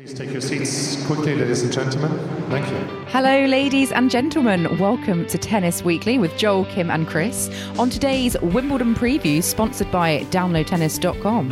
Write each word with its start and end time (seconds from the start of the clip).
Please 0.00 0.14
take 0.14 0.32
your 0.32 0.40
seats 0.40 1.04
quickly, 1.04 1.34
ladies 1.34 1.62
and 1.62 1.70
gentlemen. 1.70 2.10
Thank 2.48 2.66
you. 2.70 2.78
Hello, 3.08 3.44
ladies 3.44 3.92
and 3.92 4.10
gentlemen. 4.10 4.78
Welcome 4.78 5.26
to 5.26 5.36
Tennis 5.36 5.84
Weekly 5.84 6.16
with 6.16 6.34
Joel, 6.38 6.64
Kim, 6.64 6.90
and 6.90 7.06
Chris. 7.06 7.50
On 7.78 7.90
today's 7.90 8.34
Wimbledon 8.40 8.94
preview, 8.94 9.42
sponsored 9.42 9.90
by 9.90 10.20
DownloadTennis.com. 10.30 11.48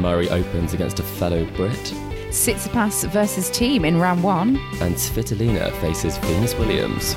Murray 0.00 0.30
opens 0.30 0.74
against 0.74 1.00
a 1.00 1.02
fellow 1.02 1.44
Brit. 1.56 1.72
Tsitsipas 2.28 3.10
versus 3.10 3.50
Thiem 3.50 3.84
in 3.84 3.98
round 3.98 4.22
one. 4.22 4.58
And 4.80 4.94
Svitolina 4.94 5.72
faces 5.80 6.18
Venus 6.18 6.54
Williams. 6.54 7.16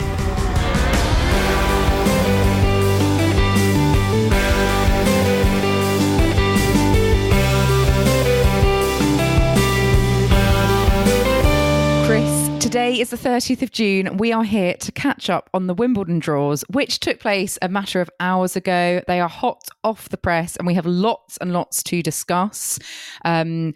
Today 12.71 13.01
is 13.01 13.09
the 13.09 13.17
30th 13.17 13.61
of 13.63 13.71
June. 13.71 14.15
We 14.15 14.31
are 14.31 14.45
here 14.45 14.75
to 14.75 14.93
catch 14.93 15.29
up 15.29 15.49
on 15.53 15.67
the 15.67 15.73
Wimbledon 15.73 16.19
draws, 16.19 16.63
which 16.69 17.01
took 17.01 17.19
place 17.19 17.59
a 17.61 17.67
matter 17.67 17.99
of 17.99 18.09
hours 18.21 18.55
ago. 18.55 19.01
They 19.07 19.19
are 19.19 19.27
hot 19.27 19.67
off 19.83 20.07
the 20.07 20.15
press, 20.15 20.55
and 20.55 20.65
we 20.65 20.73
have 20.75 20.85
lots 20.85 21.35
and 21.39 21.51
lots 21.51 21.83
to 21.83 22.01
discuss. 22.01 22.79
Um, 23.25 23.73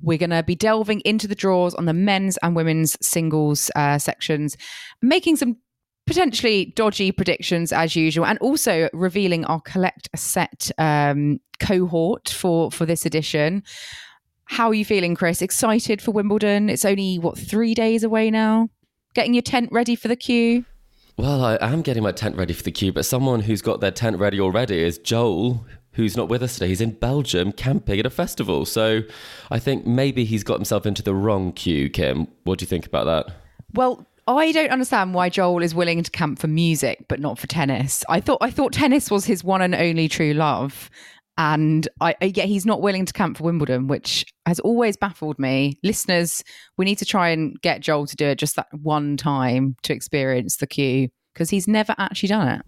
we're 0.00 0.16
going 0.16 0.30
to 0.30 0.44
be 0.44 0.54
delving 0.54 1.00
into 1.00 1.26
the 1.26 1.34
draws 1.34 1.74
on 1.74 1.86
the 1.86 1.92
men's 1.92 2.36
and 2.36 2.54
women's 2.54 2.96
singles 3.04 3.68
uh, 3.74 3.98
sections, 3.98 4.56
making 5.02 5.34
some 5.34 5.56
potentially 6.06 6.72
dodgy 6.76 7.10
predictions 7.10 7.72
as 7.72 7.96
usual, 7.96 8.26
and 8.26 8.38
also 8.38 8.88
revealing 8.92 9.44
our 9.46 9.60
collect 9.62 10.08
a 10.14 10.16
set 10.16 10.70
um, 10.78 11.40
cohort 11.58 12.28
for 12.28 12.70
for 12.70 12.86
this 12.86 13.04
edition. 13.04 13.64
How 14.46 14.68
are 14.68 14.74
you 14.74 14.84
feeling, 14.84 15.14
Chris? 15.14 15.42
Excited 15.42 16.00
for 16.00 16.12
Wimbledon? 16.12 16.70
It's 16.70 16.84
only 16.84 17.18
what 17.18 17.38
three 17.38 17.74
days 17.74 18.02
away 18.02 18.30
now. 18.30 18.68
Getting 19.14 19.34
your 19.34 19.42
tent 19.42 19.70
ready 19.72 19.96
for 19.96 20.08
the 20.08 20.16
queue. 20.16 20.64
Well, 21.18 21.44
I 21.44 21.58
am 21.60 21.82
getting 21.82 22.02
my 22.02 22.12
tent 22.12 22.36
ready 22.36 22.52
for 22.52 22.62
the 22.62 22.70
queue, 22.70 22.92
but 22.92 23.06
someone 23.06 23.40
who's 23.40 23.62
got 23.62 23.80
their 23.80 23.90
tent 23.90 24.18
ready 24.18 24.40
already 24.40 24.82
is 24.82 24.98
Joel, 24.98 25.66
who's 25.92 26.16
not 26.16 26.28
with 26.28 26.42
us 26.42 26.54
today. 26.54 26.68
He's 26.68 26.80
in 26.80 26.92
Belgium 26.92 27.52
camping 27.52 27.98
at 27.98 28.06
a 28.06 28.10
festival. 28.10 28.66
So 28.66 29.02
I 29.50 29.58
think 29.58 29.86
maybe 29.86 30.24
he's 30.24 30.44
got 30.44 30.54
himself 30.54 30.86
into 30.86 31.02
the 31.02 31.14
wrong 31.14 31.52
queue, 31.52 31.88
Kim. 31.88 32.28
What 32.44 32.58
do 32.58 32.62
you 32.64 32.66
think 32.66 32.86
about 32.86 33.04
that? 33.04 33.34
Well, 33.72 34.06
I 34.28 34.52
don't 34.52 34.70
understand 34.70 35.14
why 35.14 35.28
Joel 35.28 35.62
is 35.62 35.74
willing 35.74 36.02
to 36.02 36.10
camp 36.10 36.38
for 36.38 36.48
music 36.48 37.06
but 37.08 37.20
not 37.20 37.38
for 37.38 37.46
tennis. 37.46 38.04
I 38.08 38.20
thought 38.20 38.38
I 38.40 38.50
thought 38.50 38.72
tennis 38.72 39.10
was 39.10 39.24
his 39.24 39.44
one 39.44 39.62
and 39.62 39.74
only 39.74 40.08
true 40.08 40.34
love. 40.34 40.90
And 41.38 41.86
I, 42.00 42.14
I 42.20 42.32
yeah, 42.34 42.44
he's 42.44 42.64
not 42.64 42.80
willing 42.80 43.04
to 43.04 43.12
camp 43.12 43.38
for 43.38 43.44
Wimbledon, 43.44 43.88
which 43.88 44.24
has 44.46 44.58
always 44.60 44.96
baffled 44.96 45.38
me. 45.38 45.78
Listeners, 45.82 46.42
we 46.78 46.84
need 46.84 46.96
to 46.96 47.04
try 47.04 47.28
and 47.28 47.60
get 47.60 47.80
Joel 47.80 48.06
to 48.06 48.16
do 48.16 48.26
it 48.26 48.38
just 48.38 48.56
that 48.56 48.68
one 48.72 49.16
time 49.16 49.76
to 49.82 49.92
experience 49.92 50.56
the 50.56 50.66
queue 50.66 51.08
because 51.34 51.50
he's 51.50 51.68
never 51.68 51.94
actually 51.98 52.30
done 52.30 52.48
it. 52.48 52.62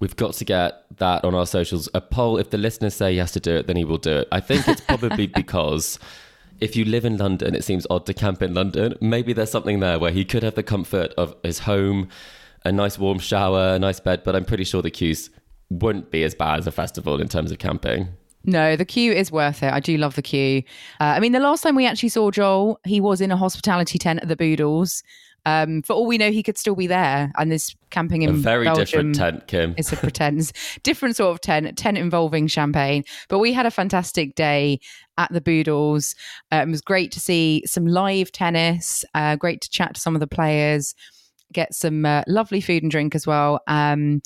We've 0.00 0.14
got 0.16 0.34
to 0.34 0.44
get 0.44 0.84
that 0.98 1.24
on 1.24 1.34
our 1.34 1.46
socials. 1.46 1.88
A 1.94 2.00
poll. 2.00 2.38
If 2.38 2.50
the 2.50 2.58
listeners 2.58 2.94
say 2.94 3.12
he 3.12 3.18
has 3.18 3.32
to 3.32 3.40
do 3.40 3.56
it, 3.56 3.66
then 3.66 3.76
he 3.76 3.84
will 3.84 3.98
do 3.98 4.18
it. 4.18 4.28
I 4.30 4.40
think 4.40 4.68
it's 4.68 4.80
probably 4.80 5.26
because 5.34 5.98
if 6.60 6.76
you 6.76 6.84
live 6.84 7.04
in 7.04 7.16
London, 7.16 7.54
it 7.54 7.64
seems 7.64 7.86
odd 7.90 8.06
to 8.06 8.14
camp 8.14 8.42
in 8.42 8.54
London. 8.54 8.94
Maybe 9.00 9.32
there's 9.32 9.50
something 9.50 9.80
there 9.80 9.98
where 9.98 10.10
he 10.12 10.24
could 10.24 10.42
have 10.42 10.54
the 10.54 10.62
comfort 10.62 11.12
of 11.16 11.34
his 11.42 11.60
home, 11.60 12.08
a 12.64 12.70
nice 12.70 12.98
warm 12.98 13.18
shower, 13.18 13.74
a 13.74 13.78
nice 13.78 13.98
bed. 13.98 14.22
But 14.24 14.36
I'm 14.36 14.44
pretty 14.44 14.64
sure 14.64 14.82
the 14.82 14.90
queues 14.90 15.30
wouldn't 15.70 16.10
be 16.10 16.22
as 16.24 16.34
bad 16.34 16.58
as 16.58 16.66
a 16.66 16.72
festival 16.72 17.20
in 17.20 17.28
terms 17.28 17.50
of 17.50 17.58
camping. 17.58 18.08
No, 18.46 18.76
the 18.76 18.84
queue 18.84 19.12
is 19.12 19.32
worth 19.32 19.62
it. 19.62 19.72
I 19.72 19.80
do 19.80 19.96
love 19.96 20.16
the 20.16 20.22
queue. 20.22 20.62
Uh, 21.00 21.04
I 21.04 21.20
mean, 21.20 21.32
the 21.32 21.40
last 21.40 21.62
time 21.62 21.74
we 21.74 21.86
actually 21.86 22.10
saw 22.10 22.30
Joel, 22.30 22.78
he 22.84 23.00
was 23.00 23.20
in 23.20 23.30
a 23.30 23.36
hospitality 23.36 23.98
tent 23.98 24.20
at 24.20 24.28
the 24.28 24.36
Boodles. 24.36 25.02
Um, 25.46 25.82
for 25.82 25.92
all 25.92 26.06
we 26.06 26.16
know, 26.16 26.30
he 26.30 26.42
could 26.42 26.56
still 26.56 26.74
be 26.74 26.86
there, 26.86 27.30
and 27.36 27.52
this 27.52 27.74
camping 27.90 28.22
in 28.22 28.30
a 28.30 28.32
very 28.32 28.64
Belgium 28.64 28.84
different 28.84 29.14
tent, 29.14 29.46
Kim. 29.46 29.74
It's 29.76 29.92
a 29.92 29.96
pretense, 29.96 30.52
different 30.82 31.16
sort 31.16 31.32
of 31.32 31.40
tent, 31.40 31.76
tent 31.76 31.98
involving 31.98 32.46
champagne. 32.46 33.04
But 33.28 33.40
we 33.40 33.52
had 33.52 33.66
a 33.66 33.70
fantastic 33.70 34.34
day 34.34 34.80
at 35.18 35.30
the 35.32 35.42
Boodles. 35.42 36.14
Uh, 36.50 36.64
it 36.66 36.68
was 36.68 36.80
great 36.80 37.12
to 37.12 37.20
see 37.20 37.62
some 37.66 37.86
live 37.86 38.32
tennis. 38.32 39.04
Uh, 39.14 39.36
great 39.36 39.60
to 39.60 39.70
chat 39.70 39.94
to 39.94 40.00
some 40.00 40.14
of 40.16 40.20
the 40.20 40.26
players, 40.26 40.94
get 41.52 41.74
some 41.74 42.06
uh, 42.06 42.22
lovely 42.26 42.62
food 42.62 42.82
and 42.82 42.90
drink 42.90 43.14
as 43.14 43.26
well. 43.26 43.60
Um, 43.66 44.22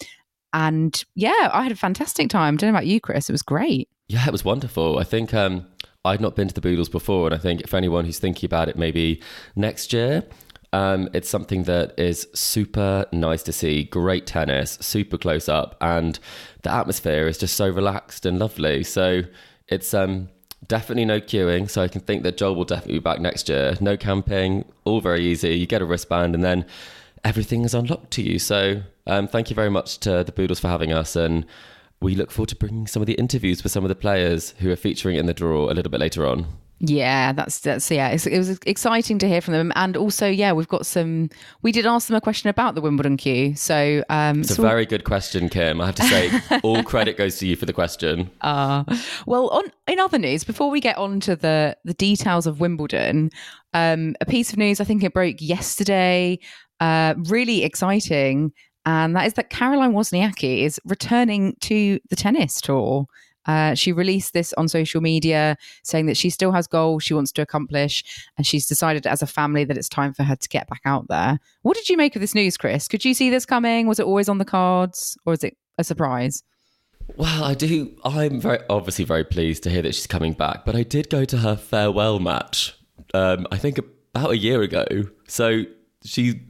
and 0.53 1.05
yeah, 1.15 1.51
I 1.53 1.63
had 1.63 1.73
a 1.73 1.77
fantastic 1.77 2.29
time. 2.31 2.57
Don't 2.57 2.69
know 2.73 2.77
about 2.77 2.87
you, 2.87 3.01
Chris. 3.01 3.29
It 3.29 3.33
was 3.33 3.43
great. 3.43 3.89
Yeah, 4.09 4.27
it 4.27 4.33
was 4.33 4.45
wonderful. 4.45 4.99
I 4.99 5.05
think 5.05 5.35
um, 5.35 5.67
I'd 6.05 6.21
not 6.21 6.35
been 6.35 6.49
to 6.49 6.55
the 6.55 6.61
Boodles 6.61 6.89
before, 6.89 7.27
and 7.27 7.35
I 7.35 7.39
think 7.39 7.69
for 7.69 7.77
anyone 7.77 8.05
who's 8.05 8.19
thinking 8.19 8.47
about 8.47 8.69
it, 8.69 8.77
maybe 8.77 9.23
next 9.55 9.93
year. 9.93 10.25
Um, 10.73 11.09
it's 11.15 11.31
something 11.31 11.63
that 11.65 11.99
is 11.99 12.29
super 12.35 13.07
nice 13.11 13.43
to 13.45 13.53
see. 13.53 13.85
Great 13.85 14.27
tennis, 14.27 14.77
super 14.83 15.17
close 15.17 15.49
up, 15.49 15.77
and 15.81 16.19
the 16.63 16.73
atmosphere 16.73 17.27
is 17.27 17.39
just 17.39 17.57
so 17.57 17.69
relaxed 17.69 18.27
and 18.27 18.39
lovely. 18.39 18.85
So 18.85 19.23
it's 19.69 19.95
um, 19.95 20.29
definitely 20.67 21.07
no 21.07 21.21
queuing. 21.21 21.71
So 21.71 21.83
I 21.83 21.89
can 21.89 22.03
think 22.03 22.23
that 22.23 22.37
Joel 22.37 22.55
will 22.55 22.65
definitely 22.65 22.95
be 22.95 23.01
back 23.01 23.21
next 23.21 23.49
year. 23.49 23.77
No 23.81 23.97
camping, 23.97 24.65
all 24.85 25.01
very 25.01 25.25
easy. 25.25 25.55
You 25.55 25.67
get 25.67 25.81
a 25.81 25.87
wristband, 25.87 26.35
and 26.35 26.45
then 26.45 26.67
everything 27.25 27.65
is 27.65 27.75
unlocked 27.75 28.11
to 28.13 28.23
you. 28.23 28.39
So 28.39 28.83
um, 29.09 29.29
thank 29.29 29.51
you 29.51 29.57
very 29.57 29.71
much 29.71 29.99
to 30.01 30.23
the 30.25 30.33
Boodles 30.33 30.61
for 30.61 30.69
having 30.69 30.93
us, 30.93 31.17
and 31.17 31.47
we 32.01 32.15
look 32.15 32.31
forward 32.31 32.51
to 32.51 32.57
bringing 32.57 32.87
some 32.87 33.03
of 33.03 33.07
the 33.07 33.15
interviews 33.15 33.63
with 33.63 33.73
some 33.73 33.85
of 33.85 33.89
the 33.89 33.97
players 33.97 34.51
who 34.59 34.71
are 34.71 34.77
featuring 34.77 35.17
in 35.17 35.27
the 35.27 35.35
draw 35.35 35.71
a 35.71 35.75
little 35.75 35.91
bit 35.91 36.01
later 36.01 36.27
on. 36.27 36.47
Yeah, 36.81 37.33
that's 37.33 37.59
that's 37.59 37.91
yeah. 37.91 38.11
it 38.11 38.39
was 38.39 38.61
exciting 38.65 39.19
to 39.19 39.29
hear 39.29 39.41
from 39.41 39.55
them, 39.55 39.73
and 39.75 39.97
also 39.97 40.29
yeah, 40.29 40.53
we've 40.53 40.69
got 40.69 40.87
some. 40.87 41.29
We 41.63 41.73
did 41.73 41.87
ask 41.87 42.07
them 42.07 42.17
a 42.17 42.21
question 42.21 42.51
about 42.51 42.77
the 42.77 42.81
Wimbledon 42.81 43.17
queue, 43.17 43.57
so 43.57 44.05
um, 44.09 44.41
it's 44.41 44.55
so 44.55 44.63
a 44.63 44.67
very 44.67 44.87
good 44.87 45.03
question, 45.03 45.49
Kim. 45.49 45.81
I 45.81 45.87
have 45.87 45.97
to 45.97 46.05
say, 46.05 46.31
all 46.63 46.85
credit 46.85 47.17
goes 47.17 47.39
to 47.39 47.49
you 47.49 47.57
for 47.57 47.67
the 47.67 47.73
question. 47.73 48.31
Uh, 48.43 48.85
well, 49.27 49.49
on 49.49 49.65
in 49.89 49.99
other 49.99 50.19
news, 50.19 50.45
before 50.45 50.71
we 50.71 50.81
get 50.81 50.97
on 50.99 51.19
to 51.21 51.35
the 51.35 51.77
the 51.85 51.95
details 51.95 52.47
of 52.47 52.61
Wimbledon, 52.61 53.31
um, 53.75 54.15
a 54.21 54.27
piece 54.27 54.53
of 54.53 54.59
news 54.59 54.81
I 54.81 54.85
think 54.85 55.03
it 55.03 55.13
broke 55.13 55.37
yesterday. 55.41 56.39
Uh, 56.79 57.15
really 57.25 57.65
exciting, 57.65 58.53
and 58.89 59.15
that 59.15 59.27
is 59.27 59.35
that 59.35 59.51
Caroline 59.51 59.93
Wozniacki 59.93 60.63
is 60.63 60.81
returning 60.87 61.55
to 61.61 62.01
the 62.09 62.17
tennis 62.17 62.59
tour. 62.59 63.05
Uh, 63.45 63.75
she 63.75 63.93
released 63.93 64.33
this 64.33 64.55
on 64.55 64.67
social 64.67 65.03
media 65.03 65.59
saying 65.83 66.07
that 66.07 66.17
she 66.17 66.31
still 66.31 66.53
has 66.53 66.67
goals 66.67 67.03
she 67.03 67.13
wants 67.13 67.31
to 67.33 67.43
accomplish, 67.43 68.03
and 68.39 68.47
she's 68.47 68.67
decided 68.67 69.07
as 69.07 69.21
a 69.21 69.27
family 69.27 69.63
that 69.63 69.77
it's 69.77 69.91
time 69.91 70.15
for 70.15 70.23
her 70.23 70.37
to 70.37 70.49
get 70.49 70.67
back 70.69 70.81
out 70.87 71.07
there. 71.09 71.39
What 71.61 71.77
did 71.77 71.91
you 71.91 71.99
make 71.99 72.17
of 72.17 72.23
this 72.23 72.35
news, 72.35 72.57
Chris? 72.57 72.89
Could 72.89 73.05
you 73.05 73.13
see 73.13 73.29
this 73.29 73.45
coming? 73.45 73.87
Was 73.87 74.01
it 74.01 74.07
always 74.07 74.27
on 74.27 74.39
the 74.39 74.47
cards, 74.47 75.19
or 75.27 75.35
is 75.35 75.45
it 75.45 75.55
a 75.77 75.85
surprise? 75.85 76.43
Well, 77.17 77.45
I 77.45 77.53
do. 77.53 77.95
I'm 78.05 78.41
very 78.41 78.61
obviously 78.71 79.05
very 79.05 79.25
pleased 79.25 79.65
to 79.65 79.71
hear 79.71 79.83
that 79.83 79.95
she's 79.95 80.07
coming 80.07 80.33
back, 80.33 80.65
but 80.65 80.75
I 80.75 80.83
did 80.83 81.11
go 81.11 81.27
to 81.27 81.37
her 81.37 81.57
farewell 81.57 82.21
match. 82.21 82.75
Um, 83.13 83.47
I 83.53 83.59
think 83.59 83.79
about 84.15 84.31
a 84.31 84.39
year 84.39 84.63
ago. 84.63 84.87
So 85.27 85.65
she 86.05 86.41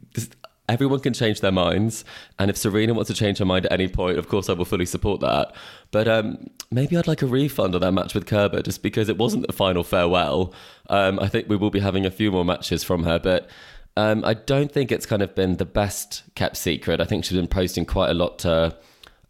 everyone 0.69 1.01
can 1.01 1.13
change 1.13 1.41
their 1.41 1.51
minds. 1.51 2.05
And 2.37 2.49
if 2.49 2.55
Serena 2.55 2.93
wants 2.93 3.09
to 3.09 3.13
change 3.13 3.39
her 3.39 3.45
mind 3.45 3.65
at 3.65 3.73
any 3.73 3.89
point, 3.89 4.17
of 4.17 4.29
course, 4.29 4.49
I 4.49 4.53
will 4.53 4.65
fully 4.65 4.85
support 4.85 5.19
that. 5.19 5.53
But 5.91 6.07
um, 6.07 6.49
maybe 6.71 6.95
I'd 6.95 7.07
like 7.07 7.21
a 7.21 7.27
refund 7.27 7.75
on 7.75 7.81
that 7.81 7.91
match 7.91 8.13
with 8.13 8.25
Kerber 8.25 8.61
just 8.61 8.81
because 8.81 9.09
it 9.09 9.17
wasn't 9.17 9.47
the 9.47 9.53
final 9.53 9.83
farewell. 9.83 10.53
Um, 10.89 11.19
I 11.19 11.27
think 11.27 11.49
we 11.49 11.57
will 11.57 11.71
be 11.71 11.79
having 11.79 12.05
a 12.05 12.11
few 12.11 12.31
more 12.31 12.45
matches 12.45 12.83
from 12.83 13.03
her, 13.03 13.19
but. 13.19 13.49
Um, 13.97 14.23
I 14.23 14.33
don't 14.33 14.71
think 14.71 14.93
it's 14.93 15.05
kind 15.05 15.21
of 15.21 15.35
been 15.35 15.57
the 15.57 15.65
best 15.65 16.23
kept 16.35 16.55
secret. 16.55 17.01
I 17.01 17.05
think 17.05 17.25
she's 17.25 17.35
been 17.35 17.47
posting 17.49 17.85
quite 17.85 18.09
a 18.09 18.13
lot 18.13 18.39
to 18.39 18.77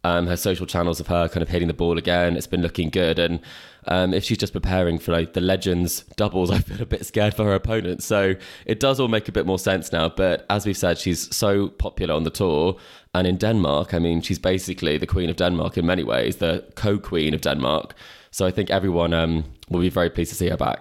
um, 0.04 0.26
her 0.26 0.36
social 0.36 0.66
channels 0.66 1.00
of 1.00 1.08
her 1.08 1.28
kind 1.28 1.42
of 1.42 1.48
hitting 1.48 1.68
the 1.68 1.74
ball 1.74 1.98
again. 1.98 2.36
It's 2.36 2.46
been 2.46 2.62
looking 2.62 2.88
good. 2.88 3.18
And 3.18 3.40
um, 3.86 4.14
if 4.14 4.24
she's 4.24 4.38
just 4.38 4.52
preparing 4.52 4.98
for 4.98 5.12
like 5.12 5.34
the 5.34 5.40
Legends 5.40 6.04
doubles, 6.16 6.50
I 6.50 6.58
feel 6.58 6.80
a 6.80 6.86
bit 6.86 7.04
scared 7.04 7.34
for 7.34 7.44
her 7.44 7.54
opponent. 7.54 8.02
So 8.02 8.34
it 8.64 8.80
does 8.80 8.98
all 8.98 9.08
make 9.08 9.28
a 9.28 9.32
bit 9.32 9.46
more 9.46 9.58
sense 9.58 9.92
now. 9.92 10.08
But 10.08 10.46
as 10.48 10.64
we've 10.64 10.76
said, 10.76 10.98
she's 10.98 11.34
so 11.34 11.68
popular 11.68 12.14
on 12.14 12.24
the 12.24 12.30
tour. 12.30 12.76
And 13.14 13.26
in 13.26 13.36
Denmark, 13.36 13.92
I 13.92 13.98
mean, 13.98 14.22
she's 14.22 14.38
basically 14.38 14.96
the 14.96 15.06
queen 15.06 15.28
of 15.28 15.36
Denmark 15.36 15.76
in 15.76 15.84
many 15.86 16.04
ways, 16.04 16.36
the 16.36 16.64
co 16.76 16.98
queen 16.98 17.34
of 17.34 17.40
Denmark. 17.40 17.94
So 18.30 18.46
I 18.46 18.50
think 18.50 18.70
everyone 18.70 19.12
um, 19.12 19.44
will 19.68 19.80
be 19.80 19.90
very 19.90 20.08
pleased 20.08 20.30
to 20.30 20.36
see 20.36 20.48
her 20.48 20.56
back. 20.56 20.80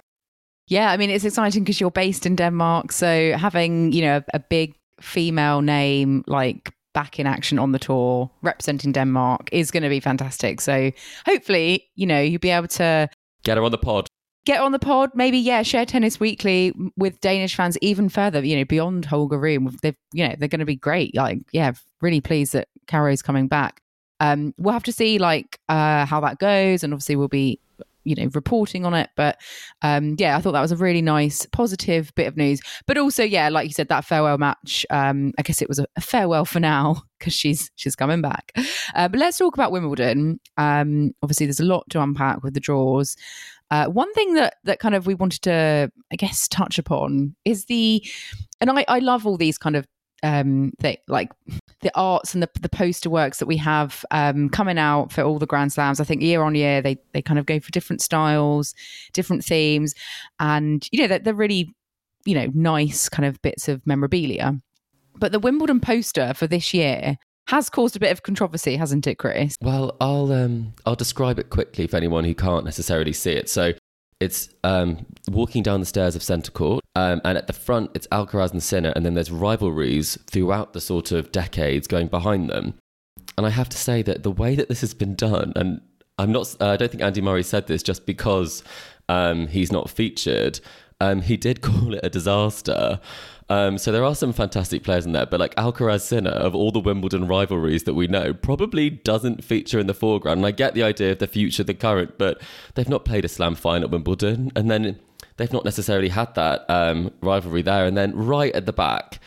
Yeah, 0.67 0.91
I 0.91 0.97
mean, 0.97 1.09
it's 1.09 1.25
exciting 1.25 1.63
because 1.63 1.81
you're 1.81 1.89
based 1.89 2.27
in 2.27 2.35
Denmark. 2.35 2.91
So 2.91 3.33
having, 3.35 3.91
you 3.91 4.03
know, 4.03 4.21
a 4.35 4.39
big 4.39 4.75
female 5.01 5.61
name 5.61 6.23
like 6.27 6.71
back 6.93 7.19
in 7.19 7.27
action 7.27 7.59
on 7.59 7.71
the 7.71 7.79
tour 7.79 8.29
representing 8.41 8.91
Denmark 8.91 9.49
is 9.51 9.71
going 9.71 9.83
to 9.83 9.89
be 9.89 9.99
fantastic. 9.99 10.61
So 10.61 10.91
hopefully, 11.25 11.89
you 11.95 12.05
know, 12.05 12.19
you'll 12.19 12.39
be 12.39 12.49
able 12.49 12.67
to 12.69 13.09
get 13.43 13.57
her 13.57 13.63
on 13.63 13.71
the 13.71 13.77
pod. 13.77 14.07
Get 14.45 14.61
on 14.61 14.71
the 14.71 14.79
pod, 14.79 15.11
maybe 15.13 15.37
yeah. 15.37 15.63
Share 15.63 15.85
tennis 15.85 16.19
weekly 16.19 16.73
with 16.97 17.19
Danish 17.21 17.55
fans 17.55 17.77
even 17.81 18.09
further. 18.09 18.43
You 18.43 18.57
know, 18.57 18.65
beyond 18.65 19.05
Holger 19.05 19.37
Rune, 19.37 19.77
they've 19.81 19.95
you 20.13 20.27
know 20.27 20.35
they're 20.37 20.47
going 20.47 20.59
to 20.59 20.65
be 20.65 20.75
great. 20.75 21.15
Like 21.15 21.39
yeah, 21.51 21.73
really 22.01 22.21
pleased 22.21 22.53
that 22.53 22.67
Caro's 22.87 23.21
coming 23.21 23.47
back. 23.47 23.81
Um, 24.21 24.53
we'll 24.57 24.73
have 24.73 24.83
to 24.83 24.91
see 24.91 25.19
like 25.19 25.59
uh, 25.69 26.05
how 26.05 26.19
that 26.21 26.39
goes, 26.39 26.83
and 26.83 26.93
obviously 26.93 27.15
we'll 27.15 27.27
be 27.27 27.59
you 28.03 28.15
know 28.15 28.29
reporting 28.33 28.85
on 28.85 28.93
it. 28.93 29.09
But 29.15 29.39
um 29.81 30.15
yeah 30.17 30.37
i 30.37 30.41
thought 30.41 30.53
that 30.53 30.61
was 30.61 30.71
a 30.71 30.77
really 30.77 31.01
nice 31.01 31.45
positive 31.47 32.13
bit 32.15 32.27
of 32.27 32.37
news. 32.37 32.61
But 32.87 32.97
also 32.97 33.23
yeah 33.23 33.49
like 33.49 33.67
you 33.67 33.73
said 33.73 33.89
that 33.89 34.05
farewell 34.05 34.37
match 34.37 34.85
um 34.89 35.33
i 35.37 35.41
guess 35.41 35.61
it 35.61 35.69
was 35.69 35.79
a, 35.79 35.87
farewell 36.01 36.45
for 36.45 36.59
now 36.59 37.03
because 37.19 37.33
she's 37.33 37.71
she's 37.75 37.95
coming 37.95 38.21
back. 38.21 38.51
Uh, 38.95 39.07
but 39.07 39.19
let's 39.19 39.37
talk 39.37 39.53
about 39.53 39.71
wimbledon. 39.71 40.39
Um 40.57 41.11
obviously 41.21 41.45
there's 41.45 41.59
a 41.59 41.65
lot 41.65 41.89
to 41.89 42.01
unpack 42.01 42.43
with 42.43 42.53
the 42.53 42.59
draws. 42.59 43.15
Uh, 43.71 43.85
one 43.85 44.11
thing 44.15 44.33
that 44.33 44.55
that 44.63 44.79
kind 44.79 44.95
of 44.95 45.05
we 45.05 45.13
wanted 45.13 45.43
to 45.43 45.91
i 46.11 46.15
guess 46.15 46.47
touch 46.47 46.79
upon 46.79 47.35
is 47.45 47.65
the 47.65 48.03
and 48.59 48.71
i 48.71 48.83
i 48.87 48.97
love 48.97 49.27
all 49.27 49.37
these 49.37 49.59
kind 49.59 49.75
of 49.75 49.85
um 50.23 50.71
they 50.79 50.97
like 51.07 51.29
the 51.81 51.91
arts 51.95 52.33
and 52.33 52.43
the, 52.43 52.49
the 52.59 52.69
poster 52.69 53.09
works 53.09 53.39
that 53.39 53.45
we 53.45 53.55
have 53.55 54.05
um, 54.11 54.49
coming 54.49 54.77
out 54.77 55.11
for 55.11 55.21
all 55.21 55.39
the 55.39 55.45
grand 55.45 55.71
slams 55.71 55.99
i 55.99 56.03
think 56.03 56.21
year 56.21 56.41
on 56.41 56.55
year 56.55 56.81
they 56.81 56.97
they 57.13 57.21
kind 57.21 57.39
of 57.39 57.45
go 57.45 57.59
for 57.59 57.71
different 57.71 58.01
styles 58.01 58.73
different 59.13 59.43
themes 59.43 59.95
and 60.39 60.87
you 60.91 60.99
know 60.99 61.07
they're, 61.07 61.19
they're 61.19 61.33
really 61.33 61.73
you 62.25 62.35
know 62.35 62.47
nice 62.53 63.07
kind 63.07 63.25
of 63.25 63.41
bits 63.41 63.67
of 63.67 63.85
memorabilia 63.85 64.59
but 65.15 65.31
the 65.31 65.39
wimbledon 65.39 65.79
poster 65.79 66.33
for 66.33 66.47
this 66.47 66.73
year 66.73 67.17
has 67.49 67.67
caused 67.67 67.95
a 67.95 67.99
bit 67.99 68.11
of 68.11 68.21
controversy, 68.21 68.75
hasn't 68.75 69.07
it, 69.07 69.15
Chris? 69.15 69.55
Well, 69.59 69.97
I'll 69.99 70.31
um, 70.31 70.73
I'll 70.85 70.95
describe 70.95 71.39
it 71.39 71.49
quickly 71.49 71.87
for 71.87 71.97
anyone 71.97 72.23
who 72.23 72.35
can't 72.35 72.63
necessarily 72.63 73.11
see 73.11 73.31
it. 73.31 73.49
So 73.49 73.73
it's 74.19 74.49
um, 74.63 75.05
walking 75.29 75.63
down 75.63 75.79
the 75.79 75.85
stairs 75.85 76.15
of 76.15 76.23
centre 76.23 76.51
court, 76.51 76.83
um, 76.95 77.21
and 77.23 77.37
at 77.37 77.47
the 77.47 77.53
front 77.53 77.91
it's 77.93 78.07
Alcaraz 78.07 78.51
and 78.51 78.61
Sinner, 78.61 78.91
and 78.95 79.05
then 79.05 79.13
there's 79.13 79.31
rivalries 79.31 80.17
throughout 80.27 80.73
the 80.73 80.81
sort 80.81 81.11
of 81.11 81.31
decades 81.31 81.87
going 81.87 82.07
behind 82.07 82.49
them. 82.49 82.75
And 83.37 83.45
I 83.45 83.49
have 83.49 83.69
to 83.69 83.77
say 83.77 84.01
that 84.01 84.23
the 84.23 84.31
way 84.31 84.55
that 84.55 84.67
this 84.67 84.81
has 84.81 84.93
been 84.93 85.15
done, 85.15 85.53
and 85.55 85.81
I'm 86.17 86.31
not, 86.31 86.53
uh, 86.59 86.71
I 86.71 86.77
don't 86.77 86.91
think 86.91 87.01
Andy 87.01 87.21
Murray 87.21 87.43
said 87.43 87.67
this 87.67 87.81
just 87.81 88.05
because 88.05 88.63
um, 89.07 89.47
he's 89.47 89.71
not 89.71 89.89
featured. 89.89 90.59
Um, 90.99 91.21
he 91.21 91.37
did 91.37 91.61
call 91.61 91.93
it 91.93 92.01
a 92.03 92.09
disaster. 92.09 92.99
Um, 93.49 93.79
so 93.79 93.91
there 93.91 94.03
are 94.03 94.13
some 94.13 94.31
fantastic 94.31 94.83
players 94.83 95.05
in 95.05 95.11
there, 95.11 95.25
but 95.25 95.39
like 95.39 95.55
Alcaraz 95.55 96.01
Sinner, 96.01 96.29
of 96.29 96.53
all 96.53 96.71
the 96.71 96.79
Wimbledon 96.79 97.27
rivalries 97.27 97.83
that 97.85 97.95
we 97.95 98.07
know, 98.07 98.33
probably 98.33 98.91
doesn't 98.91 99.43
feature 99.43 99.79
in 99.79 99.87
the 99.87 99.93
foreground. 99.93 100.37
And 100.37 100.45
I 100.45 100.51
get 100.51 100.75
the 100.75 100.83
idea 100.83 101.13
of 101.13 101.19
the 101.19 101.27
future, 101.27 101.63
the 101.63 101.73
current, 101.73 102.17
but 102.17 102.39
they've 102.75 102.87
not 102.87 103.05
played 103.05 103.25
a 103.25 103.27
slam 103.27 103.55
final 103.55 103.85
at 103.85 103.91
Wimbledon. 103.91 104.51
And 104.55 104.69
then 104.69 104.99
they've 105.37 105.51
not 105.51 105.65
necessarily 105.65 106.09
had 106.09 106.35
that 106.35 106.69
um, 106.69 107.11
rivalry 107.21 107.63
there. 107.63 107.85
And 107.85 107.97
then 107.97 108.15
right 108.15 108.53
at 108.53 108.67
the 108.67 108.73
back, 108.73 109.19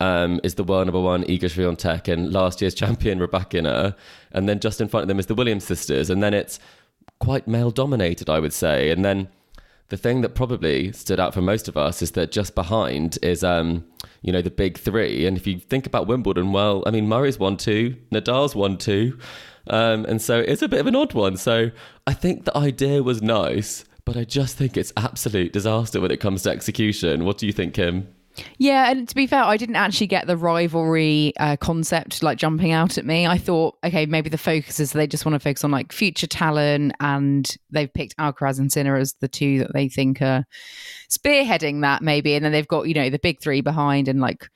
um, 0.00 0.40
is 0.44 0.54
the 0.54 0.64
world 0.64 0.86
number 0.86 1.00
one 1.00 1.24
Iga 1.24 1.40
Swiatek 1.40 2.12
and 2.12 2.32
last 2.32 2.60
year's 2.60 2.74
champion 2.74 3.18
Rybakina, 3.18 3.96
and 4.32 4.48
then 4.48 4.60
just 4.60 4.80
in 4.80 4.88
front 4.88 5.02
of 5.02 5.08
them 5.08 5.18
is 5.18 5.26
the 5.26 5.34
Williams 5.34 5.64
sisters, 5.64 6.10
and 6.10 6.22
then 6.22 6.34
it's 6.34 6.60
quite 7.18 7.48
male 7.48 7.70
dominated, 7.70 8.30
I 8.30 8.38
would 8.38 8.52
say, 8.52 8.90
and 8.90 9.04
then 9.04 9.28
the 9.88 9.96
thing 9.96 10.20
that 10.20 10.34
probably 10.34 10.92
stood 10.92 11.18
out 11.18 11.32
for 11.32 11.40
most 11.40 11.66
of 11.68 11.76
us 11.76 12.02
is 12.02 12.10
that 12.12 12.30
just 12.30 12.54
behind 12.54 13.18
is, 13.22 13.42
um, 13.42 13.84
you 14.20 14.32
know, 14.32 14.42
the 14.42 14.50
big 14.50 14.78
three. 14.78 15.26
And 15.26 15.36
if 15.36 15.46
you 15.46 15.58
think 15.58 15.86
about 15.86 16.06
Wimbledon, 16.06 16.52
well, 16.52 16.82
I 16.86 16.90
mean, 16.90 17.08
Murray's 17.08 17.38
won 17.38 17.56
two, 17.56 17.96
Nadal's 18.12 18.54
won 18.54 18.76
two. 18.76 19.18
Um, 19.68 20.04
and 20.04 20.20
so 20.20 20.40
it's 20.40 20.62
a 20.62 20.68
bit 20.68 20.80
of 20.80 20.86
an 20.86 20.96
odd 20.96 21.14
one. 21.14 21.36
So 21.36 21.70
I 22.06 22.12
think 22.12 22.44
the 22.44 22.56
idea 22.56 23.02
was 23.02 23.22
nice, 23.22 23.84
but 24.04 24.16
I 24.16 24.24
just 24.24 24.56
think 24.56 24.76
it's 24.76 24.92
absolute 24.96 25.52
disaster 25.52 26.00
when 26.00 26.10
it 26.10 26.20
comes 26.20 26.42
to 26.42 26.50
execution. 26.50 27.24
What 27.24 27.38
do 27.38 27.46
you 27.46 27.52
think, 27.52 27.74
Kim? 27.74 28.08
Yeah, 28.58 28.90
and 28.90 29.08
to 29.08 29.14
be 29.14 29.26
fair, 29.26 29.42
I 29.42 29.56
didn't 29.56 29.76
actually 29.76 30.06
get 30.06 30.26
the 30.26 30.36
rivalry 30.36 31.32
uh, 31.38 31.56
concept 31.56 32.22
like 32.22 32.38
jumping 32.38 32.72
out 32.72 32.98
at 32.98 33.06
me. 33.06 33.26
I 33.26 33.38
thought, 33.38 33.76
okay, 33.84 34.06
maybe 34.06 34.30
the 34.30 34.38
focus 34.38 34.80
is 34.80 34.92
they 34.92 35.06
just 35.06 35.24
want 35.24 35.34
to 35.34 35.40
focus 35.40 35.64
on 35.64 35.70
like 35.70 35.92
future 35.92 36.26
talent, 36.26 36.92
and 37.00 37.48
they've 37.70 37.92
picked 37.92 38.16
Alcaraz 38.16 38.58
and 38.58 38.72
Sinner 38.72 38.96
as 38.96 39.14
the 39.20 39.28
two 39.28 39.58
that 39.60 39.72
they 39.72 39.88
think 39.88 40.22
are 40.22 40.44
spearheading 41.10 41.82
that, 41.82 42.02
maybe, 42.02 42.34
and 42.34 42.44
then 42.44 42.52
they've 42.52 42.68
got 42.68 42.88
you 42.88 42.94
know 42.94 43.10
the 43.10 43.18
big 43.18 43.40
three 43.40 43.60
behind, 43.60 44.08
and 44.08 44.20
like 44.20 44.48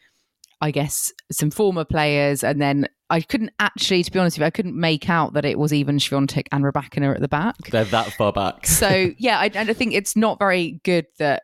I 0.61 0.71
guess 0.71 1.13
some 1.31 1.51
former 1.51 1.85
players, 1.85 2.45
and 2.45 2.63
then 2.63 2.89
I 3.11 3.21
couldn't 3.21 3.51
actually, 3.59 4.03
to 4.05 4.11
be 4.11 4.19
honest 4.19 4.37
with 4.37 4.43
you, 4.43 4.47
I 4.47 4.51
couldn't 4.51 4.79
make 4.79 5.11
out 5.11 5.35
that 5.35 5.45
it 5.45 5.59
was 5.59 5.73
even 5.73 5.99
Swiatek 5.99 6.47
and 6.51 6.65
Rybakina 6.65 7.15
at 7.15 7.21
the 7.21 7.29
back. 7.29 7.57
They're 7.71 7.85
that 7.85 8.13
far 8.13 8.33
back. 8.33 8.67
so 8.67 9.11
yeah, 9.19 9.39
I, 9.39 9.51
and 9.53 9.69
I 9.69 9.73
think 9.73 9.93
it's 9.93 10.17
not 10.17 10.39
very 10.39 10.81
good 10.85 11.07
that 11.19 11.43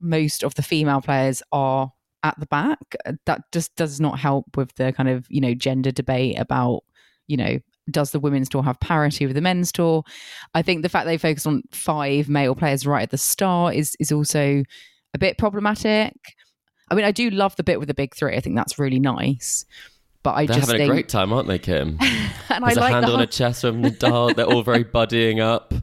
most 0.00 0.44
of 0.44 0.54
the 0.54 0.62
female 0.62 1.00
players 1.00 1.42
are 1.52 1.92
at 2.22 2.38
the 2.40 2.46
back. 2.46 2.96
That 3.26 3.42
just 3.52 3.74
does 3.76 4.00
not 4.00 4.18
help 4.18 4.56
with 4.56 4.74
the 4.74 4.92
kind 4.92 5.08
of, 5.08 5.26
you 5.28 5.40
know, 5.40 5.54
gender 5.54 5.90
debate 5.90 6.38
about, 6.38 6.82
you 7.26 7.36
know, 7.36 7.58
does 7.90 8.12
the 8.12 8.20
women's 8.20 8.48
tour 8.48 8.62
have 8.62 8.80
parity 8.80 9.26
with 9.26 9.34
the 9.34 9.42
men's 9.42 9.70
tour? 9.70 10.02
I 10.54 10.62
think 10.62 10.82
the 10.82 10.88
fact 10.88 11.06
they 11.06 11.18
focus 11.18 11.46
on 11.46 11.62
five 11.70 12.28
male 12.28 12.54
players 12.54 12.86
right 12.86 13.02
at 13.02 13.10
the 13.10 13.18
start 13.18 13.74
is 13.74 13.96
is 14.00 14.10
also 14.10 14.64
a 15.12 15.18
bit 15.18 15.38
problematic. 15.38 16.14
I 16.90 16.94
mean, 16.94 17.04
I 17.04 17.12
do 17.12 17.30
love 17.30 17.56
the 17.56 17.62
bit 17.62 17.78
with 17.78 17.88
the 17.88 17.94
big 17.94 18.14
three. 18.14 18.36
I 18.36 18.40
think 18.40 18.56
that's 18.56 18.78
really 18.78 19.00
nice. 19.00 19.64
But 20.22 20.32
I 20.32 20.46
They're 20.46 20.56
just 20.56 20.68
having 20.68 20.80
think, 20.80 20.90
a 20.90 20.94
great 20.94 21.08
time, 21.10 21.32
aren't 21.34 21.48
they, 21.48 21.58
Kim? 21.58 21.98
and 22.48 22.64
There's 22.64 22.78
I 22.78 22.80
a 22.80 22.80
like 22.80 22.92
hand 22.92 23.06
the 23.06 23.12
on 23.12 23.20
a 23.20 23.26
chest 23.26 23.60
from 23.60 23.82
Nadal. 23.82 24.34
They're 24.34 24.46
all 24.46 24.62
very 24.62 24.84
buddying 24.84 25.40
up. 25.40 25.74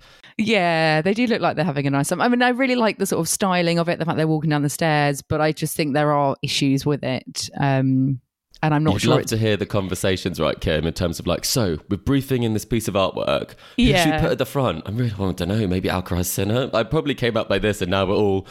Yeah, 0.43 1.01
they 1.01 1.13
do 1.13 1.27
look 1.27 1.39
like 1.41 1.55
they're 1.55 1.65
having 1.65 1.85
a 1.88 1.89
nice 1.91 2.09
time. 2.09 2.19
I 2.21 2.27
mean, 2.27 2.41
I 2.41 2.49
really 2.49 2.75
like 2.75 2.97
the 2.97 3.05
sort 3.05 3.19
of 3.19 3.29
styling 3.29 3.77
of 3.79 3.88
it, 3.89 3.99
the 3.99 4.05
fact 4.05 4.17
they're 4.17 4.27
walking 4.27 4.49
down 4.49 4.63
the 4.63 4.69
stairs, 4.69 5.21
but 5.21 5.39
I 5.39 5.51
just 5.51 5.75
think 5.75 5.93
there 5.93 6.11
are 6.11 6.35
issues 6.41 6.85
with 6.85 7.03
it. 7.03 7.49
Um, 7.59 8.19
and 8.63 8.73
I'm 8.75 8.83
not 8.83 8.94
You'd 8.94 9.01
sure. 9.04 9.16
love 9.16 9.25
to 9.27 9.37
hear 9.37 9.57
the 9.57 9.66
conversations, 9.66 10.39
right, 10.39 10.59
Kim, 10.59 10.85
in 10.85 10.94
terms 10.94 11.19
of 11.19 11.25
like, 11.27 11.45
so 11.45 11.77
we're 11.89 11.97
briefing 11.97 12.44
in 12.44 12.54
this 12.54 12.66
piece 12.66 12.87
of 12.87 12.94
artwork. 12.95 13.51
Who 13.77 13.85
should 13.85 13.89
Yeah. 13.89 14.21
put 14.21 14.31
at 14.31 14.37
the 14.37 14.45
front? 14.45 14.83
I 14.87 14.92
really 14.92 15.13
want 15.18 15.37
to 15.39 15.45
know. 15.45 15.68
Maybe 15.68 15.89
Alcaraz 15.89 16.25
Sinner. 16.25 16.69
I 16.73 16.83
probably 16.83 17.16
came 17.16 17.35
up 17.37 17.47
by 17.49 17.57
this, 17.59 17.81
and 17.81 17.89
now 17.92 18.06
we're 18.06 18.16
all 18.16 18.47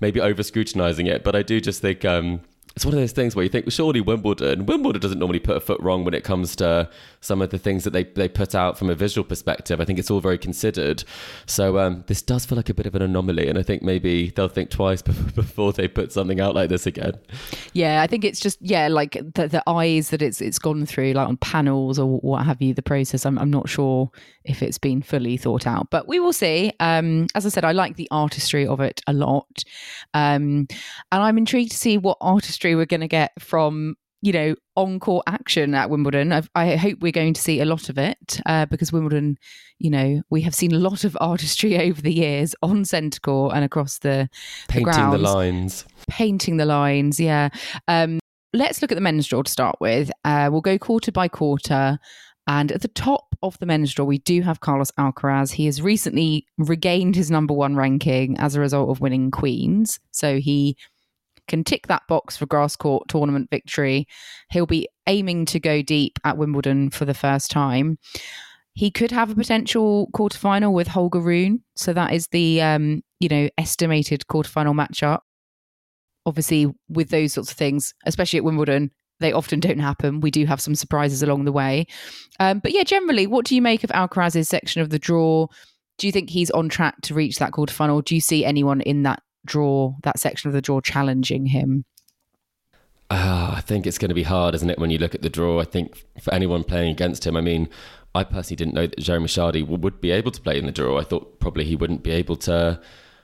maybe 0.00 0.20
over 0.20 0.42
scrutinizing 0.42 1.06
it. 1.06 1.24
But 1.24 1.34
I 1.34 1.42
do 1.42 1.60
just 1.60 1.82
think 1.82 2.04
um, 2.04 2.40
it's 2.76 2.84
one 2.84 2.94
of 2.94 3.00
those 3.00 3.10
things 3.10 3.34
where 3.34 3.42
you 3.42 3.48
think, 3.48 3.70
surely 3.72 4.00
Wimbledon, 4.00 4.64
Wimbledon 4.66 5.00
doesn't 5.02 5.18
normally 5.18 5.40
put 5.40 5.56
a 5.56 5.60
foot 5.60 5.80
wrong 5.80 6.04
when 6.04 6.14
it 6.14 6.22
comes 6.22 6.54
to 6.56 6.88
some 7.20 7.42
of 7.42 7.50
the 7.50 7.58
things 7.58 7.84
that 7.84 7.90
they, 7.90 8.04
they 8.04 8.28
put 8.28 8.54
out 8.54 8.78
from 8.78 8.90
a 8.90 8.94
visual 8.94 9.26
perspective. 9.26 9.80
I 9.80 9.84
think 9.84 9.98
it's 9.98 10.10
all 10.10 10.20
very 10.20 10.38
considered. 10.38 11.04
So 11.46 11.78
um, 11.78 12.04
this 12.06 12.22
does 12.22 12.44
feel 12.44 12.56
like 12.56 12.68
a 12.68 12.74
bit 12.74 12.86
of 12.86 12.94
an 12.94 13.02
anomaly, 13.02 13.48
and 13.48 13.58
I 13.58 13.62
think 13.62 13.82
maybe 13.82 14.30
they'll 14.30 14.48
think 14.48 14.70
twice 14.70 15.02
before 15.02 15.72
they 15.72 15.88
put 15.88 16.12
something 16.12 16.40
out 16.40 16.54
like 16.54 16.68
this 16.68 16.86
again. 16.86 17.12
yeah, 17.72 18.02
I 18.02 18.06
think 18.06 18.24
it's 18.24 18.40
just 18.40 18.58
yeah, 18.60 18.88
like 18.88 19.12
the, 19.12 19.48
the 19.48 19.62
eyes 19.66 20.10
that 20.10 20.22
it's 20.22 20.40
it's 20.40 20.58
gone 20.58 20.86
through, 20.86 21.12
like 21.12 21.28
on 21.28 21.36
panels 21.38 21.98
or 21.98 22.18
what 22.20 22.44
have 22.44 22.62
you. 22.62 22.74
The 22.74 22.82
process, 22.82 23.26
I'm 23.26 23.38
I'm 23.38 23.50
not 23.50 23.68
sure 23.68 24.10
if 24.44 24.62
it's 24.62 24.78
been 24.78 25.02
fully 25.02 25.36
thought 25.36 25.66
out, 25.66 25.90
but 25.90 26.08
we 26.08 26.20
will 26.20 26.32
see. 26.32 26.72
Um, 26.80 27.26
as 27.34 27.44
I 27.46 27.48
said, 27.48 27.64
I 27.64 27.72
like 27.72 27.96
the 27.96 28.08
artistry 28.10 28.66
of 28.66 28.80
it 28.80 29.00
a 29.06 29.12
lot, 29.12 29.64
um, 30.14 30.66
and 31.12 31.22
I'm 31.22 31.38
intrigued 31.38 31.72
to 31.72 31.76
see 31.76 31.98
what 31.98 32.18
artistry 32.20 32.74
we're 32.74 32.86
going 32.86 33.00
to 33.00 33.08
get 33.08 33.32
from 33.40 33.96
you 34.20 34.32
know 34.32 34.54
on-court 34.76 35.24
action 35.26 35.74
at 35.74 35.90
Wimbledon. 35.90 36.32
I've, 36.32 36.48
I 36.54 36.76
hope 36.76 36.98
we're 37.00 37.12
going 37.12 37.34
to 37.34 37.40
see 37.40 37.60
a 37.60 37.64
lot 37.64 37.88
of 37.88 37.98
it 37.98 38.40
uh, 38.46 38.66
because 38.66 38.92
Wimbledon, 38.92 39.38
you 39.78 39.90
know, 39.90 40.22
we 40.30 40.42
have 40.42 40.54
seen 40.54 40.72
a 40.72 40.78
lot 40.78 41.04
of 41.04 41.16
artistry 41.20 41.78
over 41.78 42.00
the 42.00 42.12
years 42.12 42.54
on 42.62 42.84
centre 42.84 43.20
court 43.20 43.54
and 43.54 43.64
across 43.64 43.98
the 43.98 44.28
Painting 44.68 44.86
the 44.86 44.92
grounds 44.92 45.22
lines. 45.22 45.84
painting 46.08 46.56
the 46.56 46.64
lines. 46.66 47.18
Yeah. 47.18 47.48
Um, 47.88 48.20
let's 48.52 48.80
look 48.82 48.92
at 48.92 48.94
the 48.94 49.00
men's 49.00 49.26
draw 49.26 49.42
to 49.42 49.50
start 49.50 49.76
with. 49.80 50.10
Uh, 50.24 50.48
we'll 50.50 50.60
go 50.60 50.78
quarter 50.78 51.12
by 51.12 51.28
quarter. 51.28 51.98
And 52.46 52.72
at 52.72 52.80
the 52.80 52.88
top 52.88 53.34
of 53.42 53.58
the 53.58 53.66
men's 53.66 53.92
draw, 53.92 54.06
we 54.06 54.18
do 54.18 54.40
have 54.40 54.60
Carlos 54.60 54.90
Alcaraz. 54.92 55.52
He 55.52 55.66
has 55.66 55.82
recently 55.82 56.46
regained 56.56 57.14
his 57.14 57.30
number 57.30 57.52
one 57.52 57.76
ranking 57.76 58.38
as 58.38 58.54
a 58.54 58.60
result 58.60 58.88
of 58.88 59.02
winning 59.02 59.30
Queens. 59.30 60.00
So 60.12 60.38
he 60.38 60.76
can 61.48 61.64
tick 61.64 61.86
that 61.86 62.02
box 62.08 62.36
for 62.36 62.46
grass 62.46 62.76
court 62.76 63.08
tournament 63.08 63.48
victory. 63.50 64.06
He'll 64.50 64.66
be 64.66 64.88
aiming 65.06 65.46
to 65.46 65.60
go 65.60 65.82
deep 65.82 66.18
at 66.24 66.38
Wimbledon 66.38 66.90
for 66.90 67.04
the 67.04 67.14
first 67.14 67.50
time. 67.50 67.98
He 68.74 68.90
could 68.90 69.10
have 69.10 69.30
a 69.30 69.34
potential 69.34 70.08
quarterfinal 70.14 70.72
with 70.72 70.86
Holger 70.86 71.20
Rune. 71.20 71.64
So 71.74 71.92
that 71.92 72.12
is 72.12 72.28
the 72.28 72.62
um, 72.62 73.02
you 73.18 73.28
know 73.28 73.48
estimated 73.58 74.24
quarterfinal 74.30 74.74
matchup. 74.74 75.20
Obviously, 76.26 76.72
with 76.88 77.08
those 77.08 77.32
sorts 77.32 77.50
of 77.50 77.56
things, 77.56 77.94
especially 78.04 78.36
at 78.36 78.44
Wimbledon, 78.44 78.90
they 79.20 79.32
often 79.32 79.60
don't 79.60 79.78
happen. 79.78 80.20
We 80.20 80.30
do 80.30 80.46
have 80.46 80.60
some 80.60 80.74
surprises 80.74 81.22
along 81.22 81.44
the 81.44 81.52
way. 81.52 81.86
Um, 82.38 82.60
but 82.60 82.72
yeah, 82.72 82.84
generally, 82.84 83.26
what 83.26 83.46
do 83.46 83.54
you 83.54 83.62
make 83.62 83.82
of 83.82 83.90
Alcaraz's 83.90 84.48
section 84.48 84.82
of 84.82 84.90
the 84.90 84.98
draw? 84.98 85.48
Do 85.98 86.06
you 86.06 86.12
think 86.12 86.30
he's 86.30 86.50
on 86.52 86.68
track 86.68 87.00
to 87.02 87.14
reach 87.14 87.38
that 87.38 87.52
quarterfinal? 87.52 88.04
Do 88.04 88.14
you 88.14 88.20
see 88.20 88.44
anyone 88.44 88.80
in 88.82 89.02
that 89.02 89.22
draw, 89.44 89.94
that 90.02 90.18
section 90.18 90.48
of 90.48 90.54
the 90.54 90.62
draw, 90.62 90.80
challenging 90.80 91.46
him? 91.46 91.84
Uh, 93.10 93.54
I 93.56 93.60
think 93.62 93.86
it's 93.86 93.98
going 93.98 94.10
to 94.10 94.14
be 94.14 94.24
hard, 94.24 94.54
isn't 94.54 94.68
it, 94.68 94.78
when 94.78 94.90
you 94.90 94.98
look 94.98 95.14
at 95.14 95.22
the 95.22 95.30
draw? 95.30 95.60
I 95.60 95.64
think 95.64 96.04
for 96.20 96.32
anyone 96.34 96.62
playing 96.62 96.90
against 96.90 97.26
him, 97.26 97.36
I 97.36 97.40
mean, 97.40 97.68
I 98.14 98.24
personally 98.24 98.56
didn't 98.56 98.74
know 98.74 98.86
that 98.86 98.98
Jeremy 98.98 99.28
Chardy 99.28 99.66
would 99.66 100.00
be 100.00 100.10
able 100.10 100.30
to 100.30 100.40
play 100.40 100.58
in 100.58 100.66
the 100.66 100.72
draw. 100.72 100.98
I 100.98 101.04
thought 101.04 101.40
probably 101.40 101.64
he 101.64 101.76
wouldn't 101.76 102.02
be 102.02 102.10
able 102.10 102.36
to 102.36 102.80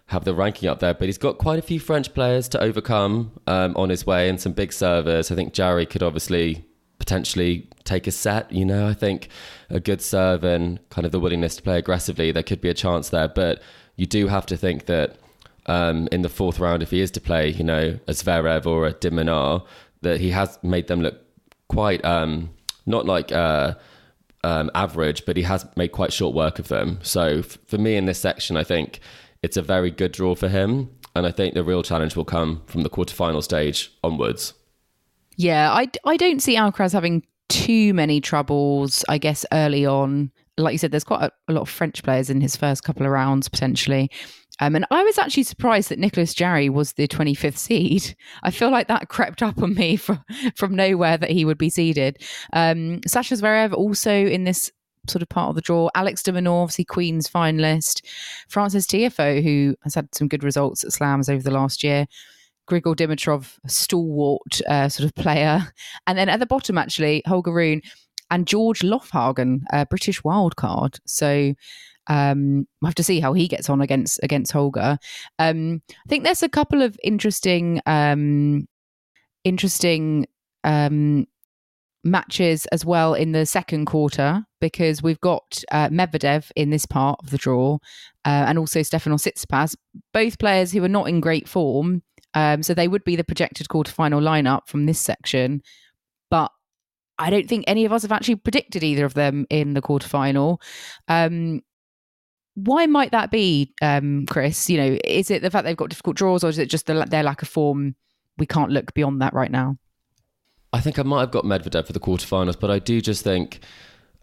have 0.06 0.24
the 0.24 0.34
ranking 0.34 0.68
up 0.68 0.80
there, 0.80 0.94
but 0.94 1.06
he's 1.06 1.18
got 1.18 1.38
quite 1.38 1.58
a 1.58 1.62
few 1.62 1.80
French 1.80 2.12
players 2.14 2.48
to 2.50 2.60
overcome 2.60 3.32
um, 3.46 3.74
on 3.76 3.88
his 3.88 4.06
way 4.06 4.28
and 4.28 4.40
some 4.40 4.52
big 4.52 4.72
servers. 4.72 5.30
I 5.30 5.34
think 5.34 5.52
Jarry 5.52 5.86
could 5.86 6.02
obviously 6.02 6.64
potentially 6.98 7.68
take 7.84 8.06
a 8.06 8.10
set. 8.10 8.52
You 8.52 8.64
know, 8.64 8.88
I 8.88 8.94
think 8.94 9.28
a 9.70 9.80
good 9.80 10.00
serve 10.00 10.44
and 10.44 10.78
kind 10.90 11.04
of 11.04 11.12
the 11.12 11.20
willingness 11.20 11.56
to 11.56 11.62
play 11.62 11.78
aggressively, 11.78 12.32
there 12.32 12.42
could 12.42 12.60
be 12.60 12.68
a 12.68 12.74
chance 12.74 13.08
there. 13.08 13.28
But 13.28 13.62
you 13.96 14.06
do 14.06 14.28
have 14.28 14.46
to 14.46 14.56
think 14.56 14.86
that 14.86 15.16
um, 15.66 16.08
in 16.12 16.22
the 16.22 16.28
fourth 16.28 16.58
round, 16.58 16.82
if 16.82 16.90
he 16.90 17.00
is 17.00 17.10
to 17.12 17.20
play, 17.20 17.50
you 17.50 17.64
know, 17.64 17.98
a 18.06 18.12
Zverev 18.12 18.66
or 18.66 18.86
a 18.86 18.92
de 18.92 19.10
Minaur, 19.10 19.64
that 20.02 20.20
he 20.20 20.30
has 20.30 20.58
made 20.62 20.88
them 20.88 21.00
look 21.00 21.18
quite 21.68 22.04
um, 22.04 22.50
not 22.86 23.06
like. 23.06 23.32
Uh, 23.32 23.74
um, 24.44 24.70
average, 24.74 25.24
but 25.24 25.38
he 25.38 25.42
has 25.42 25.66
made 25.74 25.88
quite 25.88 26.12
short 26.12 26.34
work 26.34 26.58
of 26.58 26.68
them. 26.68 26.98
So 27.02 27.38
f- 27.38 27.58
for 27.66 27.78
me 27.78 27.96
in 27.96 28.04
this 28.04 28.18
section, 28.18 28.58
I 28.58 28.62
think 28.62 29.00
it's 29.42 29.56
a 29.56 29.62
very 29.62 29.90
good 29.90 30.12
draw 30.12 30.34
for 30.34 30.48
him. 30.48 30.90
And 31.16 31.26
I 31.26 31.30
think 31.30 31.54
the 31.54 31.64
real 31.64 31.82
challenge 31.82 32.14
will 32.14 32.24
come 32.24 32.62
from 32.66 32.82
the 32.82 32.90
quarterfinal 32.90 33.42
stage 33.42 33.92
onwards. 34.04 34.52
Yeah, 35.36 35.72
I, 35.72 35.88
I 36.04 36.16
don't 36.16 36.40
see 36.40 36.56
Alcaraz 36.56 36.92
having 36.92 37.24
too 37.48 37.94
many 37.94 38.20
troubles, 38.20 39.04
I 39.08 39.18
guess, 39.18 39.46
early 39.52 39.86
on. 39.86 40.30
Like 40.58 40.72
you 40.72 40.78
said, 40.78 40.90
there's 40.90 41.04
quite 41.04 41.22
a, 41.22 41.32
a 41.48 41.52
lot 41.52 41.62
of 41.62 41.68
French 41.68 42.02
players 42.02 42.30
in 42.30 42.40
his 42.40 42.56
first 42.56 42.84
couple 42.84 43.06
of 43.06 43.12
rounds, 43.12 43.48
potentially. 43.48 44.10
Um, 44.60 44.76
and 44.76 44.86
I 44.90 45.02
was 45.02 45.18
actually 45.18 45.42
surprised 45.42 45.88
that 45.88 45.98
Nicholas 45.98 46.32
Jarry 46.32 46.68
was 46.68 46.92
the 46.92 47.08
25th 47.08 47.56
seed. 47.56 48.16
I 48.42 48.50
feel 48.50 48.70
like 48.70 48.88
that 48.88 49.08
crept 49.08 49.42
up 49.42 49.60
on 49.62 49.74
me 49.74 49.96
from, 49.96 50.24
from 50.56 50.76
nowhere 50.76 51.16
that 51.16 51.30
he 51.30 51.44
would 51.44 51.58
be 51.58 51.70
seeded. 51.70 52.22
Um, 52.52 53.00
Sasha 53.06 53.34
Zverev 53.34 53.72
also 53.72 54.12
in 54.12 54.44
this 54.44 54.70
sort 55.08 55.22
of 55.22 55.28
part 55.28 55.50
of 55.50 55.54
the 55.54 55.60
draw. 55.60 55.90
Alex 55.94 56.22
de 56.22 56.32
Minaur, 56.32 56.62
obviously 56.62 56.84
Queen's 56.84 57.28
finalist. 57.28 58.04
Frances 58.48 58.86
Tiafoe, 58.86 59.42
who 59.42 59.74
has 59.82 59.94
had 59.94 60.14
some 60.14 60.28
good 60.28 60.44
results 60.44 60.84
at 60.84 60.92
slams 60.92 61.28
over 61.28 61.42
the 61.42 61.50
last 61.50 61.82
year. 61.82 62.06
Grigor 62.68 62.94
Dimitrov, 62.94 63.58
a 63.64 63.68
stalwart 63.68 64.60
uh, 64.68 64.88
sort 64.88 65.06
of 65.06 65.14
player. 65.14 65.72
And 66.06 66.16
then 66.16 66.28
at 66.28 66.40
the 66.40 66.46
bottom, 66.46 66.78
actually, 66.78 67.22
Holger 67.26 67.52
Rune 67.52 67.82
and 68.30 68.46
George 68.46 68.80
Loffhagen, 68.80 69.60
a 69.70 69.84
British 69.84 70.22
wildcard. 70.22 70.98
So 71.04 71.54
um, 72.08 72.66
we'll 72.80 72.88
have 72.88 72.94
to 72.96 73.04
see 73.04 73.20
how 73.20 73.32
he 73.32 73.48
gets 73.48 73.70
on 73.70 73.80
against 73.80 74.20
against 74.22 74.52
Holger. 74.52 74.98
Um, 75.38 75.82
I 75.90 76.08
think 76.08 76.24
there's 76.24 76.42
a 76.42 76.48
couple 76.48 76.82
of 76.82 76.98
interesting 77.02 77.80
um, 77.86 78.68
interesting 79.44 80.26
um, 80.64 81.26
matches 82.04 82.66
as 82.66 82.84
well 82.84 83.14
in 83.14 83.32
the 83.32 83.46
second 83.46 83.86
quarter 83.86 84.44
because 84.60 85.02
we've 85.02 85.20
got 85.20 85.62
uh, 85.72 85.88
Medvedev 85.88 86.50
in 86.56 86.70
this 86.70 86.86
part 86.86 87.18
of 87.22 87.30
the 87.30 87.38
draw 87.38 87.78
uh, 88.24 88.44
and 88.46 88.58
also 88.58 88.82
Stefano 88.82 89.16
Tsitsipas, 89.16 89.74
both 90.12 90.38
players 90.38 90.72
who 90.72 90.84
are 90.84 90.88
not 90.88 91.08
in 91.08 91.20
great 91.20 91.48
form. 91.48 92.02
Um, 92.34 92.62
so 92.62 92.74
they 92.74 92.88
would 92.88 93.04
be 93.04 93.16
the 93.16 93.24
projected 93.24 93.68
quarterfinal 93.68 94.20
lineup 94.20 94.66
from 94.66 94.86
this 94.86 94.98
section, 94.98 95.62
but 96.30 96.50
I 97.18 97.30
don't 97.30 97.48
think 97.48 97.64
any 97.66 97.84
of 97.84 97.92
us 97.92 98.02
have 98.02 98.12
actually 98.12 98.36
predicted 98.36 98.82
either 98.82 99.04
of 99.04 99.14
them 99.14 99.46
in 99.50 99.74
the 99.74 99.82
quarterfinal. 99.82 100.60
Um, 101.06 101.62
why 102.54 102.86
might 102.86 103.10
that 103.10 103.30
be, 103.30 103.74
um, 103.82 104.26
Chris? 104.26 104.70
You 104.70 104.78
know, 104.78 104.98
is 105.04 105.30
it 105.30 105.42
the 105.42 105.50
fact 105.50 105.64
they've 105.64 105.76
got 105.76 105.90
difficult 105.90 106.16
draws, 106.16 106.44
or 106.44 106.48
is 106.48 106.58
it 106.58 106.70
just 106.70 106.86
the, 106.86 107.04
their 107.08 107.22
lack 107.22 107.42
of 107.42 107.48
form? 107.48 107.96
We 108.38 108.46
can't 108.46 108.70
look 108.70 108.94
beyond 108.94 109.20
that 109.22 109.34
right 109.34 109.50
now. 109.50 109.78
I 110.72 110.80
think 110.80 110.98
I 110.98 111.02
might 111.02 111.20
have 111.20 111.30
got 111.30 111.44
Medvedev 111.44 111.86
for 111.86 111.92
the 111.92 112.00
quarterfinals, 112.00 112.58
but 112.58 112.70
I 112.70 112.78
do 112.78 113.00
just 113.00 113.22
think 113.22 113.60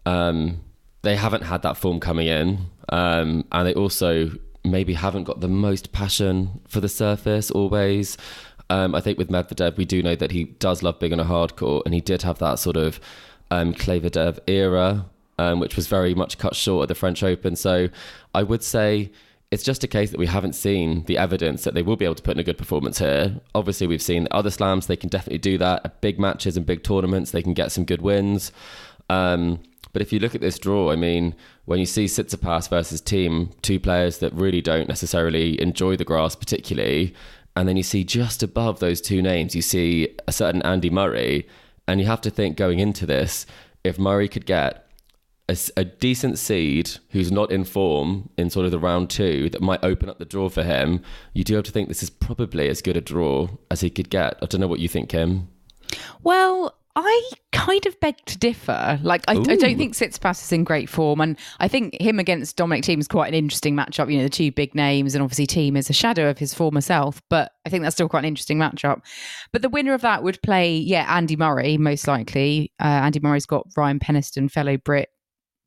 um, 0.04 0.60
they 1.02 1.16
haven't 1.16 1.42
had 1.42 1.62
that 1.62 1.76
form 1.76 2.00
coming 2.00 2.26
in, 2.26 2.66
um, 2.90 3.44
and 3.52 3.66
they 3.66 3.74
also 3.74 4.30
maybe 4.64 4.94
haven't 4.94 5.24
got 5.24 5.40
the 5.40 5.48
most 5.48 5.92
passion 5.92 6.60
for 6.68 6.80
the 6.80 6.88
surface 6.88 7.50
always. 7.50 8.16
Um, 8.70 8.94
I 8.94 9.00
think 9.00 9.18
with 9.18 9.28
Medvedev, 9.28 9.76
we 9.76 9.84
do 9.84 10.02
know 10.02 10.14
that 10.14 10.30
he 10.30 10.44
does 10.44 10.82
love 10.82 10.98
big 10.98 11.12
on 11.12 11.20
a 11.20 11.24
hard 11.24 11.56
court, 11.56 11.84
and 11.84 11.94
he 11.94 12.00
did 12.00 12.22
have 12.22 12.38
that 12.38 12.58
sort 12.58 12.76
of 12.76 13.00
um, 13.50 13.74
Clayvedev 13.74 14.38
era, 14.46 15.06
um, 15.38 15.60
which 15.60 15.76
was 15.76 15.86
very 15.86 16.14
much 16.14 16.38
cut 16.38 16.54
short 16.54 16.84
at 16.84 16.88
the 16.88 16.94
French 16.94 17.22
Open. 17.22 17.56
So 17.56 17.88
I 18.34 18.42
would 18.42 18.62
say 18.62 19.10
it's 19.50 19.62
just 19.62 19.84
a 19.84 19.88
case 19.88 20.10
that 20.10 20.18
we 20.18 20.26
haven't 20.26 20.54
seen 20.54 21.04
the 21.04 21.18
evidence 21.18 21.64
that 21.64 21.74
they 21.74 21.82
will 21.82 21.96
be 21.96 22.06
able 22.06 22.14
to 22.14 22.22
put 22.22 22.36
in 22.36 22.40
a 22.40 22.44
good 22.44 22.56
performance 22.56 22.98
here. 22.98 23.40
Obviously, 23.54 23.86
we've 23.86 24.02
seen 24.02 24.26
other 24.30 24.50
slams; 24.50 24.86
they 24.86 24.96
can 24.96 25.10
definitely 25.10 25.38
do 25.38 25.58
that 25.58 25.82
at 25.84 26.00
big 26.00 26.18
matches 26.18 26.56
and 26.56 26.64
big 26.64 26.82
tournaments. 26.82 27.30
They 27.30 27.42
can 27.42 27.52
get 27.52 27.70
some 27.70 27.84
good 27.84 28.00
wins. 28.00 28.50
Um, 29.10 29.60
but 29.92 30.00
if 30.00 30.10
you 30.10 30.20
look 30.20 30.34
at 30.34 30.40
this 30.40 30.58
draw, 30.58 30.90
I 30.90 30.96
mean, 30.96 31.34
when 31.66 31.78
you 31.78 31.86
see 31.86 32.06
Tsitsipas 32.06 32.70
versus 32.70 33.02
Thiem, 33.02 33.52
two 33.60 33.78
players 33.78 34.18
that 34.18 34.32
really 34.32 34.62
don't 34.62 34.88
necessarily 34.88 35.60
enjoy 35.60 35.96
the 35.96 36.04
grass 36.04 36.34
particularly, 36.34 37.14
and 37.54 37.68
then 37.68 37.76
you 37.76 37.82
see 37.82 38.04
just 38.04 38.42
above 38.42 38.80
those 38.80 39.00
two 39.00 39.20
names, 39.20 39.54
you 39.54 39.60
see 39.60 40.16
a 40.26 40.32
certain 40.32 40.62
Andy 40.62 40.88
Murray, 40.88 41.46
and 41.86 42.00
you 42.00 42.06
have 42.06 42.22
to 42.22 42.30
think 42.30 42.56
going 42.56 42.78
into 42.78 43.04
this, 43.04 43.44
if 43.84 43.98
Murray 43.98 44.28
could 44.28 44.46
get 44.46 44.81
a, 45.52 45.80
a, 45.80 45.84
decent 45.84 46.38
seed 46.38 46.90
who's 47.10 47.30
not 47.30 47.52
in 47.52 47.64
form 47.64 48.30
in 48.36 48.50
sort 48.50 48.64
of 48.64 48.72
the 48.72 48.78
round 48.78 49.10
two 49.10 49.50
that 49.50 49.60
might 49.60 49.84
open 49.84 50.08
up 50.08 50.18
the 50.18 50.24
draw 50.24 50.48
for 50.48 50.62
him, 50.62 51.02
you 51.34 51.44
do 51.44 51.54
have 51.54 51.64
to 51.64 51.70
think 51.70 51.88
this 51.88 52.02
is 52.02 52.10
probably 52.10 52.68
as 52.68 52.82
good 52.82 52.96
a 52.96 53.00
draw 53.00 53.48
as 53.70 53.80
he 53.80 53.90
could 53.90 54.10
get. 54.10 54.36
I 54.42 54.46
don't 54.46 54.60
know 54.60 54.66
what 54.66 54.80
you 54.80 54.88
think, 54.88 55.10
Kim. 55.10 55.48
Well, 56.22 56.74
I 56.94 57.30
kind 57.52 57.86
of 57.86 57.98
beg 58.00 58.16
to 58.26 58.36
differ. 58.36 59.00
Like, 59.02 59.24
I, 59.26 59.32
I, 59.32 59.56
don't 59.56 59.78
think 59.78 59.94
Tsitsipas 59.94 60.42
is 60.42 60.52
in 60.52 60.62
great 60.64 60.90
form, 60.90 61.22
and 61.22 61.38
I 61.58 61.66
think 61.66 61.98
him 62.00 62.18
against 62.18 62.56
Dominic 62.56 62.84
Thiem 62.84 62.98
is 62.98 63.08
quite 63.08 63.28
an 63.28 63.34
interesting 63.34 63.74
matchup. 63.74 64.10
You 64.10 64.18
know, 64.18 64.24
the 64.24 64.30
two 64.30 64.52
big 64.52 64.74
names, 64.74 65.14
and 65.14 65.22
obviously 65.22 65.46
Thiem 65.46 65.78
is 65.78 65.88
a 65.88 65.94
shadow 65.94 66.28
of 66.28 66.36
his 66.36 66.52
former 66.52 66.82
self, 66.82 67.22
but 67.30 67.52
I 67.64 67.70
think 67.70 67.82
that's 67.82 67.96
still 67.96 68.10
quite 68.10 68.20
an 68.20 68.26
interesting 68.26 68.58
matchup. 68.58 69.00
But 69.52 69.62
the 69.62 69.70
winner 69.70 69.94
of 69.94 70.02
that 70.02 70.22
would 70.22 70.42
play, 70.42 70.76
yeah, 70.76 71.06
Andy 71.08 71.36
Murray 71.36 71.78
most 71.78 72.06
likely. 72.06 72.72
Uh, 72.78 72.84
Andy 72.88 73.20
Murray's 73.20 73.46
got 73.46 73.66
Ryan 73.74 73.98
Peniston, 73.98 74.50
fellow 74.50 74.76
Brit, 74.76 75.08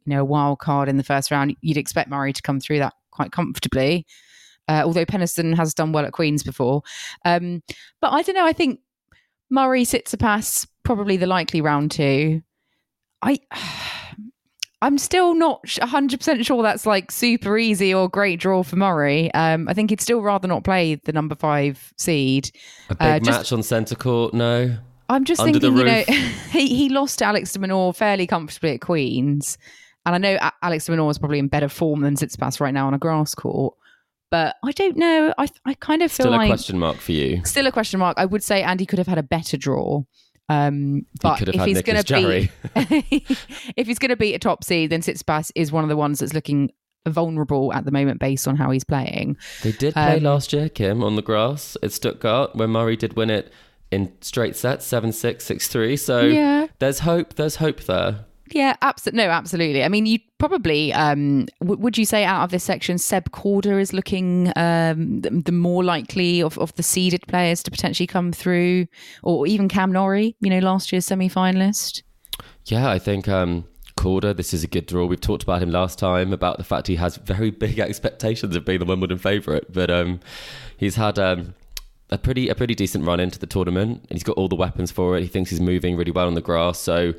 you 0.05 0.15
know, 0.15 0.21
a 0.21 0.25
wild 0.25 0.59
card 0.59 0.89
in 0.89 0.97
the 0.97 1.03
first 1.03 1.31
round. 1.31 1.55
You'd 1.61 1.77
expect 1.77 2.09
Murray 2.09 2.33
to 2.33 2.41
come 2.41 2.59
through 2.59 2.79
that 2.79 2.93
quite 3.11 3.31
comfortably. 3.31 4.05
Uh, 4.67 4.81
although 4.83 5.05
Peniston 5.05 5.55
has 5.55 5.73
done 5.75 5.91
well 5.91 6.05
at 6.05 6.13
Queens 6.13 6.41
before, 6.41 6.81
um, 7.23 7.61
but 8.01 8.11
I 8.11 8.23
don't 8.23 8.35
know. 8.35 8.47
I 8.47 8.53
think 8.53 8.79
Murray 9.49 9.85
Tsitsipas 9.85 10.67
probably 10.83 11.17
the 11.17 11.27
likely 11.27 11.61
round 11.61 11.91
two. 11.91 12.41
I 13.21 13.39
I'm 14.81 14.97
still 14.99 15.33
not 15.33 15.63
100% 15.63 16.45
sure 16.45 16.61
that's 16.61 16.85
like 16.85 17.09
super 17.09 17.57
easy 17.57 17.93
or 17.93 18.07
great 18.07 18.39
draw 18.39 18.61
for 18.61 18.75
Murray. 18.75 19.33
Um, 19.33 19.67
I 19.67 19.73
think 19.73 19.89
he'd 19.89 20.01
still 20.01 20.21
rather 20.21 20.47
not 20.47 20.63
play 20.63 20.95
the 20.95 21.13
number 21.13 21.33
five 21.33 21.91
seed. 21.97 22.51
A 22.89 22.95
big 22.95 23.01
uh, 23.01 23.19
just, 23.19 23.39
match 23.39 23.51
on 23.51 23.63
centre 23.63 23.95
court, 23.95 24.35
no? 24.35 24.77
I'm 25.09 25.23
just 25.23 25.41
Under 25.41 25.59
thinking, 25.59 25.77
you 25.77 25.85
know, 25.85 26.03
he, 26.51 26.67
he 26.67 26.89
lost 26.89 27.19
to 27.19 27.25
Alex 27.25 27.53
de 27.53 27.59
Minaur 27.59 27.95
fairly 27.95 28.27
comfortably 28.27 28.73
at 28.73 28.81
Queens. 28.81 29.57
And 30.05 30.15
I 30.15 30.17
know 30.17 30.37
Alex 30.61 30.85
de 30.85 30.91
Minaur 30.91 31.09
is 31.09 31.17
probably 31.17 31.39
in 31.39 31.47
better 31.47 31.69
form 31.69 32.01
than 32.01 32.15
Tsitsipas 32.15 32.59
right 32.59 32.73
now 32.73 32.87
on 32.87 32.93
a 32.93 32.99
grass 32.99 33.33
court. 33.33 33.75
But 34.31 34.55
I 34.63 34.71
don't 34.71 34.97
know. 34.97 35.33
I 35.37 35.47
I 35.65 35.75
kind 35.75 36.01
of 36.01 36.11
feel 36.11 36.25
still 36.25 36.31
like 36.31 36.47
a 36.47 36.51
question 36.51 36.79
mark 36.79 36.97
for 36.97 37.11
you. 37.11 37.43
Still 37.45 37.67
a 37.67 37.71
question 37.71 37.99
mark. 37.99 38.17
I 38.17 38.25
would 38.25 38.43
say 38.43 38.63
Andy 38.63 38.85
could 38.85 38.99
have 38.99 39.07
had 39.07 39.17
a 39.17 39.23
better 39.23 39.57
draw. 39.57 40.03
Um, 40.49 41.05
but 41.21 41.39
he 41.39 41.45
if 41.57 41.65
he's 41.65 41.81
going 41.81 42.03
to 42.03 42.13
be, 42.13 42.51
if 43.75 43.87
he's 43.87 43.99
going 43.99 44.09
to 44.09 44.15
beat 44.15 44.35
a 44.35 44.39
top 44.39 44.63
seed, 44.63 44.91
then 44.91 45.01
Tsitsipas 45.01 45.51
is 45.55 45.71
one 45.71 45.83
of 45.83 45.89
the 45.89 45.97
ones 45.97 46.19
that's 46.19 46.33
looking 46.33 46.71
vulnerable 47.07 47.71
at 47.73 47.85
the 47.85 47.91
moment 47.91 48.19
based 48.19 48.47
on 48.47 48.55
how 48.55 48.71
he's 48.71 48.83
playing. 48.83 49.37
They 49.63 49.71
did 49.71 49.93
play 49.93 50.17
um, 50.17 50.23
last 50.23 50.53
year, 50.53 50.69
Kim, 50.69 51.03
on 51.03 51.15
the 51.15 51.21
grass 51.21 51.77
at 51.83 51.91
Stuttgart, 51.91 52.55
where 52.55 52.67
Murray 52.67 52.95
did 52.95 53.15
win 53.15 53.29
it 53.29 53.51
in 53.91 54.11
straight 54.21 54.55
sets, 54.55 54.85
7 54.85 55.11
6, 55.11 55.43
6 55.43 55.67
3. 55.67 55.97
So 55.97 56.21
yeah. 56.21 56.67
there's 56.79 56.99
hope. 56.99 57.35
There's 57.35 57.57
hope 57.57 57.81
there. 57.81 58.25
Yeah, 58.51 58.75
absolutely. 58.81 59.23
No, 59.23 59.31
absolutely. 59.31 59.83
I 59.83 59.87
mean, 59.87 60.05
you 60.05 60.19
probably 60.37 60.93
um, 60.93 61.47
w- 61.61 61.79
would 61.81 61.97
you 61.97 62.05
say 62.05 62.23
out 62.23 62.43
of 62.43 62.51
this 62.51 62.63
section, 62.63 62.97
Seb 62.97 63.31
Korda 63.31 63.79
is 63.81 63.91
looking 63.91 64.49
um, 64.55 65.21
the, 65.21 65.29
the, 65.31 65.51
more 65.51 65.83
likely 65.83 66.41
of, 66.41 66.57
of 66.59 66.73
the 66.75 66.83
seeded 66.83 67.25
players 67.27 67.63
to 67.63 67.71
potentially 67.71 68.05
come 68.05 68.31
through, 68.31 68.85
or 69.23 69.47
even 69.47 69.67
Cam 69.67 69.91
Norrie, 69.91 70.35
you 70.41 70.49
know, 70.49 70.59
last 70.59 70.91
year's 70.91 71.05
semi 71.05 71.27
finalist. 71.27 72.03
Yeah, 72.65 72.89
I 72.89 72.99
think 72.99 73.27
um, 73.27 73.65
Korda, 73.97 74.35
this 74.35 74.53
is 74.53 74.63
a 74.63 74.67
good 74.67 74.85
draw. 74.85 75.05
We've 75.05 75.19
talked 75.19 75.43
about 75.43 75.61
him 75.61 75.71
last 75.71 75.97
time 75.97 76.31
about 76.31 76.57
the 76.57 76.63
fact 76.63 76.87
he 76.87 76.97
has 76.97 77.17
very 77.17 77.49
big 77.49 77.79
expectations 77.79 78.55
of 78.55 78.65
being 78.65 78.79
the 78.79 78.85
Wimbledon 78.85 79.17
favourite, 79.17 79.71
but 79.71 79.89
um, 79.89 80.19
he's 80.77 80.95
had 80.95 81.17
um, 81.17 81.55
a 82.11 82.19
pretty 82.19 82.49
a 82.49 82.55
pretty 82.55 82.75
decent 82.75 83.05
run 83.05 83.19
into 83.19 83.39
the 83.39 83.47
tournament. 83.47 84.01
And 84.01 84.11
he's 84.11 84.23
got 84.23 84.37
all 84.37 84.47
the 84.47 84.55
weapons 84.55 84.91
for 84.91 85.17
it. 85.17 85.21
He 85.23 85.27
thinks 85.27 85.49
he's 85.49 85.61
moving 85.61 85.95
really 85.95 86.11
well 86.11 86.27
on 86.27 86.35
the 86.35 86.41
grass, 86.41 86.79
so 86.79 87.13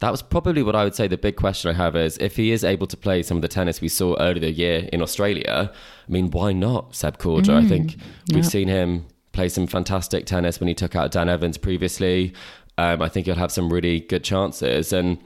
that 0.00 0.10
was 0.10 0.22
probably 0.22 0.62
what 0.62 0.74
I 0.74 0.84
would 0.84 0.94
say 0.94 1.08
the 1.08 1.18
big 1.18 1.36
question 1.36 1.70
I 1.70 1.74
have 1.74 1.94
is 1.94 2.16
if 2.18 2.36
he 2.36 2.52
is 2.52 2.64
able 2.64 2.86
to 2.86 2.96
play 2.96 3.22
some 3.22 3.36
of 3.36 3.42
the 3.42 3.48
tennis 3.48 3.80
we 3.80 3.88
saw 3.88 4.16
earlier 4.18 4.40
the 4.40 4.50
year 4.50 4.88
in 4.92 5.02
Australia, 5.02 5.70
I 5.72 6.10
mean, 6.10 6.30
why 6.30 6.52
not 6.52 6.94
Seb 6.94 7.18
Korda? 7.18 7.50
Mm, 7.50 7.64
I 7.64 7.68
think 7.68 7.96
we've 8.32 8.46
seen 8.46 8.68
him 8.68 9.06
play 9.32 9.48
some 9.50 9.66
fantastic 9.66 10.24
tennis 10.24 10.58
when 10.58 10.68
he 10.68 10.74
took 10.74 10.96
out 10.96 11.10
Dan 11.10 11.28
Evans 11.28 11.58
previously. 11.58 12.32
Um, 12.78 13.02
I 13.02 13.10
think 13.10 13.26
he'll 13.26 13.34
have 13.34 13.52
some 13.52 13.70
really 13.70 14.00
good 14.00 14.24
chances. 14.24 14.92
And 14.92 15.18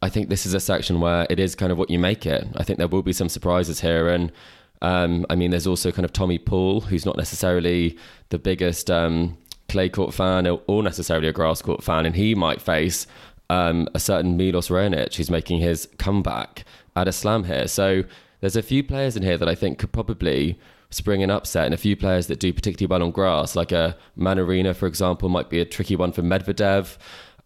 I 0.00 0.08
think 0.08 0.30
this 0.30 0.46
is 0.46 0.54
a 0.54 0.60
section 0.60 1.00
where 1.00 1.26
it 1.28 1.38
is 1.38 1.54
kind 1.54 1.70
of 1.70 1.76
what 1.76 1.90
you 1.90 1.98
make 1.98 2.24
it. 2.24 2.48
I 2.56 2.64
think 2.64 2.78
there 2.78 2.88
will 2.88 3.02
be 3.02 3.12
some 3.12 3.28
surprises 3.28 3.80
here. 3.80 4.08
And 4.08 4.32
um, 4.80 5.26
I 5.28 5.34
mean, 5.34 5.50
there's 5.50 5.66
also 5.66 5.92
kind 5.92 6.04
of 6.06 6.14
Tommy 6.14 6.38
Paul, 6.38 6.80
who's 6.80 7.04
not 7.04 7.18
necessarily 7.18 7.98
the 8.30 8.38
biggest 8.38 8.90
um, 8.90 9.36
clay 9.68 9.90
court 9.90 10.14
fan 10.14 10.46
or 10.66 10.82
necessarily 10.82 11.28
a 11.28 11.32
grass 11.32 11.60
court 11.60 11.82
fan, 11.82 12.06
and 12.06 12.16
he 12.16 12.34
might 12.34 12.62
face 12.62 13.06
um, 13.50 13.88
a 13.94 14.00
certain 14.00 14.36
Milos 14.36 14.68
Raonic 14.68 15.14
who's 15.14 15.30
making 15.30 15.60
his 15.60 15.88
comeback 15.98 16.64
at 16.96 17.08
a 17.08 17.12
slam 17.12 17.44
here. 17.44 17.68
So 17.68 18.04
there's 18.40 18.56
a 18.56 18.62
few 18.62 18.82
players 18.82 19.16
in 19.16 19.22
here 19.22 19.38
that 19.38 19.48
I 19.48 19.54
think 19.54 19.78
could 19.78 19.92
probably 19.92 20.58
spring 20.90 21.22
an 21.22 21.30
upset, 21.30 21.64
and 21.64 21.74
a 21.74 21.78
few 21.78 21.96
players 21.96 22.28
that 22.28 22.38
do 22.38 22.52
particularly 22.52 22.88
well 22.88 23.02
on 23.02 23.10
grass, 23.10 23.56
like 23.56 23.72
a 23.72 23.96
Mannarino, 24.16 24.74
for 24.74 24.86
example, 24.86 25.28
might 25.28 25.50
be 25.50 25.60
a 25.60 25.64
tricky 25.64 25.96
one 25.96 26.12
for 26.12 26.22
Medvedev. 26.22 26.96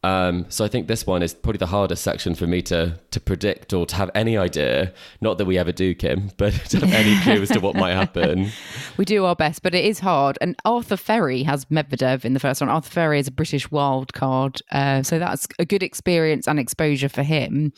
Um, 0.04 0.46
so 0.48 0.64
I 0.64 0.68
think 0.68 0.86
this 0.86 1.06
one 1.06 1.22
is 1.22 1.34
probably 1.34 1.58
the 1.58 1.66
hardest 1.66 2.04
section 2.04 2.34
for 2.34 2.46
me 2.46 2.62
to 2.62 2.98
to 3.10 3.20
predict 3.20 3.72
or 3.72 3.84
to 3.86 3.96
have 3.96 4.10
any 4.14 4.36
idea. 4.36 4.92
Not 5.20 5.38
that 5.38 5.44
we 5.44 5.58
ever 5.58 5.72
do, 5.72 5.94
Kim, 5.94 6.30
but 6.36 6.52
to 6.70 6.80
have 6.80 6.92
any 6.92 7.20
clue 7.22 7.42
as 7.42 7.48
to 7.50 7.60
what 7.60 7.74
might 7.74 7.94
happen. 7.94 8.50
We 8.96 9.04
do 9.04 9.24
our 9.24 9.36
best, 9.36 9.62
but 9.62 9.74
it 9.76 9.84
is 9.84 10.00
hard. 10.00 10.38
And 10.40 10.56
Arthur 10.64 10.96
Fery 10.96 11.44
has 11.44 11.64
Medvedev 11.66 12.24
in 12.24 12.34
the 12.34 12.40
first 12.40 12.60
one. 12.60 12.68
Arthur 12.68 12.90
Fery 12.90 13.20
is 13.20 13.28
a 13.28 13.32
British 13.32 13.70
wild 13.70 14.12
card, 14.12 14.60
uh, 14.72 15.04
so 15.04 15.20
that's 15.20 15.46
a 15.60 15.64
good 15.64 15.84
experience 15.84 16.48
and 16.48 16.58
exposure 16.58 17.08
for 17.08 17.22
him. 17.22 17.72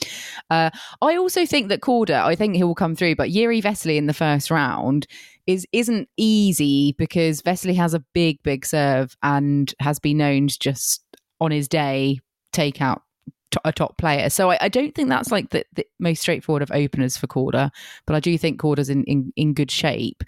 Uh, 0.49 0.71
I 1.03 1.17
also 1.17 1.45
think 1.45 1.69
that 1.69 1.81
Korda, 1.81 2.23
I 2.25 2.35
think 2.37 2.57
he 2.57 2.65
will 2.65 2.75
come 2.75 2.97
through, 2.97 3.17
but 3.17 3.29
Jiri 3.29 3.63
Vesely 3.63 3.97
in 3.97 4.07
the 4.07 4.15
first 4.15 4.51
round 4.51 5.07
is 5.47 5.67
isn't 5.73 6.09
easy 6.17 6.95
because 6.97 7.43
Vesely 7.43 7.75
has 7.77 7.93
a 7.93 8.05
big, 8.15 8.43
big 8.43 8.65
serve 8.65 9.17
and 9.23 9.75
has 9.81 9.99
been 9.99 10.19
known 10.19 10.49
to 10.49 10.59
just 10.59 11.03
on 11.41 11.51
his 11.51 11.69
day 11.69 12.21
take 12.53 12.81
out 12.81 13.03
a 13.65 13.73
top 13.73 13.99
player. 13.99 14.31
So 14.31 14.51
I, 14.51 14.59
I, 14.61 14.69
don't 14.69 14.95
think 14.95 15.09
that's 15.09 15.31
like 15.31 15.51
the, 15.51 15.65
the, 15.75 15.87
most 15.99 16.21
straightforward 16.21 16.63
of 16.63 16.71
openers 16.71 17.17
for 17.17 17.27
Korda, 17.27 17.71
but 18.07 18.15
I 18.15 18.21
do 18.21 18.37
think 18.39 18.61
Korda's 18.61 18.89
in, 18.89 19.05
in, 19.05 19.33
in 19.37 19.55
good 19.55 19.71
shape. 19.71 20.23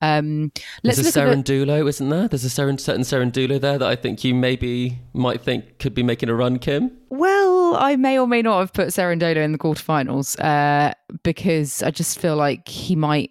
Um, 0.00 0.52
let's 0.82 0.98
There's 0.98 1.16
a 1.16 1.20
Cerundolo, 1.20 1.88
isn't 1.88 2.08
there? 2.08 2.28
There's 2.28 2.44
a 2.44 2.50
certain 2.50 2.76
Cerundolo 2.76 3.60
there 3.60 3.78
that 3.78 3.88
I 3.88 3.96
think 3.96 4.24
you 4.24 4.34
maybe 4.34 5.00
might 5.12 5.42
think 5.42 5.78
could 5.78 5.94
be 5.94 6.02
making 6.02 6.28
a 6.28 6.34
run, 6.34 6.58
Kim. 6.58 6.96
Well, 7.10 7.76
I 7.76 7.96
may 7.96 8.18
or 8.18 8.26
may 8.26 8.42
not 8.42 8.60
have 8.60 8.72
put 8.72 8.88
Cerundolo 8.88 9.36
in 9.36 9.52
the 9.52 9.58
quarterfinals 9.58 10.42
uh, 10.42 10.94
because 11.22 11.82
I 11.82 11.90
just 11.90 12.18
feel 12.18 12.36
like 12.36 12.68
he 12.68 12.94
might 12.94 13.30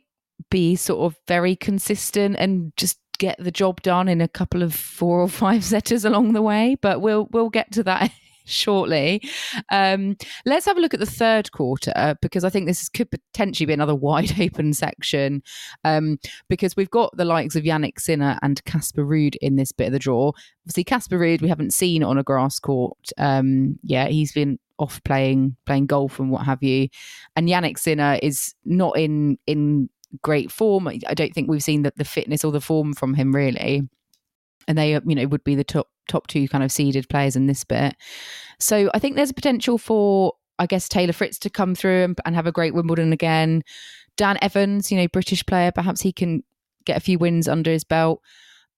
be 0.49 0.75
sort 0.75 1.01
of 1.01 1.19
very 1.27 1.55
consistent 1.55 2.35
and 2.39 2.73
just 2.75 2.97
get 3.19 3.37
the 3.37 3.51
job 3.51 3.81
done 3.83 4.07
in 4.07 4.21
a 4.21 4.27
couple 4.27 4.63
of 4.63 4.73
four 4.73 5.21
or 5.21 5.29
five 5.29 5.63
setters 5.73 6.03
along 6.03 6.33
the 6.33 6.41
way, 6.41 6.75
but 6.81 7.01
we'll 7.01 7.27
we'll 7.31 7.51
get 7.51 7.71
to 7.73 7.83
that 7.83 8.11
shortly. 8.45 9.21
Um, 9.71 10.17
let's 10.45 10.65
have 10.65 10.77
a 10.77 10.81
look 10.81 10.95
at 10.95 10.99
the 10.99 11.05
third 11.05 11.51
quarter 11.51 12.17
because 12.21 12.43
I 12.43 12.49
think 12.49 12.65
this 12.65 12.89
could 12.89 13.11
potentially 13.11 13.67
be 13.67 13.73
another 13.73 13.95
wide 14.09 14.39
open 14.41 14.73
section 14.73 15.43
um, 15.83 16.17
because 16.47 16.75
we've 16.75 16.89
got 16.89 17.15
the 17.15 17.25
likes 17.25 17.55
of 17.55 17.63
Jannik 17.63 17.99
Sinner 17.99 18.39
and 18.41 18.63
Casper 18.65 19.05
Ruud 19.05 19.35
in 19.41 19.57
this 19.57 19.71
bit 19.71 19.87
of 19.87 19.93
the 19.93 19.99
draw. 19.99 20.31
Obviously, 20.65 20.83
Casper 20.83 21.19
Ruud 21.19 21.41
we 21.41 21.49
haven't 21.49 21.73
seen 21.73 22.03
on 22.03 22.17
a 22.17 22.23
grass 22.23 22.57
court. 22.57 23.11
Um, 23.17 23.77
yeah, 23.83 24.07
he's 24.07 24.31
been 24.31 24.57
off 24.79 25.03
playing 25.03 25.57
playing 25.65 25.85
golf 25.85 26.19
and 26.19 26.31
what 26.31 26.45
have 26.45 26.63
you, 26.63 26.87
and 27.35 27.47
Jannik 27.47 27.77
Sinner 27.77 28.17
is 28.23 28.55
not 28.65 28.97
in 28.97 29.37
in 29.45 29.89
great 30.23 30.51
form. 30.51 30.87
I 30.87 30.97
don't 30.97 31.33
think 31.33 31.49
we've 31.49 31.63
seen 31.63 31.83
the, 31.83 31.93
the 31.95 32.05
fitness 32.05 32.43
or 32.43 32.51
the 32.51 32.61
form 32.61 32.93
from 32.93 33.13
him 33.13 33.35
really. 33.35 33.87
And 34.67 34.77
they, 34.77 34.91
you 34.91 35.15
know, 35.15 35.27
would 35.27 35.43
be 35.43 35.55
the 35.55 35.63
top 35.63 35.87
top 36.07 36.27
two 36.27 36.47
kind 36.47 36.63
of 36.63 36.71
seeded 36.71 37.07
players 37.09 37.35
in 37.35 37.47
this 37.47 37.63
bit. 37.63 37.95
So 38.59 38.89
I 38.93 38.99
think 38.99 39.15
there's 39.15 39.29
a 39.29 39.35
potential 39.35 39.77
for, 39.77 40.33
I 40.57 40.65
guess, 40.65 40.89
Taylor 40.89 41.13
Fritz 41.13 41.39
to 41.39 41.49
come 41.49 41.75
through 41.75 42.03
and, 42.03 42.19
and 42.25 42.35
have 42.35 42.47
a 42.47 42.51
great 42.51 42.73
Wimbledon 42.73 43.13
again. 43.13 43.63
Dan 44.17 44.37
Evans, 44.41 44.91
you 44.91 44.97
know, 44.97 45.07
British 45.07 45.45
player, 45.45 45.71
perhaps 45.71 46.01
he 46.01 46.11
can 46.11 46.43
get 46.85 46.97
a 46.97 47.01
few 47.01 47.17
wins 47.17 47.47
under 47.47 47.71
his 47.71 47.83
belt. 47.83 48.21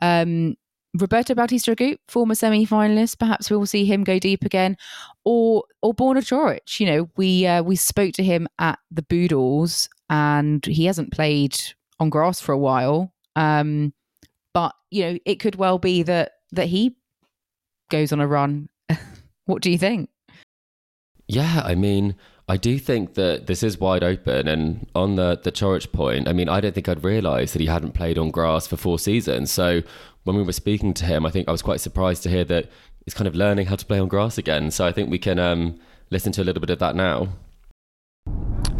Um, 0.02 0.56
Roberto 1.00 1.34
Bautista 1.34 1.74
Agut, 1.74 1.98
former 2.10 2.36
semi-finalist, 2.36 3.18
perhaps 3.18 3.50
we 3.50 3.56
will 3.56 3.66
see 3.66 3.86
him 3.86 4.04
go 4.04 4.20
deep 4.20 4.44
again, 4.44 4.76
or 5.24 5.64
or 5.82 5.94
Borna 5.94 6.18
Coric. 6.18 6.80
You 6.80 6.86
know, 6.86 7.10
we 7.16 7.48
uh, 7.48 7.64
we 7.64 7.78
spoke 7.78 8.14
to 8.16 8.24
him 8.24 8.48
at 8.60 8.78
the 8.92 9.04
Boodles, 9.04 9.88
and 10.12 10.64
he 10.66 10.86
hasn't 10.86 11.14
played 11.14 11.58
on 12.00 12.10
grass 12.10 12.42
for 12.42 12.52
a 12.52 12.58
while. 12.58 13.14
Um, 13.36 13.94
but 14.54 14.76
you 14.92 15.04
know, 15.04 15.20
it 15.26 15.36
could 15.40 15.56
well 15.56 15.80
be 15.80 16.04
that 16.04 16.34
that 16.52 16.68
he 16.68 16.98
goes 17.90 18.12
on 18.12 18.20
a 18.20 18.28
run. 18.28 18.70
what 19.46 19.62
do 19.62 19.72
you 19.72 19.78
think? 19.78 20.10
Yeah, 21.28 21.62
I 21.64 21.76
mean, 21.76 22.16
I 22.50 22.58
do 22.58 22.78
think 22.78 23.14
that 23.14 23.48
this 23.48 23.64
is 23.64 23.80
wide 23.80 24.04
open. 24.04 24.50
And 24.50 24.86
on 24.94 25.16
the 25.16 25.40
the 25.42 25.52
Coric 25.52 25.94
point, 25.94 26.28
I 26.28 26.34
mean, 26.34 26.50
I 26.50 26.60
don't 26.60 26.76
think 26.76 26.90
I'd 26.90 27.06
realised 27.06 27.56
that 27.56 27.62
he 27.62 27.68
hadn't 27.68 27.94
played 27.94 28.18
on 28.18 28.32
grass 28.32 28.68
for 28.68 28.76
four 28.76 29.00
seasons. 29.00 29.50
So 29.50 29.82
when 30.26 30.36
we 30.36 30.44
were 30.44 30.52
speaking 30.52 30.94
to 30.96 31.06
him, 31.06 31.26
I 31.26 31.32
think 31.32 31.48
I 31.48 31.52
was 31.52 31.62
quite 31.62 31.80
surprised 31.80 32.24
to 32.24 32.30
hear 32.30 32.44
that 32.46 32.70
he's 33.06 33.14
kind 33.14 33.30
of 33.30 33.36
learning 33.36 33.68
how 33.68 33.78
to 33.78 33.86
play 33.86 34.00
on 34.00 34.10
grass 34.10 34.38
again. 34.38 34.72
So 34.72 34.86
I 34.86 34.92
think 34.92 35.10
we 35.10 35.18
can 35.18 35.40
um, 35.40 35.80
listen 36.10 36.34
to 36.34 36.42
a 36.42 36.44
little 36.44 36.60
bit 36.60 36.70
of 36.70 36.80
that 36.80 36.98
now. 36.98 37.30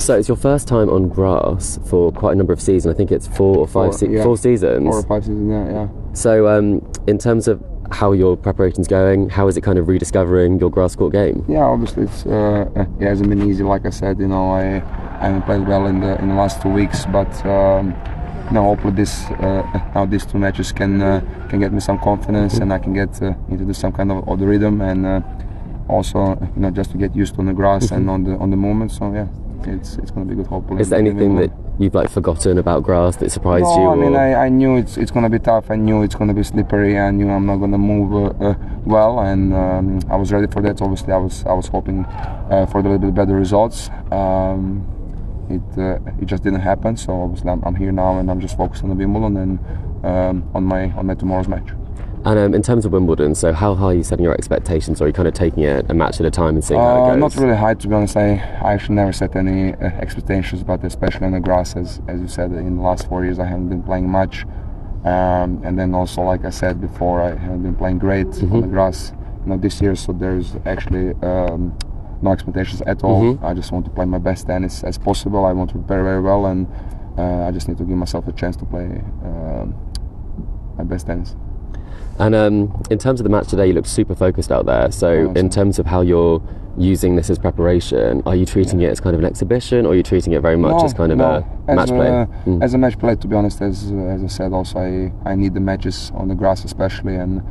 So 0.02 0.18
it's 0.18 0.28
your 0.28 0.36
first 0.36 0.68
time 0.68 0.90
on 0.90 1.10
grass 1.10 1.80
for 1.86 2.12
quite 2.12 2.32
a 2.32 2.36
number 2.36 2.52
of 2.52 2.60
seasons. 2.60 2.92
I 2.92 2.98
think 2.98 3.12
it's 3.12 3.28
four 3.28 3.56
or 3.58 3.68
five, 3.68 3.92
four, 3.92 3.94
se- 3.94 4.10
yeah. 4.10 4.24
four 4.24 4.36
seasons. 4.36 4.84
Four 4.84 4.98
or 4.98 5.04
five 5.04 5.24
seasons, 5.24 5.48
yeah. 5.52 5.72
yeah. 5.72 6.14
So 6.14 6.48
um, 6.48 6.92
in 7.06 7.20
terms 7.20 7.48
of 7.48 7.64
how 7.92 8.12
your 8.12 8.36
preparation's 8.36 8.88
going, 8.88 9.30
how 9.30 9.48
is 9.48 9.58
it 9.58 9.62
kind 9.62 9.78
of 9.78 9.88
rediscovering 9.88 10.60
your 10.60 10.72
grass 10.72 10.96
court 10.96 11.14
game? 11.14 11.46
Yeah, 11.48 11.66
obviously 11.66 12.06
it's 12.06 12.26
uh, 12.26 12.66
it 13.00 13.06
hasn't 13.06 13.30
been 13.30 13.48
easy. 13.48 13.64
Like 13.64 13.86
I 13.86 13.92
said, 13.92 14.20
you 14.20 14.28
know, 14.28 14.50
I, 14.50 14.78
I 15.20 15.28
haven't 15.28 15.44
played 15.44 15.68
well 15.68 15.86
in 15.86 16.00
the 16.00 16.20
in 16.20 16.30
the 16.30 16.36
last 16.36 16.62
two 16.62 16.70
weeks, 16.70 17.06
but. 17.06 17.46
Um, 17.46 17.94
hopefully 18.60 18.94
this 18.94 19.24
uh, 19.40 19.64
now 19.96 20.06
these 20.06 20.26
two 20.26 20.38
matches 20.38 20.74
can 20.74 21.02
uh, 21.02 21.22
can 21.50 21.62
get 21.62 21.72
me 21.72 21.80
some 21.80 21.98
confidence 22.00 22.56
mm-hmm. 22.56 22.64
and 22.64 22.74
I 22.74 22.80
can 22.80 22.92
get 22.92 23.22
uh, 23.22 23.34
into 23.50 23.74
some 23.74 23.94
kind 23.94 24.12
of, 24.12 24.28
of 24.28 24.40
the 24.40 24.46
rhythm 24.46 24.82
and 24.82 25.06
uh, 25.06 25.22
also 25.88 26.38
you 26.56 26.62
know 26.62 26.70
just 26.70 26.92
to 26.92 26.98
get 26.98 27.16
used 27.16 27.40
on 27.40 27.46
the 27.46 27.54
grass 27.54 27.86
mm-hmm. 27.86 27.96
and 27.96 28.10
on 28.10 28.24
the 28.26 28.36
on 28.38 28.50
the 28.50 28.58
moment. 28.58 28.92
So 28.92 29.14
yeah, 29.14 29.28
it's 29.68 29.98
it's 29.98 30.12
going 30.12 30.28
to 30.28 30.36
be 30.36 30.36
good. 30.36 30.48
Hopefully. 30.48 30.82
Is 30.82 30.90
there 30.90 31.00
anything 31.00 31.36
that 31.38 31.52
you've 31.80 31.94
like 31.94 32.10
forgotten 32.10 32.58
about 32.58 32.84
grass 32.84 33.16
that 33.18 33.32
surprised 33.32 33.66
no, 33.66 33.78
you? 33.78 33.90
I 33.90 33.96
mean, 33.96 34.16
I, 34.16 34.46
I 34.46 34.50
knew 34.50 34.78
it's 34.78 34.98
it's 34.98 35.12
going 35.12 35.24
to 35.24 35.30
be 35.30 35.40
tough. 35.40 35.72
I 35.72 35.76
knew 35.76 36.04
it's 36.04 36.16
going 36.16 36.28
to 36.28 36.34
be 36.34 36.44
slippery. 36.44 36.98
I 36.98 37.12
knew 37.12 37.30
I'm 37.30 37.46
not 37.46 37.58
going 37.58 37.72
to 37.72 37.78
move 37.78 38.14
uh, 38.14 38.46
uh, 38.46 38.56
well, 38.86 39.20
and 39.20 39.54
um, 39.54 40.00
I 40.10 40.16
was 40.16 40.32
ready 40.32 40.48
for 40.48 40.62
that. 40.62 40.82
Obviously, 40.82 41.14
I 41.14 41.18
was 41.18 41.46
I 41.46 41.54
was 41.54 41.68
hoping 41.68 42.06
uh, 42.06 42.68
for 42.72 42.80
a 42.80 42.84
little 42.84 43.00
bit 43.00 43.14
better 43.14 43.36
results. 43.36 43.90
Um, 44.12 44.86
it 45.50 45.80
uh, 45.80 46.00
it 46.22 46.26
just 46.26 46.44
didn't 46.44 46.62
happen. 46.62 46.98
So 46.98 47.22
obviously, 47.22 47.50
I'm, 47.50 47.64
I'm, 47.64 47.76
here 47.76 47.92
now, 47.92 48.20
and 48.20 48.30
I'm 48.30 48.40
just 48.40 48.58
focused 48.58 48.84
on 48.84 48.90
the 48.90 48.96
Wimbledon 48.96 49.38
and 49.38 50.06
um, 50.06 50.50
on 50.54 50.64
my 50.64 50.92
on 50.92 51.08
my 51.08 51.16
tomorrow's 51.16 51.48
match. 51.48 51.70
And 52.24 52.38
um, 52.38 52.54
in 52.54 52.62
terms 52.62 52.86
of 52.86 52.92
Wimbledon, 52.92 53.34
so 53.34 53.52
how 53.52 53.74
high 53.74 53.86
are 53.86 53.94
you 53.96 54.04
setting 54.04 54.24
your 54.24 54.36
expectations, 54.36 55.02
or 55.02 55.06
are 55.06 55.08
you 55.08 55.14
kind 55.14 55.28
of 55.28 55.34
taking 55.34 55.64
it 55.64 55.90
a 55.90 55.94
match 55.94 56.20
at 56.20 56.26
a 56.26 56.30
time 56.30 56.54
and 56.54 56.64
seeing 56.64 56.80
uh, 56.80 56.84
how 56.84 56.92
it 56.92 57.02
uh, 57.02 57.16
goes? 57.16 57.36
Not 57.36 57.44
really 57.44 57.58
high, 57.58 57.74
to 57.74 57.88
be 57.88 57.96
honest. 57.96 58.16
I, 58.16 58.34
I 58.64 58.74
actually 58.74 58.96
never 58.96 59.12
set 59.12 59.36
any 59.36 59.74
uh, 59.74 59.86
expectations, 60.06 60.62
but 60.62 60.84
especially 60.84 61.26
on 61.26 61.32
the 61.32 61.40
grass, 61.40 61.76
as, 61.76 62.00
as 62.08 62.22
you 62.22 62.28
said, 62.28 62.52
in 62.52 62.78
the 62.78 62.84
last 62.84 63.08
four 63.08 63.24
years 63.26 63.40
I 63.40 63.46
haven't 63.46 63.70
been 63.70 63.82
playing 63.82 64.08
much. 64.08 64.46
Um, 65.04 65.64
and 65.64 65.80
then 65.80 65.96
also, 65.96 66.22
like 66.22 66.46
I 66.46 66.52
said 66.52 66.80
before, 66.80 67.24
I 67.24 67.30
haven't 67.30 67.64
been 67.64 67.76
playing 67.76 67.98
great 67.98 68.28
mm-hmm. 68.28 68.54
on 68.54 68.62
the 68.62 68.68
grass 68.68 69.14
you 69.44 69.50
know, 69.50 69.58
this 69.58 69.82
year, 69.82 69.96
so 69.96 70.14
there's 70.14 70.56
actually 70.66 71.16
um, 71.24 71.76
no 72.22 72.32
expectations 72.32 72.84
at 72.84 73.04
all. 73.04 73.34
Mm-hmm. 73.34 73.44
I 73.44 73.56
just 73.56 73.72
want 73.72 73.86
to 73.86 73.92
play 73.92 74.06
my 74.06 74.20
best 74.20 74.46
tennis 74.46 74.84
as 74.84 75.00
possible. 75.00 75.44
I 75.44 75.54
want 75.54 75.72
to 75.72 75.80
prepare 75.80 76.04
very 76.04 76.22
well, 76.22 76.46
and 76.46 76.68
uh, 77.18 77.48
I 77.48 77.52
just 77.52 77.68
need 77.68 77.80
to 77.80 77.84
give 77.84 77.98
myself 77.98 78.28
a 78.28 78.32
chance 78.32 78.56
to 78.58 78.66
play 78.66 79.02
uh, 79.26 79.66
my 80.78 80.84
best 80.84 81.08
tennis. 81.08 81.36
And 82.20 82.36
um, 82.36 82.84
in 82.92 82.98
terms 83.00 83.20
of 83.20 83.24
the 83.24 83.30
match 83.30 83.48
today, 83.48 83.68
you 83.68 83.74
look 83.74 83.86
super 83.88 84.16
focused 84.16 84.52
out 84.52 84.66
there. 84.66 84.92
So, 84.92 85.32
in 85.36 85.50
terms 85.50 85.80
of 85.80 85.86
how 85.86 86.02
you're 86.02 86.42
using 86.78 87.16
this 87.16 87.30
as 87.30 87.38
preparation, 87.40 88.22
are 88.26 88.36
you 88.36 88.46
treating 88.46 88.80
it 88.82 88.90
as 88.90 89.00
kind 89.00 89.14
of 89.16 89.20
an 89.20 89.26
exhibition, 89.26 89.86
or 89.86 89.90
are 89.94 89.96
you 89.96 90.04
treating 90.04 90.34
it 90.34 90.42
very 90.42 90.56
much 90.58 90.78
No, 90.80 90.86
as 90.86 90.94
kind 90.94 91.12
of 91.12 91.18
no. 91.18 91.26
a 91.68 91.72
As 91.72 91.76
match 91.76 91.88
play? 91.90 92.08
a- 92.08 92.28
As 92.64 92.74
a 92.74 92.78
match 92.78 92.98
play, 93.00 93.16
to 93.16 93.28
be 93.28 93.36
honest, 93.36 93.62
as 93.62 93.92
as 93.92 94.24
I 94.24 94.28
said, 94.28 94.54
also 94.54 94.80
I, 94.80 95.12
I 95.30 95.36
need 95.36 95.54
the 95.54 95.60
matches 95.60 96.12
on 96.16 96.28
the 96.28 96.36
grass 96.36 96.64
especially, 96.64 97.16
and 97.16 97.42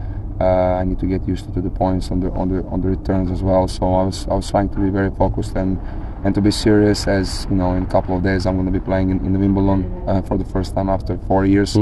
uh, 0.40 0.44
I 0.80 0.84
need 0.84 0.98
to 1.00 1.06
get 1.06 1.26
used 1.28 1.52
to 1.52 1.60
the 1.60 1.68
points 1.70 2.10
on 2.10 2.20
the 2.20 2.30
on 2.30 2.48
the 2.48 2.64
on 2.68 2.80
the 2.80 2.88
returns 2.88 3.30
as 3.30 3.42
well. 3.42 3.66
So 3.68 3.82
I 3.92 4.04
was 4.04 4.26
I 4.28 4.34
was 4.34 4.50
trying 4.50 4.68
to 4.70 4.78
be 4.78 4.88
very 4.90 5.10
focused 5.10 5.54
and 5.56 5.78
and 6.24 6.34
to 6.34 6.40
be 6.40 6.50
serious. 6.50 7.06
As 7.08 7.46
you 7.50 7.56
know, 7.56 7.72
in 7.74 7.82
a 7.82 7.86
couple 7.86 8.16
of 8.16 8.22
days 8.22 8.46
I'm 8.46 8.54
going 8.54 8.72
to 8.72 8.78
be 8.80 8.84
playing 8.84 9.10
in, 9.10 9.18
in 9.26 9.32
the 9.34 9.38
Wimbledon 9.38 9.84
uh, 10.06 10.22
for 10.22 10.38
the 10.38 10.44
first 10.44 10.74
time 10.74 10.88
after 10.88 11.18
four 11.28 11.44
years. 11.44 11.76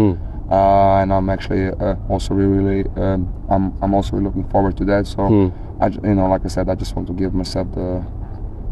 Uh, 0.50 1.00
and 1.02 1.12
I'm 1.12 1.28
actually 1.28 1.66
uh, 1.68 1.96
also 2.08 2.32
really, 2.34 2.56
really 2.84 2.90
um, 2.96 3.28
I'm, 3.50 3.74
I'm 3.82 3.92
also 3.94 4.12
really 4.12 4.24
looking 4.26 4.48
forward 4.48 4.76
to 4.78 4.84
that. 4.86 5.06
So, 5.06 5.52
I, 5.80 5.88
j- 5.90 6.00
you 6.02 6.14
know, 6.14 6.26
like 6.28 6.44
I 6.44 6.48
said, 6.48 6.68
I 6.70 6.74
just 6.74 6.96
want 6.96 7.06
to 7.08 7.14
give 7.14 7.34
myself 7.34 7.70
the, 7.74 8.02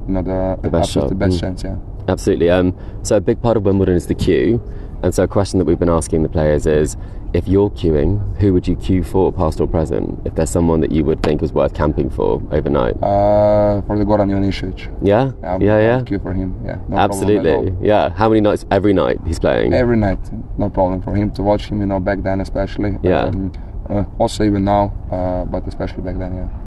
you 0.09 0.15
know, 0.15 0.23
the, 0.23 0.59
The 0.63 0.71
best 0.71 0.93
shot. 0.93 1.19
best 1.19 1.37
Mm. 1.37 1.41
chance. 1.41 1.65
Yeah. 1.65 1.77
Absolutely. 2.09 2.49
Um, 2.51 2.75
so 3.03 3.17
a 3.17 3.21
big 3.21 3.43
part 3.43 3.57
of 3.57 3.65
Wimbledon 3.65 3.95
is 3.97 4.07
the 4.07 4.15
queue, 4.15 4.61
and 5.03 5.15
so 5.15 5.25
a 5.25 5.29
question 5.29 5.59
that 5.59 5.65
we've 5.65 5.79
been 5.79 5.89
asking 5.89 6.23
the 6.23 6.29
players 6.29 6.67
is, 6.67 6.97
if 7.33 7.47
you're 7.47 7.71
queuing, 7.71 8.37
who 8.39 8.53
would 8.55 8.67
you 8.67 8.77
queue 8.77 9.03
for, 9.03 9.33
past 9.33 9.61
or 9.61 9.67
present? 9.67 10.21
If 10.25 10.35
there's 10.37 10.51
someone 10.51 10.81
that 10.81 10.91
you 10.91 11.05
would 11.05 11.23
think 11.23 11.43
was 11.43 11.53
worth 11.53 11.75
camping 11.75 12.09
for 12.09 12.43
overnight. 12.51 12.95
Uh, 13.03 13.83
for 13.83 13.99
the 13.99 14.05
Goran 14.05 14.31
Ivanišević. 14.31 14.81
yeah, 15.03 15.33
yeah, 15.61 15.79
yeah. 15.79 16.03
queue 16.03 16.19
for 16.19 16.33
him. 16.33 16.59
Yeah, 16.65 16.79
no 16.89 16.97
Absolutely. 16.97 17.75
Yeah. 17.87 18.11
How 18.11 18.29
many 18.29 18.41
nights? 18.41 18.65
Every 18.71 18.93
night 18.93 19.19
he's 19.27 19.39
playing. 19.39 19.75
Every 19.75 19.97
night, 19.97 20.19
no 20.57 20.71
problem 20.71 21.03
for 21.03 21.15
him 21.15 21.31
to 21.33 21.43
watch 21.43 21.67
him. 21.67 21.81
You 21.81 21.87
know, 21.87 22.01
back 22.01 22.23
then 22.23 22.41
especially. 22.41 22.97
Yeah. 23.03 23.25
Um, 23.25 23.53
uh, 23.89 24.05
also 24.19 24.45
even 24.45 24.65
now, 24.65 24.93
uh, 25.11 25.45
but 25.45 25.67
especially 25.69 26.03
back 26.03 26.19
then. 26.19 26.37
Yeah. 26.37 26.66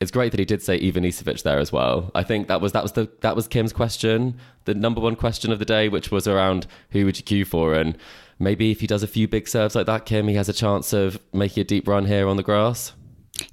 It's 0.00 0.10
great 0.12 0.30
that 0.30 0.38
he 0.38 0.44
did 0.44 0.62
say 0.62 0.78
Ivanisevic 0.78 1.42
there 1.42 1.58
as 1.58 1.72
well. 1.72 2.10
I 2.14 2.22
think 2.22 2.46
that 2.48 2.60
was 2.60 2.72
that 2.72 2.82
was 2.82 2.92
the 2.92 3.10
that 3.20 3.34
was 3.34 3.48
Kim's 3.48 3.72
question, 3.72 4.38
the 4.64 4.74
number 4.74 5.00
one 5.00 5.16
question 5.16 5.50
of 5.50 5.58
the 5.58 5.64
day, 5.64 5.88
which 5.88 6.10
was 6.10 6.28
around 6.28 6.66
who 6.90 7.04
would 7.04 7.18
you 7.18 7.24
queue 7.24 7.44
for, 7.44 7.74
and 7.74 7.98
maybe 8.38 8.70
if 8.70 8.80
he 8.80 8.86
does 8.86 9.02
a 9.02 9.08
few 9.08 9.26
big 9.26 9.48
serves 9.48 9.74
like 9.74 9.86
that, 9.86 10.06
Kim, 10.06 10.28
he 10.28 10.34
has 10.36 10.48
a 10.48 10.52
chance 10.52 10.92
of 10.92 11.18
making 11.32 11.62
a 11.62 11.64
deep 11.64 11.88
run 11.88 12.06
here 12.06 12.28
on 12.28 12.36
the 12.36 12.42
grass. 12.42 12.92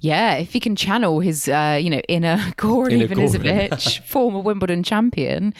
Yeah, 0.00 0.34
if 0.34 0.52
he 0.52 0.60
can 0.60 0.76
channel 0.76 1.20
his, 1.20 1.48
uh, 1.48 1.78
you 1.80 1.90
know, 1.90 2.00
inner 2.08 2.36
Goran 2.56 2.92
Inner 2.92 3.08
Goran. 3.08 3.28
Ivanisevic, 3.28 4.02
former 4.04 4.40
Wimbledon 4.40 4.82
champion, 4.82 5.54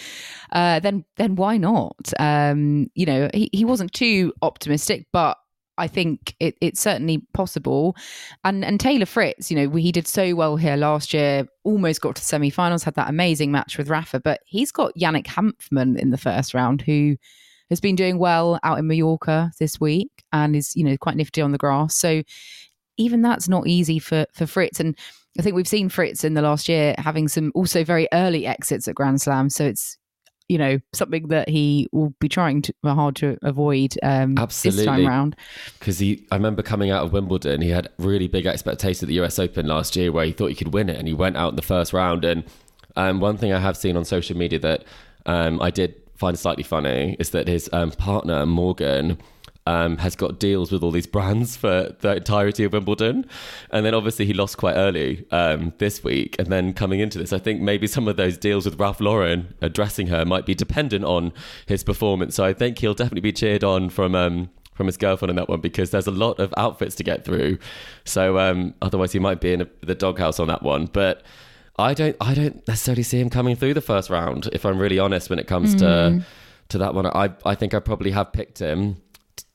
uh, 0.53 0.81
then 0.81 1.05
then 1.17 1.35
why 1.35 1.57
not? 1.57 2.13
Um, 2.19 2.91
you 2.95 3.07
know, 3.07 3.29
he, 3.35 3.51
he 3.53 3.65
wasn't 3.65 3.93
too 3.93 4.33
optimistic, 4.43 5.07
but 5.13 5.39
I 5.79 5.87
think 5.87 6.35
it, 6.41 6.57
it's 6.61 6.81
certainly 6.81 7.19
possible. 7.35 7.97
And 8.45 8.65
and 8.65 8.81
Taylor 8.81 9.07
Fritz, 9.07 9.51
you 9.51 9.57
know, 9.57 9.77
he 9.77 9.93
did 9.93 10.07
so 10.07 10.35
well 10.35 10.57
here 10.57 10.77
last 10.77 11.13
year, 11.13 11.47
almost 11.65 12.01
got 12.01 12.17
to 12.17 12.23
the 12.23 12.27
semi-finals, 12.27 12.85
had 12.85 12.95
that 12.95 13.11
amazing 13.11 13.53
match 13.53 13.79
with 13.79 13.89
Rafa, 13.89 14.21
but 14.21 14.41
he's 14.47 14.73
got 14.73 14.97
Yannick 14.97 15.27
Hanfmann 15.27 15.99
in 15.99 16.11
the 16.11 16.19
first 16.19 16.55
round, 16.55 16.83
who 16.83 17.17
has 17.71 17.81
been 17.81 17.97
doing 17.97 18.19
well 18.19 18.61
out 18.63 18.79
in 18.79 18.87
Mallorca 18.87 19.51
this 19.59 19.81
week 19.81 20.11
and 20.33 20.55
is, 20.55 20.75
you 20.77 20.85
know, 20.85 20.97
quite 20.97 21.17
nifty 21.17 21.43
on 21.43 21.53
the 21.53 21.59
grass. 21.59 21.95
So 21.97 22.23
even 22.97 23.23
that's 23.23 23.49
not 23.49 23.67
easy 23.67 23.99
for 23.99 24.27
for 24.33 24.47
Fritz. 24.47 24.81
And 24.81 24.97
I 25.39 25.43
think 25.43 25.55
we've 25.55 25.69
seen 25.69 25.89
Fritz 25.89 26.25
in 26.25 26.35
the 26.35 26.43
last 26.43 26.69
year 26.69 26.95
having 26.99 27.29
some 27.29 27.53
also 27.55 27.85
very 27.85 28.09
early 28.13 28.47
exits 28.47 28.89
at 28.89 28.95
Grand 28.95 29.21
Slam. 29.21 29.51
So 29.51 29.67
it's 29.67 29.99
you 30.49 30.59
know 30.59 30.79
something 30.93 31.29
that 31.29 31.49
he 31.49 31.89
will 31.93 32.15
be 32.21 32.29
trying 32.29 32.63
to 32.63 32.75
hard 32.85 33.17
to 33.17 33.37
avoid 33.43 33.95
um, 34.03 34.35
this 34.35 34.37
time 34.37 34.45
Absolutely. 34.45 35.07
round. 35.07 35.37
Because 35.79 35.99
he, 35.99 36.27
I 36.31 36.37
remember 36.37 36.63
coming 36.63 36.91
out 36.91 37.05
of 37.05 37.13
Wimbledon, 37.13 37.61
he 37.61 37.71
had 37.71 37.89
really 37.99 38.29
big 38.29 38.47
expectations 38.47 39.03
at 39.03 39.09
the 39.09 39.21
US 39.23 39.39
Open 39.39 39.67
last 39.67 39.97
year, 39.97 40.13
where 40.13 40.25
he 40.25 40.33
thought 40.33 40.49
he 40.49 40.55
could 40.55 40.73
win 40.73 40.89
it, 40.89 40.97
and 40.97 41.09
he 41.09 41.15
went 41.15 41.37
out 41.37 41.51
in 41.51 41.57
the 41.57 41.63
first 41.63 41.93
round. 41.93 42.25
And 42.25 42.45
um, 42.97 43.21
one 43.21 43.37
thing 43.37 43.53
I 43.53 43.59
have 43.59 43.77
seen 43.77 43.97
on 43.97 44.05
social 44.05 44.37
media 44.37 44.59
that 44.61 44.85
um, 45.27 45.61
I 45.61 45.71
did 45.71 45.95
find 46.17 46.39
slightly 46.39 46.65
funny 46.65 47.17
is 47.19 47.31
that 47.31 47.49
his 47.49 47.69
um, 47.73 47.91
partner 47.93 48.47
Morgan. 48.47 49.19
Um, 49.67 49.97
has 49.99 50.15
got 50.15 50.39
deals 50.39 50.71
with 50.71 50.85
all 50.85 50.93
these 50.93 51.09
brands 51.09 51.57
for 51.57 51.95
the 52.01 52.17
entirety 52.17 52.63
of 52.63 52.73
Wimbledon, 52.73 53.27
and 53.71 53.85
then 53.85 53.95
obviously 53.95 54.25
he 54.25 54.33
lost 54.33 54.59
quite 54.59 54.75
early 54.75 55.27
um, 55.33 55.73
this 55.79 56.05
week. 56.05 56.37
And 56.39 56.47
then 56.49 56.73
coming 56.73 57.01
into 57.01 57.19
this, 57.19 57.33
I 57.33 57.39
think 57.39 57.61
maybe 57.61 57.89
some 57.89 58.07
of 58.07 58.17
those 58.17 58.39
deals 58.39 58.65
with 58.65 58.79
Ralph 58.79 59.01
Lauren 59.01 59.55
addressing 59.61 60.07
her 60.07 60.25
might 60.25 60.47
be 60.47 60.55
dependent 60.55 61.05
on 61.05 61.33
his 61.67 61.83
performance. 61.83 62.37
So 62.37 62.45
I 62.45 62.53
think 62.53 62.79
he'll 62.79 62.95
definitely 62.95 63.23
be 63.23 63.33
cheered 63.33 63.65
on 63.65 63.91
from 63.91 64.15
um, 64.15 64.51
from 64.77 64.87
his 64.87 64.97
girlfriend 64.97 65.31
in 65.31 65.37
that 65.37 65.49
one 65.49 65.61
because 65.61 65.91
there's 65.91 66.07
a 66.07 66.13
lot 66.13 66.39
of 66.39 66.53
outfits 66.57 66.95
to 66.97 67.03
get 67.03 67.25
through. 67.25 67.59
So 68.05 68.39
um, 68.39 68.75
otherwise, 68.83 69.13
he 69.13 69.19
might 69.19 69.41
be 69.41 69.53
in 69.53 69.63
a, 69.63 69.69
the 69.81 69.95
doghouse 69.95 70.39
on 70.39 70.49
that 70.49 70.63
one. 70.63 70.87
But 70.87 71.23
I 71.79 71.95
don't, 71.95 72.17
I 72.21 72.35
don't 72.35 72.67
necessarily 72.69 73.03
see 73.03 73.19
him 73.21 73.31
coming 73.31 73.57
through 73.57 73.75
the 73.75 73.81
first 73.81 74.11
round. 74.11 74.49
If 74.53 74.65
I'm 74.65 74.79
really 74.79 74.99
honest, 74.99 75.31
when 75.31 75.39
it 75.39 75.47
comes 75.47 75.75
to 75.77 76.25
to 76.69 76.79
that 76.79 76.95
one, 76.95 77.07
I 77.07 77.31
I 77.45 77.55
think 77.55 77.75
I 77.75 77.81
probably 77.81 78.11
have 78.11 78.33
picked 78.33 78.59
him 78.59 79.01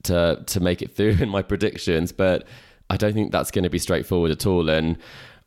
to 0.04 0.44
to 0.46 0.60
make 0.60 0.82
it 0.82 0.96
through 0.96 1.18
in 1.20 1.30
my 1.30 1.42
predictions, 1.42 2.12
but 2.12 2.48
I 2.90 2.98
don't 2.98 3.14
think 3.14 3.32
that's 3.32 3.52
going 3.52 3.64
to 3.64 3.70
be 3.70 3.80
straightforward 3.80 4.32
at 4.32 4.46
all. 4.46 4.70
And 4.70 4.98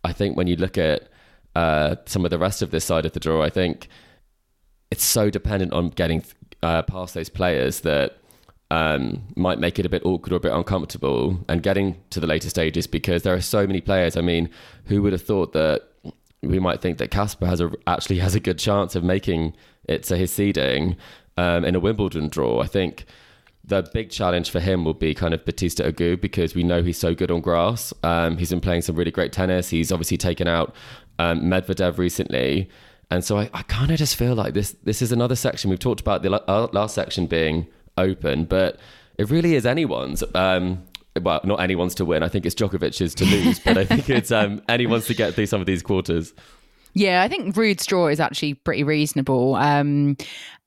I 0.02 0.12
think 0.12 0.36
when 0.36 0.46
you 0.46 0.56
look 0.56 0.78
at 0.78 1.08
uh, 1.54 1.96
some 2.06 2.24
of 2.24 2.30
the 2.30 2.38
rest 2.38 2.62
of 2.62 2.70
this 2.70 2.84
side 2.84 3.06
of 3.06 3.12
the 3.12 3.20
draw, 3.20 3.42
I 3.42 3.50
think 3.50 3.88
it's 4.90 5.04
so 5.04 5.30
dependent 5.30 5.72
on 5.72 5.90
getting 5.90 6.24
uh, 6.62 6.82
past 6.82 7.14
those 7.14 7.28
players 7.28 7.80
that 7.80 8.16
um, 8.70 9.24
might 9.36 9.58
make 9.58 9.78
it 9.78 9.86
a 9.86 9.88
bit 9.88 10.04
awkward 10.04 10.32
or 10.32 10.36
a 10.36 10.40
bit 10.40 10.52
uncomfortable 10.52 11.38
and 11.48 11.62
getting 11.62 12.00
to 12.10 12.20
the 12.20 12.26
later 12.26 12.48
stages 12.48 12.86
because 12.86 13.22
there 13.22 13.34
are 13.34 13.40
so 13.40 13.66
many 13.66 13.80
players. 13.80 14.16
I 14.16 14.20
mean, 14.20 14.48
who 14.86 15.02
would 15.02 15.12
have 15.12 15.22
thought 15.22 15.52
that 15.52 15.82
we 16.42 16.58
might 16.58 16.80
think 16.80 16.98
that 16.98 17.10
Casper 17.10 17.46
has 17.46 17.60
a, 17.60 17.70
actually 17.86 18.18
has 18.18 18.34
a 18.34 18.40
good 18.40 18.58
chance 18.58 18.94
of 18.94 19.04
making 19.04 19.54
it 19.84 20.02
to 20.04 20.16
his 20.16 20.32
seeding 20.32 20.96
um, 21.36 21.64
in 21.64 21.74
a 21.74 21.80
Wimbledon 21.80 22.28
draw? 22.28 22.60
I 22.60 22.66
think 22.66 23.04
the 23.66 23.88
big 23.94 24.10
challenge 24.10 24.50
for 24.50 24.60
him 24.60 24.84
will 24.84 24.94
be 24.94 25.14
kind 25.14 25.32
of 25.32 25.44
Bautista 25.44 25.90
Agut 25.90 26.20
because 26.20 26.54
we 26.54 26.62
know 26.62 26.82
he's 26.82 26.98
so 26.98 27.14
good 27.14 27.30
on 27.30 27.40
grass. 27.40 27.94
Um, 28.02 28.36
he's 28.36 28.50
been 28.50 28.60
playing 28.60 28.82
some 28.82 28.94
really 28.96 29.10
great 29.10 29.32
tennis. 29.32 29.70
He's 29.70 29.90
obviously 29.90 30.18
taken 30.18 30.46
out 30.46 30.74
um, 31.18 31.42
Medvedev 31.42 31.98
recently. 31.98 32.68
And 33.10 33.24
so 33.24 33.38
I, 33.38 33.50
I 33.54 33.62
kind 33.62 33.90
of 33.90 33.98
just 33.98 34.16
feel 34.16 34.34
like 34.34 34.54
this 34.54 34.76
this 34.82 35.00
is 35.00 35.12
another 35.12 35.36
section. 35.36 35.70
We've 35.70 35.78
talked 35.78 36.00
about 36.00 36.22
the 36.22 36.32
uh, 36.48 36.68
last 36.72 36.94
section 36.94 37.26
being 37.26 37.66
open, 37.96 38.44
but 38.44 38.78
it 39.18 39.30
really 39.30 39.54
is 39.54 39.64
anyone's. 39.66 40.22
Um, 40.34 40.82
well, 41.20 41.40
not 41.44 41.60
anyone's 41.60 41.94
to 41.96 42.04
win. 42.04 42.22
I 42.22 42.28
think 42.28 42.44
it's 42.44 42.54
Djokovic's 42.54 43.14
to 43.14 43.24
lose, 43.24 43.60
but 43.60 43.78
I 43.78 43.84
think 43.84 44.10
it's 44.10 44.32
um, 44.32 44.62
anyone's 44.68 45.06
to 45.06 45.14
get 45.14 45.34
through 45.34 45.46
some 45.46 45.60
of 45.60 45.66
these 45.66 45.82
quarters. 45.82 46.32
Yeah, 46.94 47.22
I 47.22 47.28
think 47.28 47.56
Ruud's 47.56 47.84
draw 47.86 48.06
is 48.06 48.20
actually 48.20 48.54
pretty 48.54 48.84
reasonable. 48.84 49.56
Um, 49.56 50.16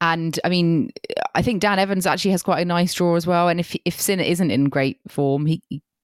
and 0.01 0.37
I 0.43 0.49
mean, 0.49 0.91
I 1.35 1.41
think 1.41 1.61
Dan 1.61 1.79
Evans 1.79 2.05
actually 2.05 2.31
has 2.31 2.43
quite 2.43 2.61
a 2.61 2.65
nice 2.65 2.93
draw 2.93 3.15
as 3.15 3.25
well. 3.25 3.47
And 3.47 3.59
if 3.59 3.75
if 3.85 3.99
Sinner 3.99 4.23
isn't 4.23 4.51
in 4.51 4.65
great 4.65 4.99
form, 5.07 5.45
he 5.45 5.61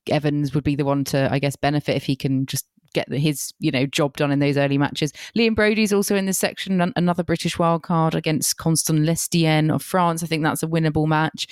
Evans 0.10 0.54
would 0.54 0.64
be 0.64 0.76
the 0.76 0.86
one 0.86 1.04
to, 1.06 1.32
I 1.32 1.40
guess, 1.40 1.56
benefit 1.56 1.98
if 1.98 2.06
he 2.06 2.16
can 2.16 2.46
just 2.46 2.66
get 2.94 3.12
his 3.12 3.54
you 3.60 3.72
know 3.72 3.86
job 3.86 4.16
done 4.18 4.32
in 4.32 4.40
those 4.40 4.58
early 4.58 4.78
matches. 4.78 5.12
Liam 5.36 5.56
Broady's 5.56 5.94
also 5.94 6.16
in 6.16 6.26
this 6.26 6.38
section, 6.38 6.94
another 6.96 7.24
British 7.24 7.60
wild 7.60 7.84
card 7.84 8.16
against 8.16 8.58
Constant 8.58 9.00
Lestienne 9.02 9.74
of 9.74 9.82
France. 9.82 10.24
I 10.24 10.28
think 10.28 10.44
that's 10.44 10.64
a 10.64 10.68
winnable 10.68 11.08
match. 11.08 11.48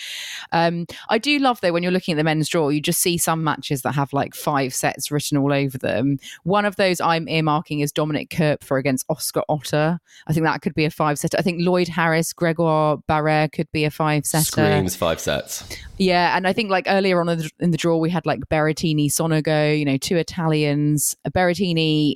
Um, 0.51 0.85
I 1.09 1.17
do 1.17 1.39
love 1.39 1.61
though 1.61 1.73
when 1.73 1.83
you're 1.83 1.91
looking 1.91 2.13
at 2.13 2.17
the 2.17 2.23
men's 2.23 2.49
draw, 2.49 2.69
you 2.69 2.81
just 2.81 3.01
see 3.01 3.17
some 3.17 3.43
matches 3.43 3.81
that 3.81 3.93
have 3.93 4.13
like 4.13 4.35
five 4.35 4.73
sets 4.73 5.11
written 5.11 5.37
all 5.37 5.53
over 5.53 5.77
them. 5.77 6.17
One 6.43 6.65
of 6.65 6.75
those 6.75 7.01
I'm 7.01 7.25
earmarking 7.25 7.83
is 7.83 7.91
Dominic 7.91 8.29
Koepfer 8.29 8.79
against 8.79 9.05
Oscar 9.09 9.43
Otte. 9.49 9.99
I 10.27 10.33
think 10.33 10.45
that 10.45 10.61
could 10.61 10.75
be 10.75 10.85
a 10.85 10.89
five 10.89 11.19
setter. 11.19 11.37
I 11.37 11.41
think 11.41 11.61
Lloyd 11.61 11.87
Harris, 11.87 12.33
Gregoire 12.33 12.97
Barrère 13.09 13.51
could 13.51 13.71
be 13.71 13.85
a 13.85 13.91
five 13.91 14.25
setter. 14.25 14.45
Screams 14.45 14.95
five 14.95 15.19
sets. 15.19 15.63
Yeah, 15.97 16.35
and 16.35 16.47
I 16.47 16.53
think 16.53 16.71
like 16.71 16.85
earlier 16.87 17.21
on 17.21 17.29
in 17.29 17.39
the, 17.39 17.51
in 17.59 17.71
the 17.71 17.77
draw 17.77 17.97
we 17.97 18.09
had 18.09 18.25
like 18.25 18.39
Berrettini, 18.49 19.07
Sonego, 19.07 19.77
you 19.77 19.85
know, 19.85 19.97
two 19.97 20.17
Italians. 20.17 21.15
Berrettini, 21.31 22.15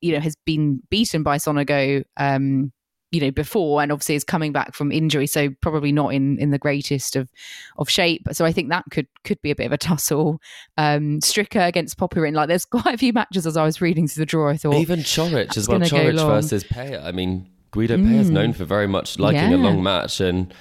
you 0.00 0.12
know, 0.12 0.20
has 0.20 0.36
been 0.44 0.80
beaten 0.90 1.22
by 1.22 1.38
Sonego, 1.38 2.04
um, 2.16 2.72
you 3.12 3.20
know, 3.20 3.30
before, 3.30 3.82
and 3.82 3.92
obviously 3.92 4.14
is 4.14 4.24
coming 4.24 4.52
back 4.52 4.74
from 4.74 4.90
injury, 4.90 5.26
so 5.26 5.50
probably 5.60 5.92
not 5.92 6.14
in 6.14 6.38
in 6.38 6.50
the 6.50 6.58
greatest 6.58 7.14
of 7.14 7.30
of 7.76 7.88
shape. 7.88 8.22
So 8.32 8.44
I 8.44 8.52
think 8.52 8.70
that 8.70 8.84
could 8.90 9.06
could 9.24 9.40
be 9.42 9.50
a 9.50 9.54
bit 9.54 9.66
of 9.66 9.72
a 9.72 9.78
tussle. 9.78 10.40
Um, 10.78 11.20
Stricker 11.20 11.66
against 11.66 11.98
Popyrin, 11.98 12.34
like 12.34 12.48
there's 12.48 12.64
quite 12.66 12.94
a 12.94 12.98
few 12.98 13.12
matches 13.12 13.46
as 13.46 13.56
I 13.56 13.64
was 13.64 13.80
reading 13.80 14.08
through 14.08 14.22
the 14.22 14.26
draw. 14.26 14.48
I 14.48 14.56
thought 14.56 14.74
Even 14.74 15.00
Coric 15.00 15.56
as 15.56 15.68
well. 15.68 15.78
Coric 15.80 16.14
versus 16.14 16.64
Pella. 16.64 17.02
I 17.02 17.12
mean, 17.12 17.50
Guido 17.70 17.96
Pella 17.96 18.16
is 18.16 18.30
known 18.30 18.54
for 18.54 18.64
very 18.64 18.88
much 18.88 19.18
liking 19.18 19.52
a 19.52 19.58
long 19.58 19.82
match, 19.82 20.20
and 20.20 20.52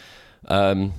um, 0.49 0.93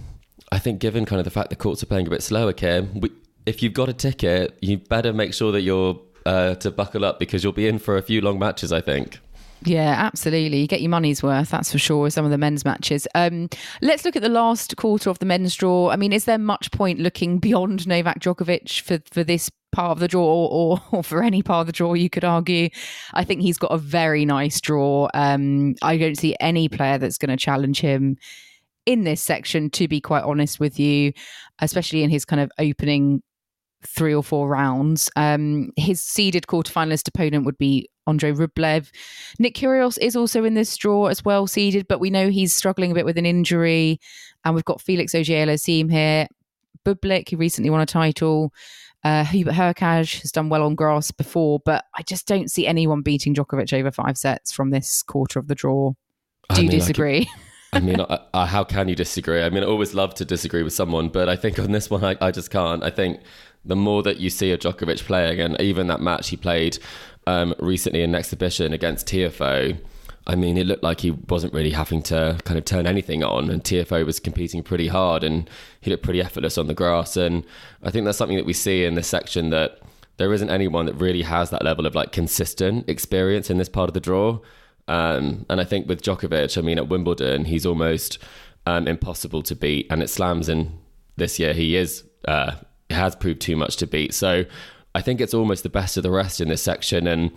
I 0.50 0.59
think 0.59 0.81
given 0.81 1.05
kind 1.05 1.20
of 1.20 1.24
the 1.24 1.31
fact 1.31 1.50
the 1.50 1.57
courts 1.57 1.83
are 1.83 1.87
playing 1.87 2.07
a 2.07 2.11
bit 2.11 2.22
slower, 2.22 2.52
Kim, 2.52 3.00
we, 3.00 3.11
if 3.46 3.62
you've 3.62 3.74
got 3.74 3.88
a 3.88 3.92
ticket, 3.92 4.57
you 4.61 4.78
better 4.78 5.12
make 5.12 5.35
sure 5.35 5.52
that 5.52 5.62
you're 5.62 6.00
uh, 6.27 6.55
to 6.57 6.71
buckle 6.71 7.05
up 7.05 7.19
because 7.19 7.43
you'll 7.45 7.53
be 7.53 7.69
in 7.69 7.79
for 7.79 7.97
a 7.97 8.03
few 8.03 8.21
long 8.21 8.39
matches. 8.39 8.73
I 8.73 8.81
think. 8.81 9.21
Yeah, 9.65 9.95
absolutely. 9.97 10.61
You 10.61 10.67
get 10.67 10.81
your 10.81 10.91
money's 10.91 11.23
worth, 11.23 11.51
that's 11.51 11.71
for 11.71 11.79
sure, 11.79 12.11
some 12.11 12.25
of 12.25 12.31
the 12.31 12.39
men's 12.39 12.65
matches. 12.65 13.07
Um, 13.15 13.49
let's 13.81 14.05
look 14.05 14.17
at 14.17 14.23
the 14.23 14.29
last 14.29 14.77
quarter 14.77 15.09
of 15.09 15.21
the 15.21 15.27
men's 15.27 15.55
draw. 15.55 15.91
I 15.91 15.97
mean, 15.97 16.13
is 16.13 16.25
there 16.25 16.39
much 16.39 16.73
point 16.73 16.99
looking 16.99 17.39
beyond 17.39 17.87
Novak 17.87 18.19
Djokovic 18.19 18.81
for, 18.81 18.99
for 19.11 19.23
this 19.23 19.51
part 19.71 19.93
of 19.93 20.01
the 20.01 20.09
draw 20.09 20.47
or, 20.47 20.83
or 20.91 21.05
for 21.05 21.23
any 21.23 21.43
part 21.43 21.61
of 21.63 21.67
the 21.67 21.73
draw, 21.73 21.95
you 21.95 22.11
could 22.11 22.25
argue? 22.25 22.71
I 23.15 23.23
think 23.23 23.41
he's 23.41 23.59
got 23.59 23.71
a 23.71 23.79
very 23.79 24.25
nice 24.25 24.61
draw. 24.61 25.09
Um, 25.15 25.77
I 25.81 25.97
don't 25.97 26.19
see 26.19 26.35
any 26.41 26.69
player 26.69 26.99
that's 26.99 27.19
going 27.19 27.31
to 27.31 27.37
challenge 27.37 27.81
him 27.81 28.17
in 28.85 29.05
this 29.05 29.21
section, 29.21 29.71
to 29.71 29.87
be 29.87 30.01
quite 30.01 30.25
honest 30.25 30.59
with 30.59 30.81
you, 30.81 31.13
especially 31.61 32.03
in 32.03 32.11
his 32.11 32.25
kind 32.25 32.41
of 32.41 32.51
opening 32.59 33.23
three 33.87 34.14
or 34.14 34.23
four 34.23 34.49
rounds. 34.49 35.11
Um, 35.16 35.71
his 35.77 36.03
seeded 36.03 36.47
quarterfinalist 36.47 37.09
opponent 37.09 37.45
would 37.45 37.59
be 37.59 37.88
Andre 38.07 38.33
Rublev. 38.33 38.90
Nick 39.38 39.55
Kyrgios 39.55 39.99
is 40.01 40.16
also 40.16 40.45
in 40.45 40.55
this 40.55 40.77
draw 40.77 41.07
as 41.07 41.25
well, 41.25 41.47
seeded, 41.47 41.87
but 41.88 42.01
we 42.01 42.11
know 42.11 42.31
he's 42.31 42.55
struggling 42.55 42.90
a 42.90 42.95
bit 42.95 43.05
with 43.05 43.18
an 43.18 43.27
injury. 43.27 44.01
And 44.45 44.55
we've 44.55 44.64
got 44.64 44.81
Felix 44.81 45.14
Auger-Aliassime 45.14 45.90
here, 45.90 46.27
Bublik, 46.85 47.31
who 47.31 47.37
recently 47.37 47.71
won 47.71 47.81
a 47.81 47.87
title. 47.87 48.53
Uh, 49.05 49.25
Hubert 49.25 49.55
Hurkacz 49.55 50.21
has 50.23 50.31
done 50.31 50.49
well 50.49 50.62
on 50.62 50.75
grass 50.75 51.11
before, 51.11 51.61
but 51.64 51.85
I 51.97 52.03
just 52.03 52.27
don't 52.27 52.51
see 52.51 52.66
anyone 52.66 53.03
beating 53.03 53.35
Djokovic 53.35 53.73
over 53.73 53.90
five 53.90 54.16
sets 54.16 54.53
from 54.53 54.71
this 54.71 55.03
quarter 55.03 55.38
of 55.38 55.49
the 55.49 55.57
draw. 55.57 55.90
Do 55.90 55.97
I 56.51 56.61
you 56.61 56.68
mean, 56.68 56.79
disagree? 56.79 57.29
I 57.73 57.81
mean, 57.81 58.01
I, 58.01 58.21
I, 58.35 58.47
how 58.47 58.64
can 58.64 58.88
you 58.88 58.95
disagree? 58.95 59.42
I 59.42 59.49
mean, 59.49 59.64
I 59.64 59.66
always 59.66 59.95
love 59.95 60.14
to 60.16 60.25
disagree 60.25 60.62
with 60.62 60.75
someone, 60.75 61.09
but 61.09 61.29
I 61.29 61.37
think 61.37 61.59
on 61.59 61.73
this 61.73 61.88
one, 61.88 62.05
I, 62.05 62.16
I 62.21 62.31
just 62.31 62.51
can't. 62.51 62.85
I 62.85 62.90
think 62.90 63.21
the 63.64 63.77
more 63.77 64.03
that 64.03 64.18
you 64.18 64.31
see 64.31 64.51
a 64.51 64.59
Djokovic 64.59 65.05
playing, 65.05 65.40
and 65.40 65.61
even 65.61 65.87
that 65.87 66.01
match 66.01 66.29
he 66.29 66.37
played 66.37 66.79
um, 67.27 67.55
recently 67.59 68.03
in 68.03 68.11
an 68.11 68.16
exhibition 68.16 68.72
against 68.72 69.07
Tiafoe, 69.07 69.79
I 70.27 70.37
mean, 70.37 70.57
it 70.57 70.66
looked 70.66 70.85
like 70.85 71.01
he 71.01 71.11
wasn't 71.11 71.53
really 71.53 71.72
having 71.72 72.03
to 72.05 72.38
kind 72.44 72.57
of 72.57 72.64
turn 72.64 72.87
anything 72.87 73.25
on, 73.25 73.51
and 73.51 73.62
Tiafoe 73.62 74.07
was 74.07 74.20
competing 74.20 74.62
pretty 74.62 74.88
hard, 74.88 75.25
and 75.25 75.51
he 75.81 75.90
looked 75.90 76.05
pretty 76.05 76.20
effortless 76.20 76.59
on 76.59 76.68
the 76.68 76.75
grass. 76.75 77.16
And 77.16 77.44
I 77.83 77.90
think 77.90 78.05
that's 78.05 78.18
something 78.18 78.37
that 78.37 78.46
we 78.46 78.53
see 78.53 78.85
in 78.85 78.94
this 78.94 79.09
section 79.09 79.51
that 79.51 79.81
there 80.18 80.33
isn't 80.33 80.51
anyone 80.51 80.87
that 80.87 80.94
really 80.94 81.22
has 81.22 81.51
that 81.51 81.64
level 81.64 81.87
of 81.87 81.94
like 81.94 82.12
consistent 82.12 82.88
experience 82.88 83.51
in 83.51 83.59
this 83.59 83.68
part 83.68 83.90
of 83.90 83.94
the 83.94 84.01
draw. 84.01 84.38
Um, 84.87 85.46
and 85.48 85.61
I 85.61 85.64
think 85.64 85.88
with 85.88 86.03
Djokovic, 86.03 86.57
I 86.57 86.61
mean, 86.61 86.79
at 86.79 86.88
Wimbledon, 86.88 87.46
he's 87.46 87.66
almost 87.66 88.18
um, 88.66 88.87
impossible 88.87 89.42
to 89.42 89.57
beat, 89.57 89.87
and 89.90 90.03
at 90.03 90.11
Slams 90.11 90.48
in 90.48 90.79
this 91.16 91.38
year, 91.38 91.53
he 91.53 91.75
is 91.77 92.05
uh, 92.29 92.53
has 92.92 93.16
proved 93.16 93.40
too 93.40 93.57
much 93.57 93.76
to 93.76 93.87
beat. 93.87 94.14
So 94.14 94.44
I 94.94 95.00
think 95.00 95.20
it's 95.20 95.35
almost 95.35 95.62
the 95.62 95.68
best 95.68 95.96
of 95.96 96.02
the 96.02 96.11
rest 96.11 96.40
in 96.40 96.48
this 96.48 96.62
section, 96.62 97.07
and 97.07 97.31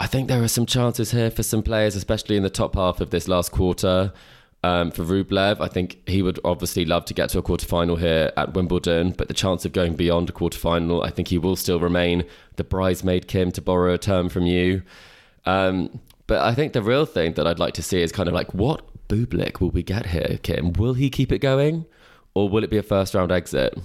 I 0.00 0.06
think 0.06 0.28
there 0.28 0.42
are 0.42 0.48
some 0.48 0.66
chances 0.66 1.12
here 1.12 1.30
for 1.30 1.42
some 1.42 1.62
players, 1.62 1.94
especially 1.94 2.36
in 2.36 2.42
the 2.42 2.50
top 2.50 2.74
half 2.74 3.00
of 3.00 3.10
this 3.10 3.28
last 3.28 3.52
quarter. 3.52 4.12
Um, 4.64 4.92
for 4.92 5.04
Rublev, 5.04 5.60
I 5.60 5.66
think 5.66 6.08
he 6.08 6.22
would 6.22 6.38
obviously 6.44 6.84
love 6.84 7.04
to 7.06 7.14
get 7.14 7.30
to 7.30 7.38
a 7.38 7.42
quarterfinal 7.42 7.98
here 7.98 8.32
at 8.36 8.54
Wimbledon, 8.54 9.10
but 9.10 9.26
the 9.26 9.34
chance 9.34 9.64
of 9.64 9.72
going 9.72 9.96
beyond 9.96 10.30
a 10.30 10.32
quarterfinal, 10.32 11.04
I 11.04 11.10
think 11.10 11.28
he 11.28 11.38
will 11.38 11.56
still 11.56 11.80
remain 11.80 12.24
the 12.56 12.64
bridesmaid 12.64 13.26
Kim, 13.26 13.50
to 13.52 13.60
borrow 13.60 13.94
a 13.94 13.98
term 13.98 14.28
from 14.28 14.46
you. 14.46 14.82
Um, 15.46 16.00
but 16.28 16.42
I 16.42 16.54
think 16.54 16.72
the 16.72 16.82
real 16.82 17.06
thing 17.06 17.34
that 17.34 17.46
I'd 17.46 17.58
like 17.58 17.74
to 17.74 17.82
see 17.82 18.02
is 18.02 18.12
kind 18.12 18.28
of 18.28 18.34
like 18.34 18.54
what 18.54 18.82
Bublik 19.08 19.60
will 19.60 19.70
we 19.70 19.82
get 19.82 20.06
here, 20.06 20.38
Kim? 20.42 20.72
Will 20.74 20.94
he 20.94 21.10
keep 21.10 21.32
it 21.32 21.40
going, 21.40 21.84
or 22.34 22.48
will 22.48 22.62
it 22.62 22.70
be 22.70 22.78
a 22.78 22.82
first 22.82 23.14
round 23.14 23.32
exit? 23.32 23.76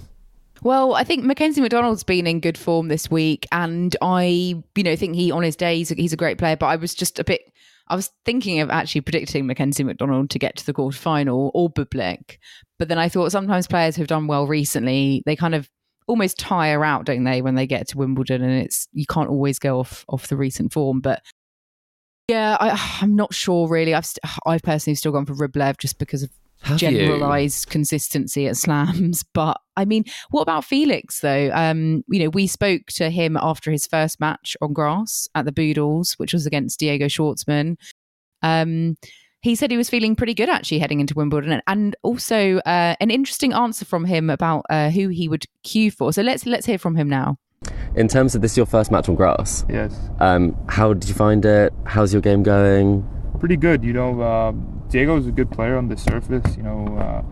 Well, 0.62 0.94
I 0.94 1.04
think 1.04 1.24
Mackenzie 1.24 1.60
McDonald's 1.60 2.04
been 2.04 2.26
in 2.26 2.40
good 2.40 2.58
form 2.58 2.88
this 2.88 3.10
week, 3.10 3.46
and 3.52 3.94
I, 4.02 4.62
you 4.74 4.82
know, 4.82 4.96
think 4.96 5.14
he 5.14 5.30
on 5.30 5.42
his 5.42 5.56
day 5.56 5.76
he's 5.76 5.90
a, 5.90 5.94
he's 5.94 6.12
a 6.12 6.16
great 6.16 6.38
player. 6.38 6.56
But 6.56 6.66
I 6.66 6.76
was 6.76 6.94
just 6.94 7.18
a 7.18 7.24
bit, 7.24 7.42
I 7.88 7.94
was 7.94 8.10
thinking 8.24 8.60
of 8.60 8.70
actually 8.70 9.02
predicting 9.02 9.46
Mackenzie 9.46 9.84
McDonald 9.84 10.30
to 10.30 10.38
get 10.38 10.56
to 10.56 10.66
the 10.66 10.74
quarterfinal 10.74 11.50
or 11.54 11.70
Bublik, 11.70 12.38
but 12.78 12.88
then 12.88 12.98
I 12.98 13.08
thought 13.08 13.32
sometimes 13.32 13.66
players 13.66 13.96
who've 13.96 14.06
done 14.06 14.26
well 14.26 14.46
recently, 14.46 15.22
they 15.26 15.36
kind 15.36 15.54
of 15.54 15.68
almost 16.06 16.38
tire 16.38 16.84
out, 16.84 17.04
don't 17.04 17.24
they, 17.24 17.42
when 17.42 17.54
they 17.54 17.66
get 17.66 17.88
to 17.88 17.98
Wimbledon, 17.98 18.42
and 18.42 18.62
it's 18.62 18.88
you 18.92 19.06
can't 19.06 19.30
always 19.30 19.58
go 19.58 19.78
off 19.78 20.04
off 20.08 20.28
the 20.28 20.36
recent 20.36 20.72
form, 20.72 21.00
but. 21.00 21.22
Yeah, 22.28 22.58
I, 22.60 22.98
I'm 23.00 23.16
not 23.16 23.32
sure 23.32 23.66
really. 23.68 23.94
I've 23.94 24.04
st- 24.04 24.20
I've 24.44 24.60
personally 24.60 24.96
still 24.96 25.12
gone 25.12 25.24
for 25.24 25.32
Rublev 25.34 25.78
just 25.78 25.98
because 25.98 26.22
of 26.22 26.30
Have 26.62 26.82
you? 26.82 26.90
generalized 26.90 27.68
consistency 27.70 28.46
at 28.46 28.56
slams. 28.56 29.24
But 29.34 29.60
I 29.76 29.84
mean, 29.84 30.04
what 30.30 30.42
about 30.42 30.64
Felix 30.64 31.20
though? 31.20 31.50
Um, 31.54 32.04
you 32.08 32.18
know, 32.18 32.30
we 32.30 32.46
spoke 32.46 32.82
to 32.94 33.10
him 33.10 33.36
after 33.40 33.70
his 33.70 33.86
first 33.86 34.18
match 34.20 34.56
on 34.60 34.72
grass 34.72 35.28
at 35.34 35.44
the 35.44 35.52
Boodles, 35.52 36.14
which 36.14 36.32
was 36.32 36.46
against 36.46 36.80
Diego 36.80 37.06
Schwartzman. 37.06 37.76
Um, 38.42 38.96
he 39.40 39.54
said 39.54 39.70
he 39.70 39.76
was 39.76 39.88
feeling 39.88 40.16
pretty 40.16 40.34
good 40.34 40.48
actually 40.48 40.80
heading 40.80 40.98
into 41.00 41.14
Wimbledon, 41.14 41.52
and, 41.52 41.62
and 41.68 41.96
also 42.02 42.58
uh, 42.58 42.96
an 43.00 43.10
interesting 43.10 43.52
answer 43.52 43.84
from 43.84 44.04
him 44.04 44.30
about 44.30 44.66
uh, 44.68 44.90
who 44.90 45.08
he 45.08 45.28
would 45.28 45.44
queue 45.62 45.90
for. 45.92 46.12
So 46.12 46.22
let's 46.22 46.44
let's 46.44 46.66
hear 46.66 46.78
from 46.78 46.96
him 46.96 47.08
now. 47.08 47.38
In 47.94 48.08
terms 48.08 48.34
of 48.34 48.42
this, 48.42 48.56
your 48.56 48.66
first 48.66 48.90
match 48.90 49.08
on 49.08 49.14
grass. 49.14 49.64
Yes, 49.68 49.96
Um, 50.20 50.56
how 50.68 50.92
did 50.92 51.08
you 51.08 51.14
find 51.14 51.44
it? 51.44 51.72
How's 51.84 52.12
your 52.12 52.22
game 52.22 52.42
going? 52.42 53.08
Pretty 53.38 53.56
good. 53.56 53.84
You 53.84 53.92
know, 53.92 54.20
uh, 54.20 54.52
Diego's 54.88 55.26
a 55.26 55.32
good 55.32 55.50
player 55.50 55.76
on 55.76 55.88
the 55.88 55.96
surface. 55.96 56.56
You 56.56 56.62
know, 56.62 56.98
uh, 56.98 57.22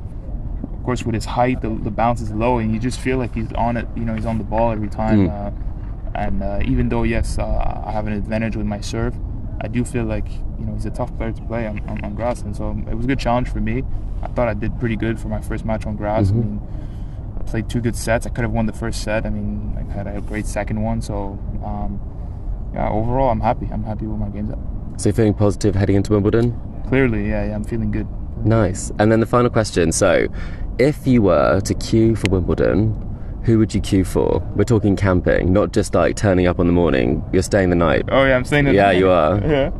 of 0.72 0.84
course 0.84 1.04
with 1.04 1.14
his 1.14 1.24
height, 1.24 1.60
the, 1.60 1.68
the 1.68 1.90
bounce 1.90 2.20
is 2.20 2.30
low, 2.32 2.58
and 2.58 2.72
you 2.72 2.78
just 2.78 3.00
feel 3.00 3.18
like 3.18 3.34
he's 3.34 3.52
on 3.52 3.76
it. 3.76 3.86
You 3.96 4.04
know, 4.04 4.14
he's 4.14 4.26
on 4.26 4.38
the 4.38 4.44
ball 4.44 4.72
every 4.72 4.88
time. 4.88 5.28
Mm. 5.28 5.30
Uh, 5.30 5.62
and 6.16 6.42
uh, 6.42 6.60
even 6.64 6.88
though 6.88 7.02
yes, 7.02 7.38
uh, 7.38 7.82
I 7.84 7.92
have 7.92 8.06
an 8.06 8.14
advantage 8.14 8.56
with 8.56 8.66
my 8.66 8.80
serve, 8.80 9.14
I 9.60 9.68
do 9.68 9.84
feel 9.84 10.04
like 10.04 10.28
you 10.58 10.64
know 10.64 10.74
he's 10.74 10.86
a 10.86 10.90
tough 10.90 11.14
player 11.16 11.32
to 11.32 11.42
play 11.42 11.66
on, 11.66 11.80
on, 11.88 12.02
on 12.04 12.14
grass, 12.14 12.42
and 12.42 12.56
so 12.56 12.70
it 12.88 12.94
was 12.94 13.04
a 13.04 13.08
good 13.08 13.18
challenge 13.18 13.48
for 13.48 13.60
me. 13.60 13.84
I 14.22 14.28
thought 14.28 14.48
I 14.48 14.54
did 14.54 14.78
pretty 14.80 14.96
good 14.96 15.20
for 15.20 15.28
my 15.28 15.40
first 15.40 15.64
match 15.64 15.86
on 15.86 15.96
grass. 15.96 16.30
I 16.30 16.34
mean, 16.34 16.60
I 17.38 17.42
played 17.42 17.68
two 17.68 17.80
good 17.80 17.96
sets. 17.96 18.26
I 18.26 18.30
could 18.30 18.42
have 18.42 18.50
won 18.50 18.66
the 18.66 18.72
first 18.72 19.02
set. 19.02 19.26
I 19.26 19.30
mean, 19.30 19.76
I 19.76 19.92
had 19.92 20.06
a 20.06 20.20
great 20.22 20.46
second 20.46 20.82
one. 20.82 21.02
So 21.02 21.38
um, 21.64 22.00
yeah, 22.72 22.88
overall, 22.88 23.30
I'm 23.30 23.40
happy. 23.40 23.68
I'm 23.70 23.84
happy 23.84 24.06
with 24.06 24.18
my 24.18 24.28
games. 24.28 24.50
Up. 24.50 24.58
So 24.96 25.08
you're 25.08 25.14
feeling 25.14 25.34
positive 25.34 25.74
heading 25.74 25.96
into 25.96 26.12
Wimbledon? 26.12 26.58
Clearly, 26.88 27.28
yeah, 27.28 27.46
yeah, 27.46 27.54
I'm 27.54 27.64
feeling 27.64 27.90
good. 27.90 28.06
Nice. 28.44 28.90
And 28.98 29.10
then 29.12 29.20
the 29.20 29.26
final 29.26 29.50
question. 29.50 29.92
So, 29.92 30.28
if 30.78 31.06
you 31.06 31.22
were 31.22 31.60
to 31.60 31.74
queue 31.74 32.16
for 32.16 32.30
Wimbledon, 32.30 32.92
who 33.44 33.58
would 33.58 33.74
you 33.74 33.80
queue 33.80 34.04
for? 34.04 34.40
We're 34.56 34.64
talking 34.64 34.96
camping, 34.96 35.52
not 35.52 35.72
just 35.72 35.94
like 35.94 36.16
turning 36.16 36.46
up 36.46 36.58
on 36.58 36.66
the 36.66 36.72
morning. 36.72 37.22
You're 37.32 37.42
staying 37.42 37.70
the 37.70 37.76
night. 37.76 38.04
Oh 38.08 38.24
yeah, 38.24 38.36
I'm 38.36 38.44
saying 38.44 38.64
that. 38.66 38.74
Yeah, 38.74 38.90
you 38.90 39.08
are. 39.10 39.38
Yeah. 39.46 39.72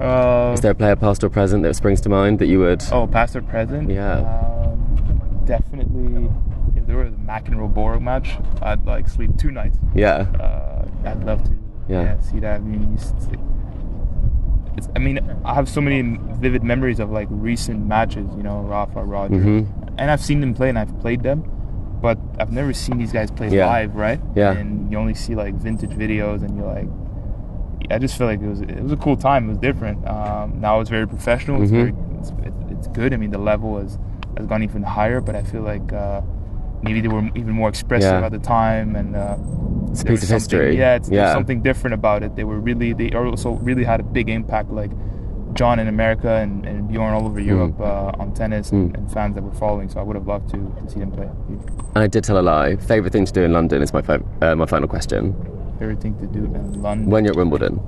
Uh, 0.00 0.52
Is 0.52 0.60
there 0.62 0.72
a 0.72 0.74
player, 0.74 0.96
past 0.96 1.22
or 1.22 1.28
present, 1.30 1.62
that 1.62 1.74
springs 1.76 2.00
to 2.00 2.08
mind 2.08 2.40
that 2.40 2.46
you 2.46 2.58
would? 2.58 2.82
oh, 2.90 3.06
past 3.06 3.36
or 3.36 3.42
present? 3.42 3.88
Yeah. 3.88 4.18
Um, 4.18 5.42
definitely. 5.44 6.28
If 6.74 6.86
there 6.88 6.96
was 6.96 7.12
a 7.12 7.16
McEnroe 7.18 7.72
Borg 7.72 8.02
match, 8.02 8.36
I'd 8.62 8.84
like 8.84 9.06
sleep 9.08 9.30
two 9.38 9.52
nights. 9.52 9.76
Yeah. 9.94 10.26
Uh, 10.40 10.88
I'd 11.08 11.22
love 11.24 11.44
to. 11.44 11.56
Yeah. 11.88 12.18
see 12.20 12.40
that. 12.40 12.56
I 12.56 12.64
mean, 12.64 12.98
it's, 14.76 14.88
I 14.96 14.98
mean, 14.98 15.18
I 15.44 15.54
have 15.54 15.68
so 15.68 15.80
many 15.80 16.18
vivid 16.34 16.62
memories 16.62 16.98
of 17.00 17.10
like 17.10 17.28
recent 17.30 17.86
matches. 17.86 18.28
You 18.36 18.42
know, 18.42 18.60
Rafa, 18.60 19.02
Roger, 19.04 19.34
Mhm. 19.36 19.66
and 19.98 20.10
I've 20.10 20.20
seen 20.20 20.40
them 20.40 20.54
play 20.54 20.68
and 20.68 20.78
I've 20.78 20.98
played 21.00 21.22
them, 21.22 21.44
but 22.00 22.18
I've 22.38 22.52
never 22.52 22.72
seen 22.72 22.98
these 22.98 23.12
guys 23.12 23.30
play 23.30 23.48
Yeah. 23.48 23.66
live, 23.66 23.94
right? 23.94 24.20
Yeah. 24.34 24.52
And 24.52 24.90
you 24.90 24.98
only 24.98 25.14
see 25.14 25.34
like 25.34 25.54
vintage 25.54 25.90
videos, 25.90 26.42
and 26.42 26.56
you're 26.56 26.66
like, 26.66 26.88
I 27.90 27.98
just 27.98 28.16
feel 28.16 28.26
like 28.26 28.40
it 28.40 28.48
was 28.48 28.60
it 28.60 28.82
was 28.82 28.92
a 28.92 28.96
cool 28.96 29.16
time. 29.16 29.44
It 29.46 29.48
was 29.48 29.58
different. 29.58 30.06
Um, 30.08 30.60
now 30.60 30.80
it's 30.80 30.90
very 30.90 31.06
professional. 31.06 31.62
It's 31.62 31.70
Mhm. 31.72 31.76
very 31.76 31.94
it's, 32.18 32.30
it, 32.30 32.52
it's 32.70 32.86
good. 32.88 33.12
I 33.12 33.16
mean, 33.16 33.30
the 33.30 33.38
level 33.38 33.78
has 33.78 33.98
has 34.36 34.46
gone 34.46 34.62
even 34.62 34.82
higher, 34.82 35.20
but 35.20 35.34
I 35.34 35.42
feel 35.42 35.62
like 35.62 35.92
uh, 35.92 36.22
maybe 36.82 37.00
they 37.00 37.08
were 37.08 37.22
even 37.34 37.52
more 37.52 37.68
expressive 37.68 38.12
Yeah. 38.20 38.26
at 38.26 38.32
the 38.32 38.38
time, 38.38 38.96
and 38.96 39.14
uh, 39.16 39.36
It's 39.90 40.02
a 40.02 40.04
piece 40.04 40.22
of 40.22 40.28
something- 40.28 40.34
history. 40.36 40.78
Yeah, 40.78 40.96
it's, 40.96 41.08
Yeah. 41.10 41.32
something 41.32 41.62
different 41.62 41.94
about 41.94 42.22
it. 42.22 42.34
They 42.36 42.44
were 42.44 42.58
really 42.60 42.92
they 42.92 43.10
also 43.12 43.52
really 43.62 43.84
had 43.84 44.00
a 44.00 44.02
big 44.04 44.28
impact, 44.28 44.70
like 44.70 44.90
John 45.54 45.78
in 45.78 45.86
America 45.86 46.30
and, 46.42 46.64
and 46.64 46.88
Bjorn 46.88 47.12
all 47.12 47.26
over 47.26 47.38
Hmm. 47.40 47.48
Europe 47.48 47.80
uh, 47.80 48.12
on 48.22 48.32
tennis 48.32 48.72
and, 48.72 48.96
and 48.96 49.10
fans 49.12 49.34
that 49.34 49.44
were 49.44 49.52
following. 49.64 49.88
So 49.90 50.00
I 50.00 50.02
would 50.02 50.16
have 50.16 50.26
loved 50.26 50.48
to, 50.54 50.56
to 50.82 50.90
see 50.90 50.98
them 51.00 51.10
play. 51.12 51.28
And 51.94 52.02
I 52.02 52.06
did 52.06 52.24
tell 52.24 52.38
a 52.38 52.46
lie. 52.54 52.76
Favorite 52.76 53.12
thing 53.12 53.26
to 53.26 53.32
do 53.32 53.42
in 53.42 53.52
London 53.52 53.82
is 53.82 53.92
my 53.92 54.00
uh, 54.00 54.54
my 54.56 54.66
final 54.66 54.88
question. 54.88 55.34
Favorite 55.78 56.00
thing 56.00 56.14
to 56.20 56.26
do 56.26 56.44
in 56.46 56.82
London? 56.82 57.10
When 57.10 57.24
you're 57.24 57.32
at 57.32 57.36
Wimbledon, 57.36 57.80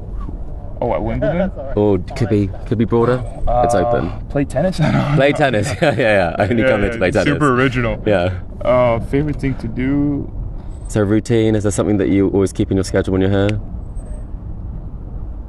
oh, 0.81 0.95
at 0.95 1.03
Wimbledon. 1.03 1.51
or 1.77 1.99
could 1.99 2.29
be 2.29 2.49
could 2.67 2.79
be 2.79 2.85
broader. 2.85 3.23
it's 3.65 3.75
open. 3.75 4.09
Uh, 4.09 4.21
play 4.31 4.45
tennis. 4.45 4.81
I 4.81 4.91
don't 4.93 5.11
know. 5.11 5.17
Play 5.17 5.33
tennis. 5.33 5.69
yeah, 5.83 5.95
yeah, 5.95 5.97
yeah. 5.97 6.37
I 6.39 6.49
only 6.49 6.63
come 6.63 6.81
there 6.81 6.93
to 6.93 6.99
play 6.99 7.11
tennis. 7.11 7.29
Super 7.33 7.55
original. 7.55 8.03
Yeah. 8.07 8.41
Uh, 8.63 9.01
favorite 9.01 9.41
thing 9.41 9.55
to 9.57 9.69
do? 9.69 10.33
So 10.89 11.01
routine. 11.03 11.55
Is 11.55 11.63
there 11.65 11.73
something 11.73 11.99
that 11.99 12.09
you 12.09 12.29
always 12.31 12.53
keep 12.53 12.71
in 12.71 12.77
your 12.77 12.85
schedule 12.85 13.13
when 13.13 13.21
you're 13.21 13.31
here? 13.31 13.61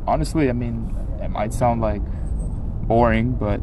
Honestly, 0.07 0.49
I 0.49 0.53
mean, 0.53 0.95
it 1.21 1.29
might 1.29 1.53
sound 1.53 1.81
like 1.81 2.01
boring, 2.87 3.31
but 3.31 3.59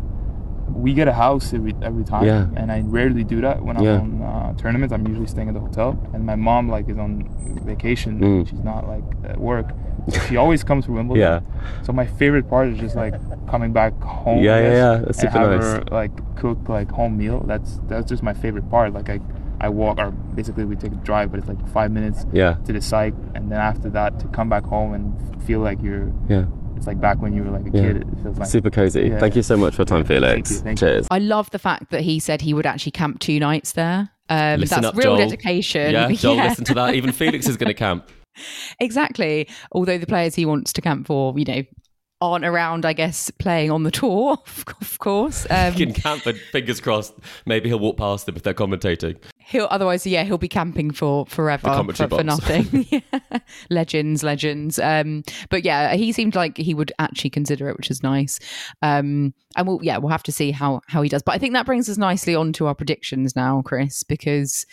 we 0.75 0.95
get 0.95 1.07
a 1.09 1.13
house 1.13 1.53
every 1.53 1.75
every 1.83 2.05
time, 2.05 2.25
Yeah. 2.25 2.47
and 2.57 2.73
I 2.73 2.81
rarely 2.81 3.25
do 3.25 3.41
that 3.43 3.63
when 3.63 3.77
I'm 3.77 3.85
Yeah. 3.85 4.01
on 4.01 4.23
uh, 4.23 4.55
tournaments. 4.55 4.93
I'm 4.93 5.07
usually 5.07 5.27
staying 5.27 5.49
at 5.49 5.55
the 5.55 5.61
hotel, 5.61 5.99
and 6.13 6.25
my 6.25 6.35
mom 6.35 6.69
like 6.69 6.89
is 6.89 6.99
on 6.99 7.29
vacation. 7.65 8.21
Mm. 8.21 8.49
She's 8.49 8.63
not 8.65 8.89
like 8.89 9.05
at 9.25 9.39
work. 9.39 9.73
So 10.11 10.19
she 10.21 10.37
always 10.37 10.65
comes 10.65 10.85
to 10.87 10.93
Wimbledon. 10.93 11.21
Yeah. 11.21 11.83
So 11.85 11.93
my 11.93 12.07
favorite 12.07 12.49
part 12.49 12.69
is 12.69 12.79
just 12.79 12.97
like 12.97 13.15
coming 13.49 13.73
back 13.73 13.99
home. 14.01 14.43
Yeah, 14.43 14.57
yeah, 14.57 14.63
guess, 14.63 14.77
yeah. 14.77 14.97
That's 15.07 15.19
and 15.23 15.33
super 15.33 15.39
have 15.39 15.51
nice. 15.51 15.65
her 15.65 15.85
like 15.91 16.37
cook 16.37 16.69
like 16.69 16.91
home 16.91 17.17
meal. 17.17 17.45
That's 17.47 17.79
that's 17.89 18.09
just 18.09 18.23
my 18.23 18.35
favorite 18.35 18.69
part. 18.71 18.93
Like 18.93 19.09
I 19.09 19.21
I 19.61 19.69
walk 19.69 19.99
or 19.99 20.11
basically 20.11 20.65
we 20.65 20.75
take 20.75 20.93
a 20.93 20.97
drive, 20.97 21.31
but 21.31 21.39
it's 21.39 21.49
like 21.49 21.69
five 21.69 21.93
minutes 21.93 22.27
Yeah. 22.33 22.55
to 22.65 22.73
the 22.73 22.81
site, 22.81 23.15
and 23.35 23.51
then 23.51 23.61
after 23.61 23.89
that 23.91 24.19
to 24.21 24.27
come 24.29 24.49
back 24.49 24.65
home 24.65 24.93
and 24.95 25.43
feel 25.45 25.61
like 25.61 25.81
you're. 25.83 26.13
Yeah. 26.29 26.47
It's 26.77 26.89
like 26.89 27.01
back 27.01 27.23
when 27.23 27.33
you 27.33 27.45
were 27.45 27.51
like 27.51 27.63
a 27.73 27.77
Yeah. 27.77 27.83
kid. 27.93 27.97
It 27.99 28.07
feels 28.25 28.39
like 28.39 28.49
Super 28.49 28.71
cozy. 28.71 29.03
Yeah. 29.03 29.21
Thank 29.21 29.37
you 29.37 29.43
so 29.43 29.57
much 29.57 29.77
for 29.77 29.83
your 29.83 29.87
time, 29.87 29.99
Thank 30.05 30.09
Felix. 30.25 30.51
you, 30.51 30.57
thank 30.59 30.81
you. 30.81 30.87
Cheers. 30.89 31.07
I 31.13 31.21
love 31.21 31.49
the 31.51 31.61
fact 31.61 31.91
that 31.93 32.01
he 32.01 32.19
said 32.19 32.41
he 32.41 32.53
would 32.55 32.67
actually 32.67 32.91
camp 32.91 33.21
two 33.21 33.39
nights 33.39 33.71
there. 33.73 34.11
Um, 34.29 34.59
Listen 34.59 34.83
that's 34.83 34.87
up, 34.89 34.97
real 34.97 35.17
Joel. 35.17 35.29
dedication. 35.29 35.93
Yeah, 35.93 36.11
Joel, 36.11 36.37
listen 36.49 36.65
to 36.65 36.75
that. 36.75 36.95
Even 36.97 37.13
Felix 37.13 37.47
is 37.47 37.57
going 37.57 37.69
to 37.69 37.75
camp. 37.75 38.09
exactly. 38.81 39.49
Although 39.73 39.99
the 39.99 40.07
players 40.07 40.35
he 40.35 40.47
wants 40.47 40.73
to 40.75 40.81
camp 40.81 41.07
for, 41.07 41.39
you 41.39 41.45
know, 41.45 41.63
aren't 42.21 42.45
around, 42.45 42.87
I 42.87 42.93
guess, 42.93 43.31
playing 43.33 43.73
on 43.73 43.83
the 43.83 43.91
tour, 43.91 44.39
of 44.81 44.99
course. 45.01 45.45
Um, 45.51 45.73
He 45.75 45.85
can 45.87 45.93
camp, 45.95 46.23
but 46.25 46.37
fingers 46.53 46.81
crossed, 46.81 47.15
maybe 47.47 47.69
he'll 47.69 47.81
walk 47.81 47.97
past 47.97 48.27
them 48.27 48.37
if 48.37 48.45
they're 48.45 48.55
commentating. 48.55 49.17
he'll 49.39 49.67
otherwise, 49.73 50.07
yeah, 50.07 50.23
he'll 50.23 50.39
be 50.39 50.47
camping 50.47 50.93
for 50.93 51.27
forever 51.27 51.83
for, 51.93 52.09
for 52.09 52.23
nothing. 52.23 52.87
Yeah. 52.93 53.01
Legends, 53.71 54.23
legends. 54.23 54.79
Um, 54.79 55.25
but 55.51 55.65
yeah, 55.65 55.95
he 55.95 56.13
seemed 56.13 56.37
like 56.37 56.57
he 56.57 56.75
would 56.75 56.93
actually 57.01 57.31
consider 57.31 57.69
it, 57.69 57.77
which 57.77 57.91
is 57.91 58.05
nice. 58.05 58.39
Um, 58.83 59.35
and 59.57 59.67
we'll, 59.67 59.81
yeah, 59.83 59.99
we'll 59.99 60.11
have 60.11 60.23
to 60.25 60.33
see 60.33 60.53
how 60.53 60.81
how 60.87 61.03
he 61.03 61.09
does. 61.09 61.23
But 61.23 61.35
I 61.35 61.39
think 61.39 61.55
that 61.55 61.67
brings 61.67 61.89
us 61.89 61.99
nicely 61.99 62.37
on 62.37 62.53
to 62.55 62.67
our 62.67 62.75
predictions 62.75 63.35
now, 63.35 63.63
Chris, 63.63 64.05
because 64.05 64.65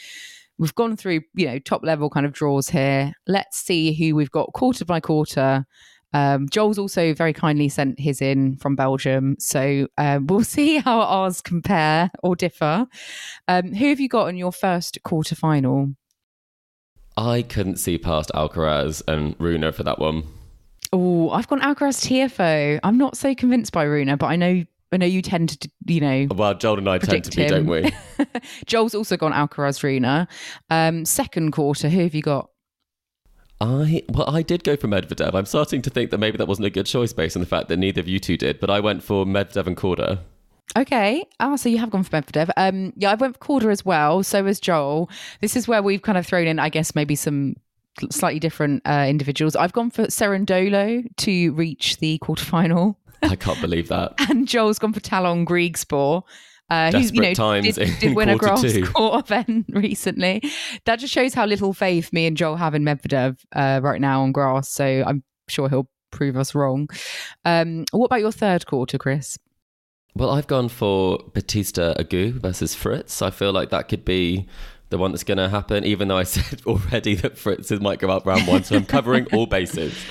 we've 0.59 0.75
gone 0.75 0.95
through 0.95 1.21
you 1.33 1.47
know 1.47 1.57
top 1.57 1.83
level 1.83 2.09
kind 2.09 2.25
of 2.25 2.33
draws 2.33 2.69
here. 2.69 3.13
Let's 3.25 3.57
see 3.57 3.93
who 3.93 4.15
we've 4.15 4.29
got 4.29 4.53
quarter 4.53 4.85
by 4.85 4.99
quarter. 4.99 5.65
Um, 6.11 6.49
Joel's 6.49 6.79
also 6.79 7.13
very 7.13 7.33
kindly 7.33 7.69
sent 7.69 7.99
his 7.99 8.21
in 8.21 8.57
from 8.57 8.75
Belgium, 8.75 9.35
so 9.39 9.87
um, 9.97 10.27
we'll 10.27 10.43
see 10.43 10.77
how 10.77 11.01
ours 11.01 11.41
compare 11.41 12.11
or 12.21 12.35
differ. 12.35 12.85
Um, 13.47 13.73
who 13.73 13.89
have 13.89 13.99
you 13.99 14.09
got 14.09 14.27
in 14.27 14.37
your 14.37 14.51
first 14.51 14.99
quarter 15.03 15.35
final? 15.35 15.93
I 17.17 17.41
couldn't 17.41 17.77
see 17.77 17.97
past 17.97 18.31
Alcaraz 18.33 19.01
and 19.07 19.35
Rune 19.39 19.71
for 19.71 19.83
that 19.83 19.99
one. 19.99 20.23
Oh, 20.91 21.29
I've 21.29 21.47
gone 21.47 21.61
Alcaraz 21.61 22.07
Tiafoe. 22.07 22.79
I'm 22.81 22.97
not 22.97 23.17
so 23.17 23.35
convinced 23.35 23.71
by 23.71 23.83
Rune, 23.83 24.15
but 24.15 24.27
I 24.27 24.35
know 24.35 24.63
I 24.91 24.97
know 24.97 25.05
you 25.05 25.21
tend 25.21 25.59
to, 25.61 25.69
you 25.85 26.01
know, 26.01 26.27
Well, 26.31 26.53
Joel 26.55 26.79
and 26.79 26.89
I 26.89 26.97
tend 26.97 27.23
to 27.25 27.35
be, 27.35 27.43
him. 27.43 27.49
don't 27.49 27.67
we? 27.67 27.91
Joel's 28.65 28.95
also 28.95 29.17
gone 29.17 29.33
Alcaraz 29.33 29.83
Rune. 29.83 30.27
Um, 30.69 31.05
second 31.05 31.51
quarter, 31.51 31.89
who 31.89 32.01
have 32.01 32.15
you 32.15 32.21
got? 32.23 32.49
I 33.61 34.03
well, 34.09 34.29
I 34.33 34.41
did 34.41 34.63
go 34.63 34.75
for 34.77 34.87
Medvedev. 34.87 35.33
I'm 35.33 35.45
starting 35.45 35.81
to 35.81 35.89
think 35.89 36.11
that 36.11 36.17
maybe 36.17 36.37
that 36.37 36.47
wasn't 36.47 36.67
a 36.67 36.69
good 36.69 36.85
choice 36.85 37.11
based 37.11 37.35
on 37.35 37.41
the 37.41 37.45
fact 37.45 37.67
that 37.67 37.77
neither 37.77 37.99
of 37.99 38.07
you 38.07 38.19
two 38.19 38.37
did. 38.37 38.59
But 38.59 38.69
I 38.69 38.79
went 38.79 39.03
for 39.03 39.25
Medvedev 39.25 39.67
and 39.67 39.75
Korda. 39.75 40.19
Okay. 40.77 41.25
Ah, 41.39 41.55
so 41.55 41.67
you 41.67 41.77
have 41.79 41.89
gone 41.89 42.03
for 42.03 42.11
Medvedev. 42.21 42.49
Um, 42.55 42.93
yeah, 42.95 43.11
I 43.11 43.15
went 43.15 43.37
for 43.37 43.59
Korda 43.59 43.71
as 43.71 43.83
well. 43.83 44.23
So 44.23 44.45
has 44.45 44.59
Joel. 44.59 45.09
This 45.41 45.55
is 45.57 45.67
where 45.67 45.83
we've 45.83 46.01
kind 46.01 46.17
of 46.17 46.25
thrown 46.25 46.47
in, 46.47 46.57
I 46.57 46.69
guess, 46.69 46.95
maybe 46.95 47.15
some 47.15 47.55
slightly 48.11 48.39
different 48.39 48.81
uh, 48.85 49.05
individuals. 49.09 49.55
I've 49.57 49.73
gone 49.73 49.89
for 49.89 50.05
Cerundolo 50.05 51.03
to 51.17 51.51
reach 51.53 51.97
the 51.97 52.17
quarterfinal, 52.19 52.95
I 53.23 53.35
can't 53.35 53.59
believe 53.61 53.87
that. 53.89 54.13
and 54.29 54.47
Joel's 54.47 54.79
gone 54.79 54.93
for 54.93 54.99
Tallon 54.99 55.45
Griekspoor. 55.45 56.23
Uh, 56.69 56.91
who, 56.91 56.97
you 56.97 57.03
Desperate 57.03 57.27
know, 57.29 57.33
times 57.33 57.75
did, 57.75 57.99
did 57.99 58.15
win 58.15 58.29
a 58.29 58.37
grass 58.37 58.63
court 58.93 59.25
event 59.25 59.65
recently. 59.69 60.43
That 60.85 60.97
just 60.97 61.11
shows 61.11 61.33
how 61.33 61.47
little 61.47 61.73
faith 61.73 62.13
me 62.13 62.27
and 62.27 62.37
Joel 62.37 62.57
have 62.57 62.75
in 62.75 62.83
Medvedev 62.83 63.39
uh, 63.55 63.79
right 63.81 63.99
now 63.99 64.21
on 64.21 64.31
grass. 64.31 64.69
So 64.69 65.03
I'm 65.07 65.23
sure 65.47 65.67
he'll 65.67 65.89
prove 66.11 66.37
us 66.37 66.53
wrong. 66.53 66.87
Um, 67.43 67.85
what 67.91 68.05
about 68.05 68.19
your 68.19 68.31
third 68.31 68.67
quarter, 68.67 68.99
Chris? 68.99 69.39
Well, 70.15 70.29
I've 70.29 70.47
gone 70.47 70.69
for 70.69 71.19
Bautista 71.33 71.95
Agut 71.97 72.33
versus 72.33 72.75
Fritz. 72.75 73.21
I 73.21 73.31
feel 73.31 73.51
like 73.51 73.69
that 73.69 73.87
could 73.87 74.05
be 74.05 74.47
the 74.89 74.97
one 74.97 75.11
that's 75.11 75.23
going 75.23 75.37
to 75.37 75.49
happen, 75.49 75.85
even 75.85 76.07
though 76.07 76.17
I 76.17 76.23
said 76.35 76.61
already 76.65 77.15
that 77.15 77.37
Fritz 77.37 77.71
might 77.71 77.99
go 77.99 78.09
up 78.09 78.25
round 78.25 78.47
one. 78.47 78.63
So 78.63 78.75
I'm 78.75 78.85
covering 78.85 79.27
all 79.33 79.45
bases. 79.45 79.93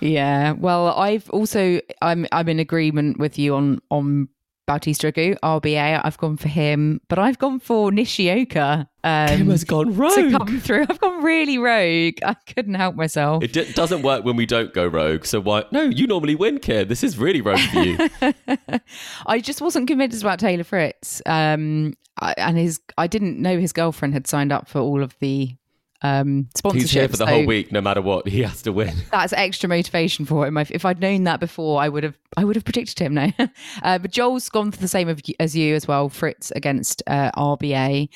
Yeah. 0.00 0.52
Well, 0.52 0.88
I've 0.88 1.28
also 1.30 1.80
I'm 2.02 2.26
I'm 2.32 2.48
in 2.48 2.58
agreement 2.58 3.18
with 3.18 3.38
you 3.38 3.54
on 3.54 3.80
on 3.90 4.28
Bautista 4.68 5.10
Agut, 5.10 5.38
RBA. 5.42 6.02
I've 6.04 6.18
gone 6.18 6.36
for 6.36 6.48
him, 6.48 7.00
but 7.08 7.18
I've 7.18 7.38
gone 7.38 7.58
for 7.58 7.90
Nishioka. 7.90 8.86
Um, 9.02 9.28
Kim 9.28 9.48
has 9.50 9.64
gone 9.64 9.96
rogue. 9.96 10.12
to 10.14 10.30
come 10.30 10.60
through. 10.60 10.82
I've 10.90 11.00
gone 11.00 11.24
really 11.24 11.56
rogue. 11.56 12.16
I 12.22 12.34
couldn't 12.54 12.74
help 12.74 12.94
myself. 12.94 13.42
It 13.42 13.54
d- 13.54 13.72
doesn't 13.72 14.02
work 14.02 14.26
when 14.26 14.36
we 14.36 14.44
don't 14.44 14.74
go 14.74 14.86
rogue. 14.86 15.24
So 15.24 15.40
why? 15.40 15.64
No, 15.72 15.84
you 15.84 16.06
normally 16.06 16.34
win, 16.34 16.58
kid. 16.58 16.90
This 16.90 17.02
is 17.02 17.16
really 17.16 17.40
rogue 17.40 17.58
for 17.60 17.80
you. 17.80 18.08
I 19.26 19.40
just 19.40 19.62
wasn't 19.62 19.88
convinced 19.88 20.20
about 20.20 20.38
Taylor 20.38 20.64
Fritz. 20.64 21.22
Um, 21.24 21.94
I, 22.20 22.34
and 22.36 22.58
his 22.58 22.78
I 22.98 23.06
didn't 23.06 23.40
know 23.40 23.58
his 23.58 23.72
girlfriend 23.72 24.12
had 24.12 24.26
signed 24.26 24.52
up 24.52 24.68
for 24.68 24.80
all 24.80 25.02
of 25.02 25.16
the 25.20 25.56
um 26.02 26.48
sponsorships. 26.56 26.74
He's 26.74 26.90
here 26.90 27.08
for 27.08 27.16
the 27.16 27.26
so 27.26 27.32
whole 27.32 27.46
week, 27.46 27.72
no 27.72 27.80
matter 27.80 28.02
what. 28.02 28.26
He 28.38 28.42
has 28.42 28.62
to 28.62 28.72
win. 28.72 28.94
That's 29.10 29.32
extra 29.32 29.68
motivation 29.68 30.24
for 30.24 30.46
him. 30.46 30.56
If 30.58 30.70
if 30.70 30.84
I'd 30.84 31.00
known 31.00 31.24
that 31.24 31.40
before, 31.40 31.80
I 31.80 31.88
would 31.88 32.04
have 32.04 32.16
I 32.36 32.44
would 32.44 32.56
have 32.56 32.64
predicted 32.64 32.98
him. 32.98 33.14
No, 33.14 33.32
uh, 33.82 33.98
but 33.98 34.10
Joel's 34.10 34.48
gone 34.48 34.70
for 34.70 34.78
the 34.78 34.88
same 34.88 35.08
as 35.40 35.56
you 35.56 35.74
as 35.74 35.88
well. 35.88 36.08
Fritz 36.08 36.50
against 36.52 37.02
uh, 37.06 37.30
RBA. 37.32 38.08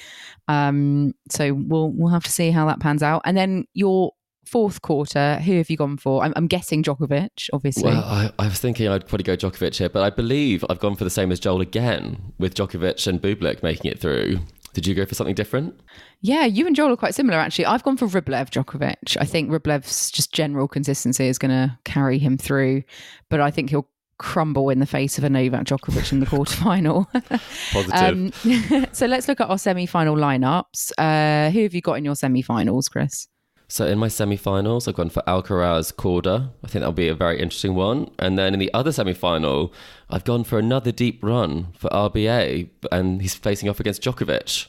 Um, 0.49 1.15
so 1.31 1.55
we'll 1.55 1.91
we'll 1.91 2.13
have 2.13 2.25
to 2.25 2.31
see 2.31 2.51
how 2.51 2.67
that 2.67 2.81
pans 2.81 3.03
out. 3.03 3.23
And 3.25 3.37
then 3.37 3.67
your 3.75 4.13
fourth 4.53 4.83
quarter, 4.83 5.37
who 5.37 5.57
have 5.57 5.71
you 5.71 5.79
gone 5.79 5.97
for? 5.97 6.23
I'm, 6.23 6.33
I'm 6.37 6.47
guessing 6.47 6.83
Djokovic, 6.83 7.49
obviously. 7.55 7.85
Well, 7.85 8.05
I, 8.05 8.31
I 8.39 8.49
was 8.49 8.59
thinking 8.59 8.87
I'd 8.87 9.07
probably 9.07 9.25
go 9.25 9.35
Djokovic 9.37 9.77
here, 9.77 9.89
but 9.89 10.03
I 10.03 10.11
believe 10.11 10.63
I've 10.69 10.79
gone 10.79 10.95
for 10.95 11.05
the 11.05 11.11
same 11.11 11.33
as 11.33 11.41
Joel 11.41 11.63
again, 11.63 12.35
with 12.39 12.55
Djokovic 12.55 13.07
and 13.07 13.21
Bublik 13.21 13.63
making 13.63 13.91
it 13.91 13.99
through. 13.99 14.41
Did 14.73 14.87
you 14.87 14.95
go 14.95 15.05
for 15.05 15.15
something 15.15 15.35
different? 15.35 15.79
Yeah, 16.21 16.45
you 16.45 16.67
and 16.67 16.75
Joel 16.75 16.93
are 16.93 16.97
quite 16.97 17.15
similar, 17.15 17.39
actually. 17.39 17.67
I've 17.67 17.83
gone 17.83 17.97
for 17.97 18.07
Rublev 18.07 18.51
Djokovic. 18.51 19.17
I 19.21 19.25
think 19.25 19.51
Rublev's 19.51 20.11
just 20.11 20.33
general 20.33 20.67
consistency 20.67 21.27
is 21.29 21.39
going 21.39 21.51
to 21.51 21.79
carry 21.85 22.19
him 22.19 22.39
through, 22.39 22.83
but 23.29 23.41
I 23.41 23.51
think 23.51 23.71
he'll 23.71 23.89
crumble 24.19 24.71
in 24.71 24.79
the 24.79 24.87
face 24.87 25.19
of 25.19 25.25
a 25.25 25.31
Novak 25.31 25.65
Djokovic 25.65 26.13
in 26.13 26.21
the 26.21 26.27
quarterfinal. 26.27 27.07
Positive. 27.73 28.73
um, 28.73 28.87
so 28.93 29.07
let's 29.07 29.29
look 29.29 29.41
at 29.41 29.51
our 29.51 29.59
semi-final 29.59 30.17
lineups. 30.17 30.93
Uh, 30.97 31.51
who 31.51 31.63
have 31.65 31.75
you 31.75 31.81
got 31.81 31.95
in 31.95 32.05
your 32.05 32.15
semi-finals, 32.15 32.89
Chris? 32.89 33.27
So 33.73 33.87
in 33.87 33.99
my 33.99 34.09
semi-finals, 34.09 34.87
I've 34.87 34.97
gone 34.97 35.09
for 35.09 35.23
Alcaraz 35.27 35.95
Korda. 35.95 36.51
I 36.63 36.67
think 36.67 36.83
that'll 36.83 36.93
be 36.93 37.09
a 37.09 37.15
very 37.15 37.41
interesting 37.41 37.75
one. 37.75 38.11
And 38.19 38.39
then 38.39 38.53
in 38.53 38.61
the 38.61 38.71
other 38.75 38.93
semi-final, 38.93 39.73
I've 40.11 40.25
gone 40.25 40.45
for 40.45 40.59
another 40.59 40.93
deep 40.93 41.25
run 41.25 41.69
for 41.79 41.89
RBA, 41.89 42.69
and 42.93 43.23
he's 43.23 43.35
facing 43.35 43.71
off 43.71 43.81
against 43.81 44.03
Djokovic. 44.03 44.69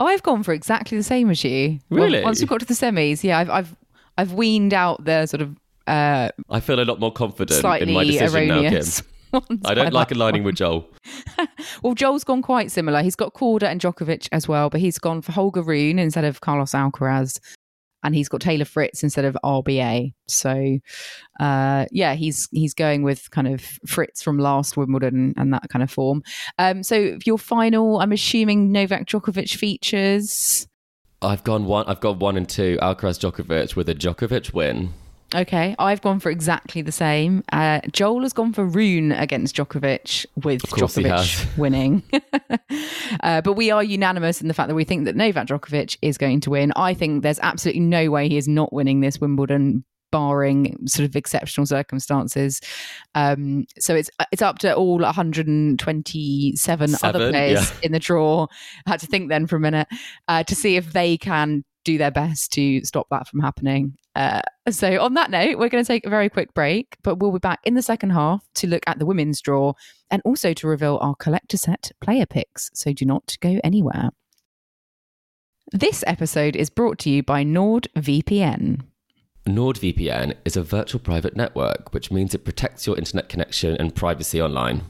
Oh, 0.00 0.06
I've 0.06 0.24
gone 0.24 0.42
for 0.42 0.52
exactly 0.52 0.98
the 0.98 1.04
same 1.04 1.30
as 1.30 1.44
you. 1.44 1.78
Really? 1.88 2.20
Once 2.24 2.40
we 2.40 2.48
got 2.48 2.58
to 2.58 2.66
the 2.66 2.74
semis, 2.74 3.22
yeah, 3.22 3.38
I've 3.38 3.50
I've 3.50 3.76
I've 4.18 4.32
weaned 4.32 4.74
out 4.74 5.04
the 5.04 5.26
sort 5.26 5.42
of 5.42 5.56
uh, 5.86 6.30
I 6.50 6.58
feel 6.58 6.80
a 6.80 6.82
lot 6.82 6.98
more 6.98 7.12
confident 7.12 7.64
in 7.80 7.92
my 7.92 8.02
decision 8.02 8.48
now, 8.48 8.68
Kim. 8.68 9.60
I 9.64 9.72
don't 9.74 9.92
like 9.92 10.10
aligning 10.10 10.42
point. 10.42 10.46
with 10.46 10.56
Joel. 10.56 10.88
Well, 11.82 11.94
Joel's 11.94 12.24
gone 12.24 12.42
quite 12.42 12.70
similar. 12.72 13.02
He's 13.02 13.16
got 13.16 13.34
Korda 13.34 13.64
and 13.64 13.80
Djokovic 13.80 14.28
as 14.32 14.46
well, 14.48 14.68
but 14.68 14.80
he's 14.80 14.98
gone 14.98 15.22
for 15.22 15.32
Holger 15.32 15.62
Rune 15.62 15.98
instead 15.98 16.24
of 16.24 16.40
Carlos 16.40 16.72
Alcaraz. 16.72 17.38
And 18.02 18.14
he's 18.14 18.28
got 18.28 18.40
Taylor 18.40 18.64
Fritz 18.64 19.02
instead 19.02 19.24
of 19.24 19.36
RBA. 19.44 20.12
So, 20.26 20.78
uh, 21.40 21.86
yeah, 21.90 22.14
he's 22.14 22.48
he's 22.50 22.74
going 22.74 23.02
with 23.02 23.30
kind 23.30 23.48
of 23.48 23.62
Fritz 23.86 24.22
from 24.22 24.38
last 24.38 24.76
Wimbledon 24.76 25.34
and 25.36 25.52
that 25.52 25.68
kind 25.68 25.82
of 25.82 25.90
form. 25.90 26.22
Um, 26.58 26.82
so, 26.82 27.18
your 27.24 27.38
final, 27.38 28.00
I'm 28.00 28.12
assuming 28.12 28.72
Novak 28.72 29.06
Djokovic 29.06 29.56
features. 29.56 30.66
I've 31.20 31.44
gone 31.44 31.66
one. 31.66 31.86
I've 31.86 32.00
got 32.00 32.18
one 32.18 32.36
and 32.36 32.48
two. 32.48 32.78
Alcaraz 32.82 33.18
Djokovic 33.18 33.76
with 33.76 33.88
a 33.88 33.94
Djokovic 33.94 34.52
win. 34.52 34.92
Okay, 35.34 35.74
I've 35.78 36.02
gone 36.02 36.20
for 36.20 36.30
exactly 36.30 36.82
the 36.82 36.92
same. 36.92 37.42
Uh, 37.52 37.80
Joel 37.92 38.22
has 38.22 38.32
gone 38.32 38.52
for 38.52 38.64
Rune 38.66 39.12
against 39.12 39.56
Djokovic 39.56 40.26
with 40.42 40.62
Djokovic 40.62 41.56
winning. 41.56 42.02
uh, 43.22 43.40
but 43.40 43.54
we 43.54 43.70
are 43.70 43.82
unanimous 43.82 44.42
in 44.42 44.48
the 44.48 44.54
fact 44.54 44.68
that 44.68 44.74
we 44.74 44.84
think 44.84 45.06
that 45.06 45.16
Novak 45.16 45.46
Djokovic 45.46 45.96
is 46.02 46.18
going 46.18 46.40
to 46.40 46.50
win. 46.50 46.72
I 46.76 46.92
think 46.92 47.22
there's 47.22 47.40
absolutely 47.40 47.80
no 47.80 48.10
way 48.10 48.28
he 48.28 48.36
is 48.36 48.48
not 48.48 48.72
winning 48.72 49.00
this 49.00 49.20
Wimbledon. 49.20 49.84
Barring 50.10 50.76
sort 50.86 51.08
of 51.08 51.16
exceptional 51.16 51.64
circumstances, 51.64 52.60
um, 53.14 53.64
so 53.78 53.94
it's 53.94 54.10
it's 54.30 54.42
up 54.42 54.58
to 54.58 54.74
all 54.74 54.98
127 54.98 56.94
other 57.02 57.30
players 57.30 57.70
yeah. 57.70 57.76
in 57.82 57.92
the 57.92 57.98
draw. 57.98 58.46
I 58.86 58.90
had 58.90 59.00
to 59.00 59.06
think 59.06 59.30
then 59.30 59.46
for 59.46 59.56
a 59.56 59.60
minute 59.60 59.88
uh, 60.28 60.44
to 60.44 60.54
see 60.54 60.76
if 60.76 60.92
they 60.92 61.16
can 61.16 61.64
do 61.84 61.98
their 61.98 62.10
best 62.10 62.52
to 62.52 62.84
stop 62.84 63.06
that 63.10 63.28
from 63.28 63.40
happening. 63.40 63.96
Uh, 64.14 64.42
so, 64.70 65.00
on 65.00 65.14
that 65.14 65.30
note, 65.30 65.58
we're 65.58 65.68
going 65.68 65.82
to 65.82 65.88
take 65.88 66.06
a 66.06 66.10
very 66.10 66.28
quick 66.28 66.52
break, 66.54 66.96
but 67.02 67.16
we'll 67.16 67.32
be 67.32 67.38
back 67.38 67.60
in 67.64 67.74
the 67.74 67.82
second 67.82 68.10
half 68.10 68.46
to 68.56 68.66
look 68.66 68.82
at 68.86 68.98
the 68.98 69.06
women's 69.06 69.40
draw 69.40 69.72
and 70.10 70.20
also 70.24 70.52
to 70.52 70.66
reveal 70.66 70.98
our 71.00 71.14
Collect 71.14 71.54
a 71.54 71.58
Set 71.58 71.92
player 72.00 72.26
picks. 72.26 72.70
So, 72.74 72.92
do 72.92 73.04
not 73.04 73.36
go 73.40 73.58
anywhere. 73.64 74.10
This 75.72 76.04
episode 76.06 76.54
is 76.54 76.68
brought 76.68 76.98
to 77.00 77.10
you 77.10 77.22
by 77.22 77.44
NordVPN. 77.44 78.82
NordVPN 79.46 80.34
is 80.44 80.56
a 80.56 80.62
virtual 80.62 81.00
private 81.00 81.34
network, 81.34 81.94
which 81.94 82.10
means 82.10 82.34
it 82.34 82.44
protects 82.44 82.86
your 82.86 82.96
internet 82.96 83.28
connection 83.28 83.76
and 83.76 83.94
privacy 83.94 84.40
online. 84.40 84.82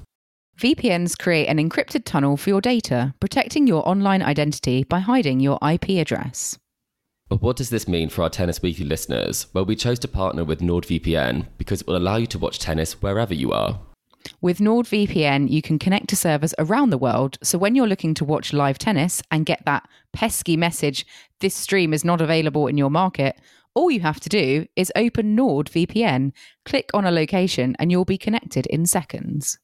VPNs 0.58 1.18
create 1.18 1.46
an 1.46 1.58
encrypted 1.58 2.04
tunnel 2.04 2.36
for 2.36 2.50
your 2.50 2.60
data, 2.60 3.14
protecting 3.20 3.66
your 3.66 3.88
online 3.88 4.22
identity 4.22 4.84
by 4.84 4.98
hiding 4.98 5.40
your 5.40 5.58
IP 5.66 5.90
address. 6.00 6.58
But 7.32 7.40
what 7.40 7.56
does 7.56 7.70
this 7.70 7.88
mean 7.88 8.10
for 8.10 8.20
our 8.20 8.28
Tennis 8.28 8.60
Weekly 8.60 8.84
listeners? 8.84 9.46
Well, 9.54 9.64
we 9.64 9.74
chose 9.74 9.98
to 10.00 10.06
partner 10.06 10.44
with 10.44 10.60
NordVPN 10.60 11.46
because 11.56 11.80
it 11.80 11.86
will 11.86 11.96
allow 11.96 12.16
you 12.16 12.26
to 12.26 12.38
watch 12.38 12.58
tennis 12.58 13.00
wherever 13.00 13.32
you 13.32 13.52
are. 13.52 13.80
With 14.42 14.58
NordVPN, 14.58 15.48
you 15.48 15.62
can 15.62 15.78
connect 15.78 16.08
to 16.08 16.16
servers 16.16 16.54
around 16.58 16.90
the 16.90 16.98
world. 16.98 17.38
So 17.42 17.56
when 17.56 17.74
you're 17.74 17.86
looking 17.86 18.12
to 18.16 18.24
watch 18.26 18.52
live 18.52 18.76
tennis 18.76 19.22
and 19.30 19.46
get 19.46 19.64
that 19.64 19.88
pesky 20.12 20.58
message, 20.58 21.06
this 21.40 21.54
stream 21.54 21.94
is 21.94 22.04
not 22.04 22.20
available 22.20 22.66
in 22.66 22.76
your 22.76 22.90
market, 22.90 23.40
all 23.72 23.90
you 23.90 24.00
have 24.00 24.20
to 24.20 24.28
do 24.28 24.66
is 24.76 24.92
open 24.94 25.34
NordVPN, 25.34 26.32
click 26.66 26.90
on 26.92 27.06
a 27.06 27.10
location, 27.10 27.74
and 27.78 27.90
you'll 27.90 28.04
be 28.04 28.18
connected 28.18 28.66
in 28.66 28.84
seconds. 28.84 29.58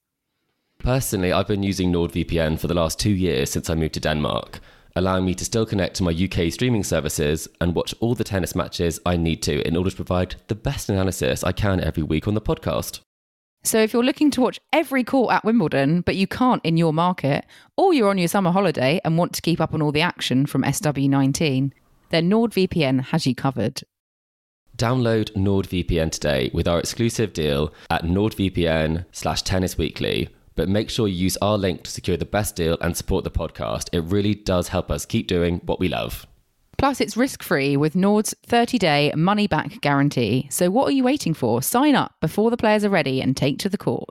Personally, 0.79 1.33
I've 1.33 1.49
been 1.49 1.63
using 1.63 1.93
NordVPN 1.93 2.59
for 2.59 2.67
the 2.67 2.73
last 2.73 2.99
two 2.99 3.11
years 3.11 3.51
since 3.51 3.69
I 3.69 3.75
moved 3.75 3.93
to 3.93 4.01
Denmark, 4.01 4.61
allowing 4.99 5.25
me 5.25 5.35
to 5.35 5.45
still 5.45 5.65
connect 5.65 5.97
to 5.97 6.03
my 6.03 6.11
UK 6.13 6.53
streaming 6.53 6.85
services 6.85 7.49
and 7.61 7.75
watch 7.75 7.95
all 8.01 8.15
the 8.15 8.25
tennis 8.25 8.55
matches 8.55 9.01
I 9.07 9.17
need 9.17 9.43
to 9.45 9.67
in 9.67 9.77
order 9.77 9.91
to 9.91 9.97
provide 9.97 10.35
the 10.49 10.55
best 10.55 10.89
analysis 10.89 11.43
I 11.45 11.53
can 11.53 11.81
every 11.81 12.03
week 12.03 12.29
on 12.29 12.35
the 12.35 12.41
podcast. 12.41 13.01
So 13.65 13.79
if 13.81 13.93
you're 13.93 14.05
looking 14.05 14.31
to 14.33 14.41
watch 14.41 14.61
every 14.73 15.05
court 15.05 15.35
at 15.35 15.45
Wimbledon, 15.45 16.01
but 16.03 16.17
you 16.17 16.27
can't 16.27 16.65
in 16.65 16.77
your 16.77 16.93
market, 16.93 17.45
or 17.77 17.93
you're 17.93 18.11
on 18.11 18.19
your 18.19 18.29
summer 18.29 18.51
holiday 18.51 19.01
and 19.05 19.19
want 19.19 19.33
to 19.35 19.43
keep 19.43 19.61
up 19.61 19.75
on 19.75 19.83
all 19.83 19.93
the 19.93 20.01
action 20.01 20.47
from 20.47 20.63
SW19, 20.63 21.73
then 22.11 22.31
NordVPN 22.31 23.07
has 23.07 23.27
you 23.27 23.35
covered. 23.35 23.83
Download 24.77 25.31
NordVPN 25.33 26.13
today 26.13 26.51
with 26.55 26.69
our 26.69 26.79
exclusive 26.79 27.33
deal 27.33 27.73
at 27.91 28.05
nordvpn 28.05 29.05
slash 29.11 29.43
tennisweekly. 29.43 30.29
But 30.59 30.69
make 30.69 30.91
sure 30.91 31.07
you 31.07 31.15
use 31.15 31.37
our 31.41 31.57
link 31.57 31.85
to 31.85 31.91
secure 31.93 32.17
the 32.17 32.25
best 32.25 32.57
deal 32.57 32.77
and 32.81 32.97
support 32.97 33.23
the 33.23 33.31
podcast. 33.31 33.91
It 33.93 34.01
really 34.01 34.35
does 34.35 34.67
help 34.67 34.91
us 34.91 35.07
keep 35.07 35.29
doing 35.29 35.61
what 35.65 35.79
we 35.79 35.87
love. 35.87 36.27
Plus, 36.79 37.01
it's 37.01 37.17
risk 37.17 37.45
free 37.45 37.77
with 37.77 37.95
Nord's 37.95 38.35
30 38.45 38.77
day 38.77 39.13
money 39.15 39.47
back 39.47 39.81
guarantee. 39.81 40.49
So, 40.51 40.69
what 40.69 40.89
are 40.89 40.91
you 40.91 41.05
waiting 41.05 41.33
for? 41.33 41.63
Sign 41.63 41.95
up 41.95 42.17
before 42.21 42.51
the 42.51 42.57
players 42.57 42.85
are 42.85 42.91
ready 42.91 43.23
and 43.23 43.37
take 43.37 43.61
to 43.61 43.69
the 43.69 43.79
court. 43.79 44.09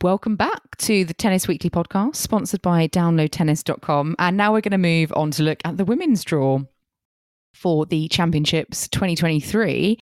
Welcome 0.00 0.36
back 0.36 0.76
to 0.78 1.04
the 1.04 1.14
Tennis 1.14 1.48
Weekly 1.48 1.70
podcast, 1.70 2.14
sponsored 2.14 2.62
by 2.62 2.86
downloadtennis.com. 2.86 4.14
And 4.20 4.36
now 4.36 4.52
we're 4.52 4.60
going 4.60 4.70
to 4.70 4.78
move 4.78 5.12
on 5.16 5.32
to 5.32 5.42
look 5.42 5.58
at 5.64 5.76
the 5.76 5.84
women's 5.84 6.22
draw 6.22 6.60
for 7.56 7.86
the 7.86 8.08
Championships 8.08 8.88
2023. 8.88 9.98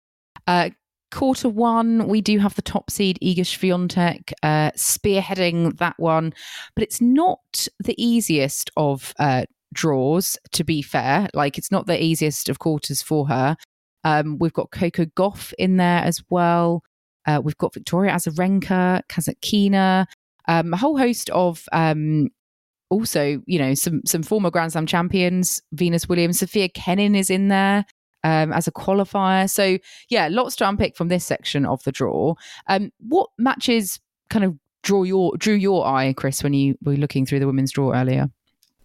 Uh, 0.47 0.69
quarter 1.11 1.47
one, 1.47 2.07
we 2.07 2.21
do 2.21 2.39
have 2.39 2.55
the 2.55 2.61
top 2.61 2.89
seed 2.89 3.19
Iga 3.21 3.39
Swiatek 3.39 4.33
uh, 4.41 4.71
spearheading 4.71 5.77
that 5.77 5.95
one, 5.97 6.33
but 6.75 6.83
it's 6.83 6.99
not 6.99 7.67
the 7.79 7.95
easiest 8.03 8.71
of 8.75 9.13
uh, 9.19 9.45
draws. 9.73 10.37
To 10.53 10.63
be 10.63 10.81
fair, 10.81 11.29
like 11.33 11.57
it's 11.57 11.71
not 11.71 11.87
the 11.87 12.01
easiest 12.01 12.49
of 12.49 12.59
quarters 12.59 13.01
for 13.01 13.27
her. 13.27 13.55
Um, 14.03 14.37
we've 14.39 14.53
got 14.53 14.71
Coco 14.71 15.05
Gauff 15.05 15.53
in 15.57 15.77
there 15.77 16.03
as 16.03 16.21
well. 16.29 16.83
Uh, 17.25 17.39
we've 17.41 17.57
got 17.57 17.73
Victoria 17.73 18.11
Azarenka, 18.11 19.01
Kasatkina, 19.07 20.07
um, 20.47 20.73
a 20.73 20.77
whole 20.77 20.97
host 20.97 21.29
of 21.29 21.63
um, 21.71 22.27
also, 22.93 23.41
you 23.45 23.59
know, 23.59 23.73
some 23.73 24.01
some 24.05 24.23
former 24.23 24.51
Grand 24.51 24.71
Slam 24.71 24.85
champions. 24.85 25.61
Venus 25.73 26.07
Williams, 26.07 26.39
Sofia 26.39 26.69
Kenin 26.69 27.15
is 27.15 27.29
in 27.29 27.47
there 27.47 27.85
um, 28.23 28.53
as 28.53 28.67
a 28.67 28.71
qualifier. 28.71 29.49
So 29.49 29.77
yeah, 30.09 30.27
lots 30.29 30.55
to 30.57 30.69
unpick 30.69 30.95
from 30.95 31.07
this 31.07 31.25
section 31.25 31.65
of 31.65 31.83
the 31.83 31.91
draw. 31.91 32.35
Um, 32.67 32.91
what 32.99 33.29
matches 33.37 33.99
kind 34.29 34.45
of 34.45 34.57
draw 34.83 35.03
your 35.03 35.35
drew 35.37 35.55
your 35.55 35.85
eye, 35.85 36.13
Chris, 36.13 36.43
when 36.43 36.53
you 36.53 36.75
were 36.83 36.95
looking 36.95 37.25
through 37.25 37.39
the 37.39 37.47
women's 37.47 37.71
draw 37.71 37.93
earlier? 37.93 38.29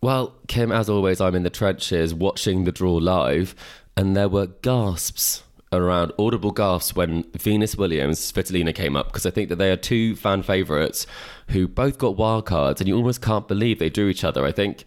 Well, 0.00 0.36
Kim, 0.46 0.70
as 0.70 0.88
always, 0.88 1.20
I'm 1.20 1.34
in 1.34 1.42
the 1.42 1.50
trenches 1.50 2.14
watching 2.14 2.64
the 2.64 2.72
draw 2.72 2.94
live, 2.94 3.54
and 3.96 4.16
there 4.16 4.28
were 4.28 4.46
gasps 4.46 5.42
around 5.72 6.12
audible 6.18 6.50
gasps 6.50 6.96
when 6.96 7.24
Venus 7.34 7.76
Williams, 7.76 8.20
Svitolina 8.20 8.74
came 8.74 8.96
up 8.96 9.06
because 9.06 9.26
I 9.26 9.30
think 9.30 9.48
that 9.50 9.56
they 9.56 9.70
are 9.70 9.76
two 9.76 10.16
fan 10.16 10.42
favourites 10.42 11.06
who 11.48 11.68
both 11.68 11.98
got 11.98 12.16
wild 12.16 12.46
cards, 12.46 12.80
and 12.80 12.88
you 12.88 12.96
almost 12.96 13.22
can't 13.22 13.48
believe 13.48 13.78
they 13.78 13.90
drew 13.90 14.08
each 14.08 14.24
other. 14.24 14.44
I 14.44 14.52
think 14.52 14.84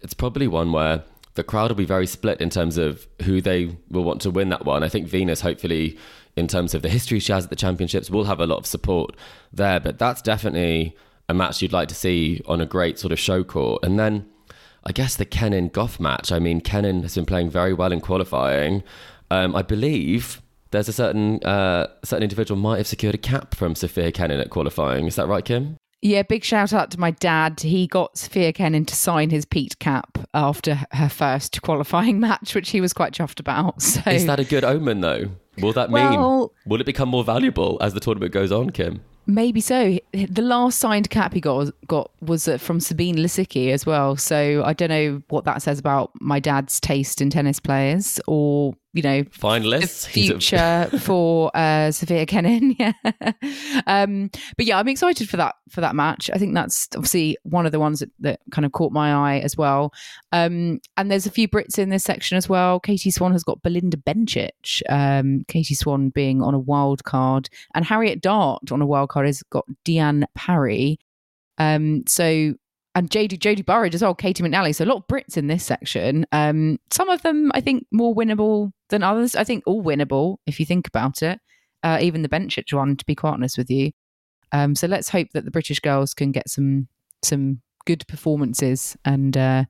it's 0.00 0.14
probably 0.14 0.48
one 0.48 0.72
where 0.72 1.04
the 1.34 1.42
crowd 1.42 1.70
will 1.70 1.76
be 1.76 1.84
very 1.84 2.06
split 2.06 2.40
in 2.40 2.50
terms 2.50 2.76
of 2.76 3.06
who 3.22 3.40
they 3.40 3.76
will 3.90 4.04
want 4.04 4.20
to 4.22 4.30
win 4.30 4.50
that 4.50 4.64
one. 4.64 4.82
I 4.82 4.88
think 4.88 5.06
Venus, 5.06 5.40
hopefully, 5.40 5.98
in 6.36 6.46
terms 6.46 6.74
of 6.74 6.82
the 6.82 6.88
history 6.88 7.20
she 7.20 7.32
has 7.32 7.44
at 7.44 7.50
the 7.50 7.56
championships, 7.56 8.10
will 8.10 8.24
have 8.24 8.40
a 8.40 8.46
lot 8.46 8.58
of 8.58 8.66
support 8.66 9.16
there. 9.52 9.80
But 9.80 9.98
that's 9.98 10.20
definitely 10.20 10.96
a 11.28 11.34
match 11.34 11.62
you'd 11.62 11.72
like 11.72 11.88
to 11.88 11.94
see 11.94 12.42
on 12.46 12.60
a 12.60 12.66
great 12.66 12.98
sort 12.98 13.12
of 13.12 13.18
show 13.18 13.44
court. 13.44 13.82
And 13.84 13.98
then 13.98 14.26
I 14.84 14.92
guess 14.92 15.16
the 15.16 15.24
Kenin 15.24 15.70
Gauff 15.70 16.00
match. 16.00 16.32
I 16.32 16.38
mean, 16.38 16.60
Kenin 16.60 17.02
has 17.02 17.14
been 17.14 17.26
playing 17.26 17.50
very 17.50 17.72
well 17.72 17.92
in 17.92 18.00
qualifying. 18.00 18.82
Um, 19.32 19.56
I 19.56 19.62
believe 19.62 20.42
there's 20.72 20.88
a 20.88 20.92
certain 20.92 21.42
uh, 21.44 21.86
certain 22.04 22.22
individual 22.22 22.60
might 22.60 22.78
have 22.78 22.86
secured 22.86 23.14
a 23.14 23.18
cap 23.18 23.54
from 23.54 23.74
Sofia 23.74 24.12
Kenin 24.12 24.40
at 24.40 24.50
qualifying. 24.50 25.06
Is 25.06 25.16
that 25.16 25.26
right, 25.28 25.44
Kim? 25.44 25.76
Yeah, 26.04 26.22
big 26.22 26.42
shout 26.42 26.72
out 26.72 26.90
to 26.90 26.98
my 27.00 27.12
dad. 27.12 27.60
He 27.60 27.86
got 27.86 28.18
Sofia 28.18 28.52
Kenin 28.52 28.84
to 28.86 28.94
sign 28.96 29.30
his 29.30 29.44
Pete 29.44 29.78
cap 29.78 30.18
after 30.34 30.80
her 30.92 31.08
first 31.08 31.62
qualifying 31.62 32.18
match, 32.28 32.54
which 32.54 32.70
he 32.70 32.80
was 32.80 32.92
quite 32.92 33.12
chuffed 33.14 33.38
about. 33.40 33.80
So 33.82 34.10
Is 34.10 34.26
that 34.26 34.40
a 34.40 34.44
good 34.44 34.64
omen, 34.64 35.00
though? 35.00 35.26
Will 35.60 35.72
that 35.74 35.90
Well- 35.90 36.10
mean 36.40 36.48
will 36.66 36.80
it 36.80 36.86
become 36.86 37.08
more 37.08 37.22
valuable 37.24 37.78
as 37.80 37.94
the 37.94 38.00
tournament 38.00 38.32
goes 38.32 38.50
on, 38.52 38.70
Kim? 38.70 39.00
maybe 39.24 39.60
so. 39.60 39.96
The 40.12 40.42
last 40.42 40.80
signed 40.80 41.08
cap 41.08 41.32
he 41.32 41.40
got 41.40 41.72
got 41.86 42.10
was 42.20 42.48
uh, 42.48 42.58
from 42.58 42.80
Sabine 42.80 43.14
Lisicki 43.14 43.70
as 43.70 43.86
well. 43.86 44.16
So 44.16 44.64
I 44.66 44.72
don't 44.72 44.88
know 44.88 45.22
what 45.28 45.44
that 45.44 45.62
says 45.62 45.78
about 45.78 46.10
my 46.20 46.40
dad's 46.40 46.80
taste 46.80 47.22
in 47.22 47.30
tennis 47.30 47.60
players, 47.60 48.18
or 48.26 48.74
you 48.94 49.02
know, 49.02 49.22
Finalists. 49.24 50.06
He's 50.06 50.28
a- 50.28 50.32
future 50.34 50.90
for 51.00 51.50
uh, 51.54 51.90
Sofia 51.90 52.26
Kenin. 52.26 52.76
Yeah. 52.82 52.92
um, 53.86 54.30
but 54.56 54.66
yeah, 54.66 54.78
I'm 54.78 54.88
excited 54.88 55.28
for 55.28 55.36
that 55.36 55.54
for 55.70 55.80
that 55.80 55.94
match. 55.94 56.30
I 56.32 56.38
think 56.38 56.54
that's 56.54 56.88
obviously 56.94 57.36
one 57.42 57.66
of 57.66 57.72
the 57.72 57.80
ones 57.80 58.00
that, 58.00 58.10
that 58.20 58.40
kind 58.50 58.64
of 58.64 58.72
caught 58.72 58.92
my 58.92 59.12
eye 59.12 59.38
as 59.38 59.56
well. 59.56 59.92
Um, 60.32 60.80
and 60.96 61.10
there's 61.10 61.26
a 61.26 61.30
few 61.30 61.48
Brits 61.48 61.78
in 61.78 61.88
this 61.90 62.04
section 62.04 62.36
as 62.36 62.48
well. 62.48 62.80
Katie 62.80 63.10
Swan 63.10 63.32
has 63.32 63.44
got 63.44 63.62
Belinda 63.62 63.96
Bencic. 63.96 64.82
Um, 64.88 65.44
Katie 65.48 65.74
Swan 65.74 66.10
being 66.10 66.42
on 66.42 66.54
a 66.54 66.58
wild 66.58 67.04
card, 67.04 67.48
and 67.74 67.84
Harriet 67.84 68.20
Dart 68.20 68.72
on 68.72 68.82
a 68.82 68.86
wild 68.86 69.08
card 69.10 69.26
has 69.26 69.42
got 69.44 69.64
Diane 69.84 70.26
Parry. 70.34 70.98
Um, 71.58 72.04
so 72.06 72.54
and 72.94 73.08
Jodie 73.10 73.38
Jodie 73.38 73.64
Burrage 73.64 73.94
as 73.94 74.02
well, 74.02 74.14
Caty 74.14 74.42
McNally. 74.42 74.74
So 74.74 74.84
a 74.84 74.86
lot 74.86 74.98
of 74.98 75.06
Brits 75.06 75.36
in 75.36 75.46
this 75.46 75.64
section. 75.64 76.26
Um, 76.32 76.78
some 76.90 77.08
of 77.08 77.22
them 77.22 77.50
I 77.54 77.60
think 77.60 77.86
more 77.90 78.14
winnable 78.14 78.72
than 78.92 79.02
others. 79.02 79.34
I 79.34 79.42
think 79.42 79.64
all 79.66 79.82
winnable 79.82 80.36
if 80.46 80.60
you 80.60 80.66
think 80.66 80.86
about 80.86 81.22
it. 81.22 81.40
Uh, 81.82 81.98
even 82.00 82.22
the 82.22 82.28
Bencic 82.28 82.72
one, 82.72 82.96
to 82.96 83.04
be 83.04 83.16
quite 83.16 83.32
honest 83.32 83.58
with 83.58 83.68
you. 83.68 83.90
Um, 84.52 84.76
so 84.76 84.86
let's 84.86 85.08
hope 85.08 85.28
that 85.32 85.44
the 85.44 85.50
British 85.50 85.80
girls 85.80 86.14
can 86.14 86.30
get 86.30 86.48
some 86.48 86.86
some 87.24 87.60
good 87.86 88.06
performances 88.06 88.96
and 89.04 89.36
uh, 89.36 89.64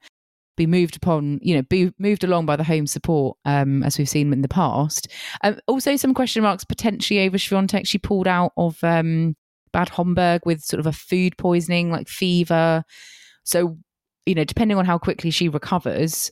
be 0.57 0.67
moved 0.67 0.97
upon, 0.97 1.39
you 1.43 1.55
know, 1.55 1.63
be 1.63 1.93
moved 1.99 2.25
along 2.25 2.47
by 2.47 2.57
the 2.57 2.65
home 2.65 2.87
support 2.87 3.39
um, 3.45 3.83
as 3.83 3.97
we've 3.97 4.09
seen 4.09 4.33
in 4.33 4.43
the 4.43 4.49
past. 4.49 5.09
Um, 5.43 5.59
also, 5.67 5.97
some 5.97 6.13
question 6.13 6.43
marks 6.43 6.65
potentially 6.65 7.21
over 7.21 7.39
Swiatek. 7.39 7.87
She 7.87 7.99
pulled 7.99 8.29
out 8.29 8.53
of 8.57 8.83
um, 8.85 9.35
Bad 9.73 9.89
Homburg 9.89 10.43
with 10.45 10.63
sort 10.63 10.81
of 10.81 10.87
a 10.87 10.93
food 10.93 11.37
poisoning, 11.39 11.91
like 11.91 12.09
fever. 12.09 12.85
So, 13.45 13.79
you 14.27 14.35
know, 14.35 14.45
depending 14.45 14.77
on 14.77 14.85
how 14.85 14.99
quickly 14.99 15.31
she 15.31 15.49
recovers, 15.49 16.31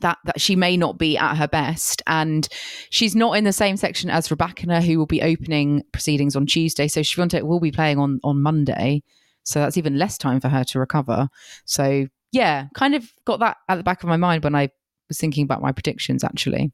that 0.00 0.18
that 0.24 0.40
she 0.40 0.56
may 0.56 0.76
not 0.76 0.98
be 0.98 1.16
at 1.16 1.36
her 1.36 1.48
best, 1.48 2.02
and 2.06 2.48
she's 2.90 3.16
not 3.16 3.36
in 3.36 3.44
the 3.44 3.52
same 3.52 3.76
section 3.76 4.10
as 4.10 4.28
Rybakina, 4.28 4.82
who 4.82 4.98
will 4.98 5.06
be 5.06 5.22
opening 5.22 5.82
proceedings 5.92 6.36
on 6.36 6.46
Tuesday. 6.46 6.88
So 6.88 7.00
Swiatek 7.00 7.42
will 7.42 7.60
be 7.60 7.72
playing 7.72 7.98
on 7.98 8.20
on 8.24 8.40
Monday, 8.42 9.02
so 9.44 9.60
that's 9.60 9.76
even 9.76 9.98
less 9.98 10.18
time 10.18 10.40
for 10.40 10.48
her 10.48 10.64
to 10.64 10.78
recover. 10.78 11.28
So 11.64 12.06
yeah, 12.32 12.66
kind 12.74 12.94
of 12.94 13.10
got 13.24 13.40
that 13.40 13.56
at 13.68 13.76
the 13.76 13.82
back 13.82 14.02
of 14.02 14.08
my 14.08 14.16
mind 14.16 14.44
when 14.44 14.54
I 14.54 14.70
was 15.08 15.18
thinking 15.18 15.44
about 15.44 15.62
my 15.62 15.72
predictions. 15.72 16.22
Actually, 16.22 16.72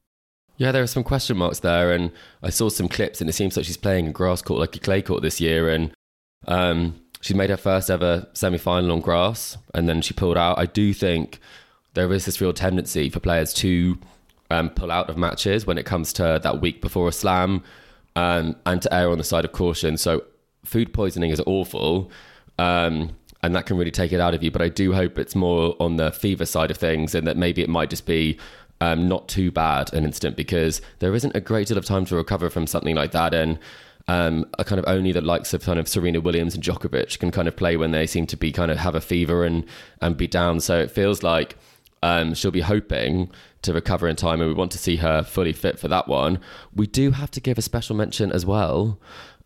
Yeah, 0.57 0.71
there 0.71 0.83
are 0.83 0.87
some 0.87 1.03
question 1.03 1.37
marks 1.37 1.59
there, 1.59 1.91
and 1.93 2.11
I 2.43 2.49
saw 2.49 2.69
some 2.69 2.87
clips, 2.87 3.21
and 3.21 3.29
it 3.29 3.33
seems 3.33 3.55
like 3.55 3.65
she's 3.65 3.77
playing 3.77 4.07
a 4.07 4.11
grass 4.11 4.41
court 4.41 4.59
like 4.59 4.75
a 4.75 4.79
clay 4.79 5.01
court 5.01 5.21
this 5.21 5.39
year, 5.41 5.69
and 5.69 5.91
Um, 6.47 7.01
she 7.21 7.33
made 7.33 7.49
her 7.49 7.57
first 7.57 7.89
ever 7.89 8.27
semi 8.33 8.59
final 8.59 8.91
on 8.91 9.01
grass 9.01 9.57
and 9.73 9.89
then 9.89 10.01
she 10.03 10.13
pulled 10.13 10.37
out. 10.37 10.59
I 10.59 10.67
do 10.67 10.93
think 10.93 11.39
there 11.95 12.13
is 12.13 12.25
this 12.25 12.39
real 12.39 12.53
tendency 12.53 13.09
for 13.09 13.19
players 13.19 13.53
to 13.55 13.97
um, 14.51 14.69
pull 14.69 14.91
out 14.91 15.09
of 15.09 15.17
matches 15.17 15.65
when 15.65 15.77
it 15.77 15.85
comes 15.85 16.13
to 16.13 16.39
that 16.43 16.61
week 16.61 16.81
before 16.81 17.07
a 17.07 17.11
slam 17.11 17.63
um, 18.15 18.55
and 18.65 18.81
to 18.83 18.93
err 18.93 19.09
on 19.09 19.17
the 19.17 19.23
side 19.23 19.43
of 19.43 19.51
caution. 19.51 19.97
So, 19.97 20.23
food 20.63 20.93
poisoning 20.93 21.31
is 21.31 21.41
awful. 21.45 22.11
Um, 22.57 23.15
and 23.43 23.55
that 23.55 23.67
can 23.67 23.77
really 23.77 23.91
take 23.91 24.11
it 24.11 24.19
out 24.19 24.33
of 24.33 24.41
you. 24.41 24.49
But 24.49 24.63
I 24.63 24.69
do 24.69 24.93
hope 24.93 25.19
it's 25.19 25.35
more 25.35 25.75
on 25.79 25.97
the 25.97 26.11
fever 26.11 26.45
side 26.45 26.71
of 26.71 26.77
things 26.77 27.13
and 27.13 27.27
that 27.27 27.37
maybe 27.37 27.61
it 27.61 27.69
might 27.69 27.91
just 27.91 28.07
be 28.07 28.39
um, 28.81 29.07
not 29.07 29.27
too 29.27 29.51
bad 29.51 29.93
an 29.93 30.03
incident 30.03 30.35
because 30.35 30.81
there 30.97 31.13
isn't 31.13 31.35
a 31.35 31.41
great 31.41 31.67
deal 31.67 31.77
of 31.77 31.85
time 31.85 32.05
to 32.05 32.15
recover 32.15 32.49
from 32.49 32.65
something 32.65 32.95
like 32.95 33.11
that. 33.11 33.35
And 33.35 33.59
um, 34.07 34.45
kind 34.65 34.79
of 34.79 34.85
only 34.87 35.11
the 35.11 35.21
likes 35.21 35.53
of 35.53 35.61
kind 35.61 35.79
of 35.79 35.87
Serena 35.87 36.21
Williams 36.21 36.55
and 36.55 36.63
Djokovic 36.63 37.19
can 37.19 37.29
kind 37.31 37.47
of 37.47 37.55
play 37.55 37.77
when 37.77 37.91
they 37.91 38.07
seem 38.07 38.25
to 38.27 38.37
be 38.37 38.51
kind 38.51 38.71
of 38.71 38.77
have 38.77 38.95
a 38.95 39.01
fever 39.01 39.43
and 39.43 39.65
and 40.01 40.17
be 40.17 40.27
down. 40.27 40.59
So 40.59 40.79
it 40.79 40.91
feels 40.91 41.21
like 41.21 41.55
um, 42.05 42.35
she'll 42.35 42.51
be 42.51 42.61
hoping 42.61 43.31
to 43.63 43.73
recover 43.73 44.07
in 44.07 44.15
time, 44.15 44.39
and 44.39 44.47
we 44.47 44.53
want 44.53 44.71
to 44.73 44.77
see 44.77 44.97
her 44.97 45.23
fully 45.23 45.53
fit 45.53 45.79
for 45.79 45.87
that 45.87 46.07
one. 46.07 46.39
We 46.71 46.85
do 46.85 47.09
have 47.09 47.31
to 47.31 47.41
give 47.41 47.57
a 47.57 47.63
special 47.63 47.95
mention 47.95 48.31
as 48.31 48.45
well 48.45 48.99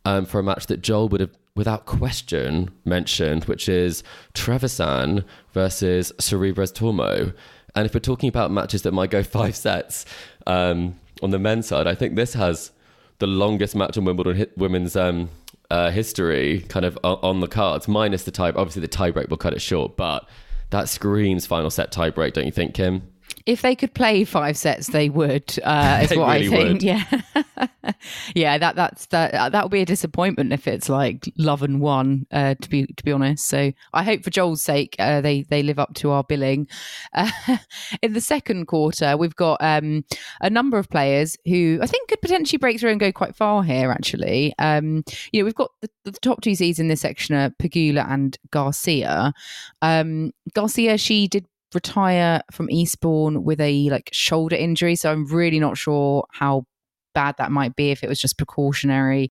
um, 0.04 0.26
for 0.26 0.40
a 0.40 0.44
match 0.44 0.66
that 0.66 0.82
Joel 0.82 1.08
would 1.08 1.22
have, 1.22 1.32
without 1.56 1.86
question, 1.86 2.70
mentioned, 2.84 3.46
which 3.46 3.70
is 3.70 4.04
Trevisan 4.34 5.24
versus 5.54 6.12
Sorribes 6.18 6.74
Tormo. 6.74 7.34
And 7.76 7.86
if 7.86 7.94
we're 7.94 8.02
talking 8.02 8.28
about 8.28 8.52
matches 8.52 8.82
that 8.82 8.92
might 8.92 9.10
go 9.10 9.24
five 9.40 9.56
sets 9.56 10.06
um, 10.46 11.00
on 11.24 11.30
the 11.30 11.40
men's 11.40 11.66
side, 11.66 11.88
I 11.88 11.96
think 11.96 12.16
this 12.16 12.34
has 12.34 12.72
the 13.20 13.28
longest 13.28 13.74
match 13.74 13.98
on 13.98 14.04
Wimbledon 14.04 14.48
women's 14.58 14.98
um, 14.98 15.30
uh, 15.72 15.92
history 15.92 16.66
kind 16.68 16.84
of 16.84 17.00
on 17.06 17.40
the 17.40 17.48
cards, 17.48 17.88
minus 17.88 18.26
the 18.26 18.32
tie. 18.32 18.50
Obviously, 18.50 18.82
the 18.82 18.90
tiebreak 18.90 19.30
will 19.30 19.38
cut 19.38 19.54
it 19.54 19.62
short, 19.62 19.96
but 19.96 20.28
that 20.70 20.90
screams 20.90 21.46
final 21.46 21.70
set 21.70 21.92
tiebreak, 21.92 22.34
don't 22.34 22.46
you 22.46 22.52
think, 22.52 22.74
Kim? 22.74 23.04
If 23.46 23.62
they 23.62 23.76
could 23.76 23.94
play 23.94 24.24
five 24.24 24.58
sets, 24.58 24.88
they 24.88 25.10
would. 25.10 25.58
Uh, 25.64 26.02
is 26.04 26.10
what 26.18 26.40
really 26.40 26.48
I 26.48 26.50
think. 26.50 26.74
Would. 26.74 26.84
Yeah, 26.84 27.94
yeah. 28.36 28.58
That 28.58 28.76
that's 28.76 29.06
that. 29.08 29.52
That 29.52 29.64
would 29.64 29.72
be 29.72 29.82
a 29.82 29.86
disappointment 29.86 30.54
if 30.54 30.68
it's 30.68 30.90
like 30.90 31.32
love 31.38 31.64
and 31.64 31.80
one. 31.80 32.26
Uh, 32.32 32.56
to 32.56 32.70
be 32.70 32.86
to 32.86 33.04
be 33.04 33.12
honest. 33.12 33.48
So 33.48 33.72
I 33.94 34.04
hope 34.04 34.24
for 34.24 34.30
Joel's 34.30 34.62
sake, 34.62 34.96
uh, 35.00 35.22
they 35.22 35.44
they 35.44 35.64
live 35.64 35.80
up 35.80 35.94
to 35.96 36.12
our 36.12 36.24
billing. 36.24 36.68
Uh, 37.14 37.32
in 38.02 38.14
the 38.14 38.22
second 38.22 38.68
quarter, 38.68 39.18
we've 39.18 39.36
got 39.36 39.58
um, 39.62 40.04
a 40.42 40.50
number 40.50 40.78
of 40.78 40.90
players 40.90 41.38
who 41.46 41.80
I 41.82 41.88
think 41.88 42.10
could 42.10 42.22
potentially 42.22 42.58
break 42.58 42.80
through 42.80 42.92
and 42.92 43.00
go 43.00 43.12
quite 43.12 43.36
far 43.36 43.64
here. 43.64 43.92
Actually, 43.92 44.54
um, 44.60 45.04
you 45.32 45.42
know, 45.42 45.46
we've 45.46 45.56
got 45.56 45.72
the, 45.82 45.90
the, 46.06 46.12
top 46.20 46.42
two 46.42 46.56
seeds 46.56 46.80
in 46.80 46.88
this 46.88 47.02
section 47.02 47.36
are 47.36 47.50
Pegula 47.52 48.10
and 48.10 48.38
Garcia. 48.52 49.34
Um, 49.82 50.32
Garcia, 50.54 50.98
she 50.98 51.28
did 51.28 51.46
retire 51.74 52.42
from 52.52 52.70
Eastbourne 52.70 53.44
with 53.44 53.60
a 53.60 53.90
like 53.90 54.10
shoulder 54.12 54.56
injury. 54.56 54.96
So 54.96 55.12
I'm 55.12 55.26
really 55.26 55.60
not 55.60 55.78
sure 55.78 56.26
how 56.32 56.66
bad 57.14 57.36
that 57.38 57.52
might 57.52 57.76
be 57.76 57.92
if 57.92 58.04
it 58.04 58.10
was 58.10 58.20
just 58.20 58.38
precautionary. 58.38 59.32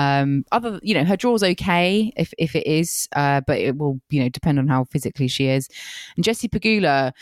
Um, 0.00 0.46
other, 0.50 0.80
you 0.82 0.94
know, 0.94 1.04
her 1.04 1.16
draw's 1.16 1.42
okay 1.42 2.10
if 2.16 2.32
if 2.38 2.56
it 2.56 2.66
is, 2.66 3.06
uh, 3.14 3.42
but 3.46 3.58
it 3.58 3.76
will, 3.76 4.00
you 4.08 4.22
know, 4.22 4.30
depend 4.30 4.58
on 4.58 4.66
how 4.66 4.84
physically 4.84 5.28
she 5.28 5.48
is. 5.48 5.68
And 6.16 6.24
Jessie 6.24 6.48
Pegula, 6.48 7.12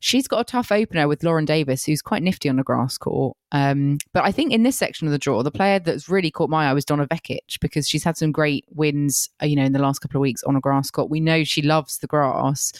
she's 0.00 0.26
got 0.26 0.40
a 0.40 0.44
tough 0.44 0.72
opener 0.72 1.06
with 1.06 1.22
Lauren 1.22 1.44
Davis, 1.44 1.84
who's 1.84 2.02
quite 2.02 2.24
nifty 2.24 2.48
on 2.48 2.56
the 2.56 2.64
grass 2.64 2.98
court. 2.98 3.36
Um, 3.52 3.98
but 4.12 4.24
I 4.24 4.32
think 4.32 4.52
in 4.52 4.64
this 4.64 4.76
section 4.76 5.06
of 5.06 5.12
the 5.12 5.18
draw, 5.18 5.44
the 5.44 5.52
player 5.52 5.78
that's 5.78 6.08
really 6.08 6.32
caught 6.32 6.50
my 6.50 6.68
eye 6.68 6.72
was 6.72 6.84
Donna 6.84 7.06
Vekic 7.06 7.60
because 7.60 7.88
she's 7.88 8.02
had 8.02 8.16
some 8.16 8.32
great 8.32 8.64
wins, 8.70 9.30
uh, 9.40 9.46
you 9.46 9.54
know, 9.54 9.64
in 9.64 9.72
the 9.72 9.78
last 9.78 10.00
couple 10.00 10.18
of 10.18 10.22
weeks 10.22 10.42
on 10.42 10.56
a 10.56 10.60
grass 10.60 10.90
court. 10.90 11.10
We 11.10 11.20
know 11.20 11.44
she 11.44 11.62
loves 11.62 11.98
the 11.98 12.08
grass. 12.08 12.72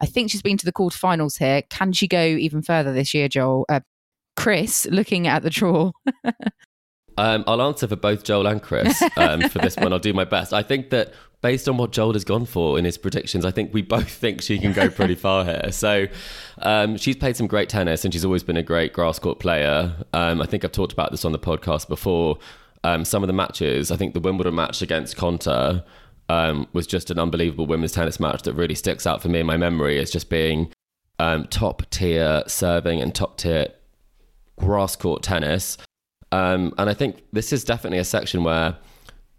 I 0.00 0.06
think 0.06 0.30
she's 0.30 0.42
been 0.42 0.58
to 0.58 0.64
the 0.64 0.72
quarterfinals 0.72 1.36
here. 1.36 1.62
Can 1.62 1.92
she 1.92 2.06
go 2.06 2.22
even 2.22 2.62
further 2.62 2.92
this 2.92 3.12
year, 3.12 3.28
Joel? 3.28 3.66
Uh, 3.68 3.80
Chris, 4.36 4.86
looking 4.86 5.26
at 5.26 5.42
the 5.42 5.50
draw. 5.50 5.90
Um, 7.20 7.44
I'll 7.46 7.60
answer 7.60 7.86
for 7.86 7.96
both 7.96 8.24
Joel 8.24 8.46
and 8.46 8.62
Chris 8.62 9.02
um, 9.18 9.42
for 9.50 9.58
this 9.58 9.76
one. 9.76 9.92
I'll 9.92 9.98
do 9.98 10.14
my 10.14 10.24
best. 10.24 10.54
I 10.54 10.62
think 10.62 10.88
that 10.88 11.12
based 11.42 11.68
on 11.68 11.76
what 11.76 11.92
Joel 11.92 12.14
has 12.14 12.24
gone 12.24 12.46
for 12.46 12.78
in 12.78 12.86
his 12.86 12.96
predictions, 12.96 13.44
I 13.44 13.50
think 13.50 13.74
we 13.74 13.82
both 13.82 14.10
think 14.10 14.40
she 14.40 14.58
can 14.58 14.72
go 14.72 14.88
pretty 14.88 15.14
far 15.14 15.44
here. 15.44 15.70
So 15.70 16.06
um, 16.62 16.96
she's 16.96 17.16
played 17.16 17.36
some 17.36 17.46
great 17.46 17.68
tennis 17.68 18.06
and 18.06 18.14
she's 18.14 18.24
always 18.24 18.42
been 18.42 18.56
a 18.56 18.62
great 18.62 18.94
grass 18.94 19.18
court 19.18 19.38
player. 19.38 19.94
Um, 20.14 20.40
I 20.40 20.46
think 20.46 20.64
I've 20.64 20.72
talked 20.72 20.94
about 20.94 21.10
this 21.10 21.26
on 21.26 21.32
the 21.32 21.38
podcast 21.38 21.88
before. 21.88 22.38
Um, 22.84 23.04
some 23.04 23.22
of 23.22 23.26
the 23.26 23.34
matches, 23.34 23.90
I 23.90 23.96
think 23.96 24.14
the 24.14 24.20
Wimbledon 24.20 24.54
match 24.54 24.80
against 24.80 25.18
Konta 25.18 25.84
um, 26.30 26.68
was 26.72 26.86
just 26.86 27.10
an 27.10 27.18
unbelievable 27.18 27.66
women's 27.66 27.92
tennis 27.92 28.18
match 28.18 28.44
that 28.44 28.54
really 28.54 28.74
sticks 28.74 29.06
out 29.06 29.20
for 29.20 29.28
me 29.28 29.40
in 29.40 29.46
my 29.46 29.58
memory 29.58 29.98
as 29.98 30.10
just 30.10 30.30
being 30.30 30.72
top 31.50 31.82
tier 31.90 32.42
serving 32.46 33.02
and 33.02 33.14
top 33.14 33.36
tier 33.36 33.68
grass 34.58 34.96
court 34.96 35.22
tennis. 35.22 35.76
Um, 36.32 36.72
and 36.78 36.88
I 36.88 36.94
think 36.94 37.22
this 37.32 37.52
is 37.52 37.64
definitely 37.64 37.98
a 37.98 38.04
section 38.04 38.44
where 38.44 38.76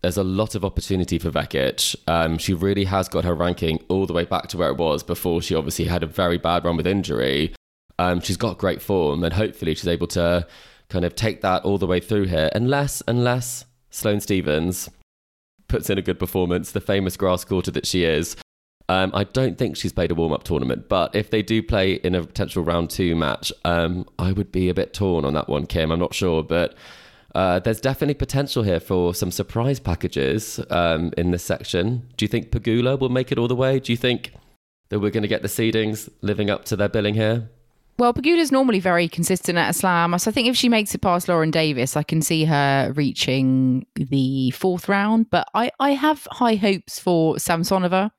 there's 0.01 0.17
a 0.17 0.23
lot 0.23 0.55
of 0.55 0.65
opportunity 0.65 1.19
for 1.19 1.29
Vekic. 1.29 1.95
Um, 2.07 2.37
she 2.37 2.53
really 2.53 2.85
has 2.85 3.07
got 3.07 3.23
her 3.23 3.35
ranking 3.35 3.83
all 3.87 4.05
the 4.05 4.13
way 4.13 4.25
back 4.25 4.47
to 4.47 4.57
where 4.57 4.69
it 4.69 4.77
was 4.77 5.03
before 5.03 5.41
she 5.41 5.55
obviously 5.55 5.85
had 5.85 6.03
a 6.03 6.07
very 6.07 6.37
bad 6.37 6.65
run 6.65 6.77
with 6.77 6.87
injury. 6.87 7.53
Um, 7.99 8.19
she's 8.19 8.37
got 8.37 8.57
great 8.57 8.81
form, 8.81 9.23
and 9.23 9.33
hopefully 9.33 9.75
she's 9.75 9.87
able 9.87 10.07
to 10.07 10.47
kind 10.89 11.05
of 11.05 11.15
take 11.15 11.41
that 11.41 11.63
all 11.63 11.77
the 11.77 11.87
way 11.87 11.99
through 11.99 12.25
here. 12.25 12.49
Unless, 12.53 13.03
unless 13.07 13.65
Sloane 13.91 14.19
Stevens 14.19 14.89
puts 15.67 15.89
in 15.89 15.97
a 15.97 16.01
good 16.01 16.19
performance, 16.19 16.71
the 16.71 16.81
famous 16.81 17.15
grass 17.15 17.45
courter 17.45 17.71
that 17.71 17.85
she 17.85 18.03
is, 18.03 18.35
um, 18.91 19.11
I 19.13 19.23
don't 19.23 19.57
think 19.57 19.77
she's 19.77 19.93
played 19.93 20.11
a 20.11 20.15
warm 20.15 20.33
up 20.33 20.43
tournament, 20.43 20.89
but 20.89 21.15
if 21.15 21.29
they 21.29 21.41
do 21.41 21.63
play 21.63 21.93
in 21.93 22.13
a 22.13 22.23
potential 22.23 22.61
round 22.61 22.89
two 22.89 23.15
match, 23.15 23.53
um, 23.63 24.05
I 24.19 24.33
would 24.33 24.51
be 24.51 24.67
a 24.67 24.73
bit 24.73 24.93
torn 24.93 25.23
on 25.23 25.33
that 25.33 25.47
one, 25.47 25.65
Kim. 25.65 25.91
I'm 25.91 25.99
not 25.99 26.13
sure, 26.13 26.43
but 26.43 26.75
uh, 27.33 27.59
there's 27.59 27.79
definitely 27.79 28.15
potential 28.15 28.63
here 28.63 28.81
for 28.81 29.15
some 29.15 29.31
surprise 29.31 29.79
packages 29.79 30.59
um, 30.69 31.13
in 31.17 31.31
this 31.31 31.41
section. 31.41 32.09
Do 32.17 32.25
you 32.25 32.27
think 32.27 32.51
Pegula 32.51 32.99
will 32.99 33.07
make 33.07 33.31
it 33.31 33.37
all 33.37 33.47
the 33.47 33.55
way? 33.55 33.79
Do 33.79 33.93
you 33.93 33.97
think 33.97 34.33
that 34.89 34.99
we're 34.99 35.11
going 35.11 35.23
to 35.23 35.29
get 35.29 35.41
the 35.41 35.47
seedings 35.47 36.09
living 36.21 36.49
up 36.49 36.65
to 36.65 36.75
their 36.75 36.89
billing 36.89 37.13
here? 37.13 37.49
Well, 37.97 38.13
Pegula's 38.13 38.51
normally 38.51 38.81
very 38.81 39.07
consistent 39.07 39.57
at 39.57 39.69
a 39.69 39.73
slam. 39.73 40.17
So 40.19 40.31
I 40.31 40.33
think 40.33 40.49
if 40.49 40.57
she 40.57 40.67
makes 40.67 40.93
it 40.93 41.01
past 41.01 41.29
Lauren 41.29 41.51
Davis, 41.51 41.95
I 41.95 42.03
can 42.03 42.21
see 42.21 42.43
her 42.43 42.91
reaching 42.93 43.85
the 43.95 44.51
fourth 44.51 44.89
round. 44.89 45.29
But 45.29 45.47
I, 45.53 45.71
I 45.79 45.91
have 45.91 46.27
high 46.31 46.55
hopes 46.55 46.99
for 46.99 47.35
Samsonova 47.35 48.11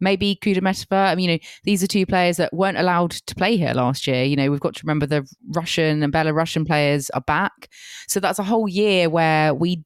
maybe 0.00 0.38
Kudermetova. 0.42 1.08
I 1.08 1.14
mean, 1.14 1.30
you 1.30 1.36
know, 1.36 1.42
these 1.64 1.82
are 1.82 1.86
two 1.86 2.06
players 2.06 2.36
that 2.38 2.52
weren't 2.52 2.78
allowed 2.78 3.12
to 3.12 3.34
play 3.34 3.56
here 3.56 3.72
last 3.74 4.06
year. 4.06 4.24
You 4.24 4.36
know, 4.36 4.50
we've 4.50 4.60
got 4.60 4.74
to 4.76 4.82
remember 4.84 5.06
the 5.06 5.28
Russian 5.50 6.02
and 6.02 6.12
Belarusian 6.12 6.66
players 6.66 7.10
are 7.10 7.20
back. 7.22 7.68
So 8.08 8.20
that's 8.20 8.38
a 8.38 8.44
whole 8.44 8.68
year 8.68 9.08
where 9.08 9.54
we 9.54 9.84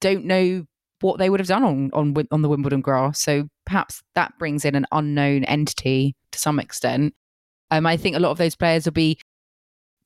don't 0.00 0.24
know 0.24 0.64
what 1.00 1.18
they 1.18 1.30
would 1.30 1.40
have 1.40 1.48
done 1.48 1.64
on 1.64 1.90
on 1.92 2.14
on 2.30 2.42
the 2.42 2.48
Wimbledon 2.48 2.80
grass. 2.80 3.20
So 3.20 3.48
perhaps 3.66 4.02
that 4.14 4.32
brings 4.38 4.64
in 4.64 4.74
an 4.74 4.86
unknown 4.92 5.44
entity 5.44 6.16
to 6.32 6.38
some 6.38 6.58
extent. 6.58 7.14
Um, 7.70 7.86
I 7.86 7.96
think 7.96 8.16
a 8.16 8.20
lot 8.20 8.30
of 8.30 8.38
those 8.38 8.56
players 8.56 8.84
will 8.84 8.92
be 8.92 9.20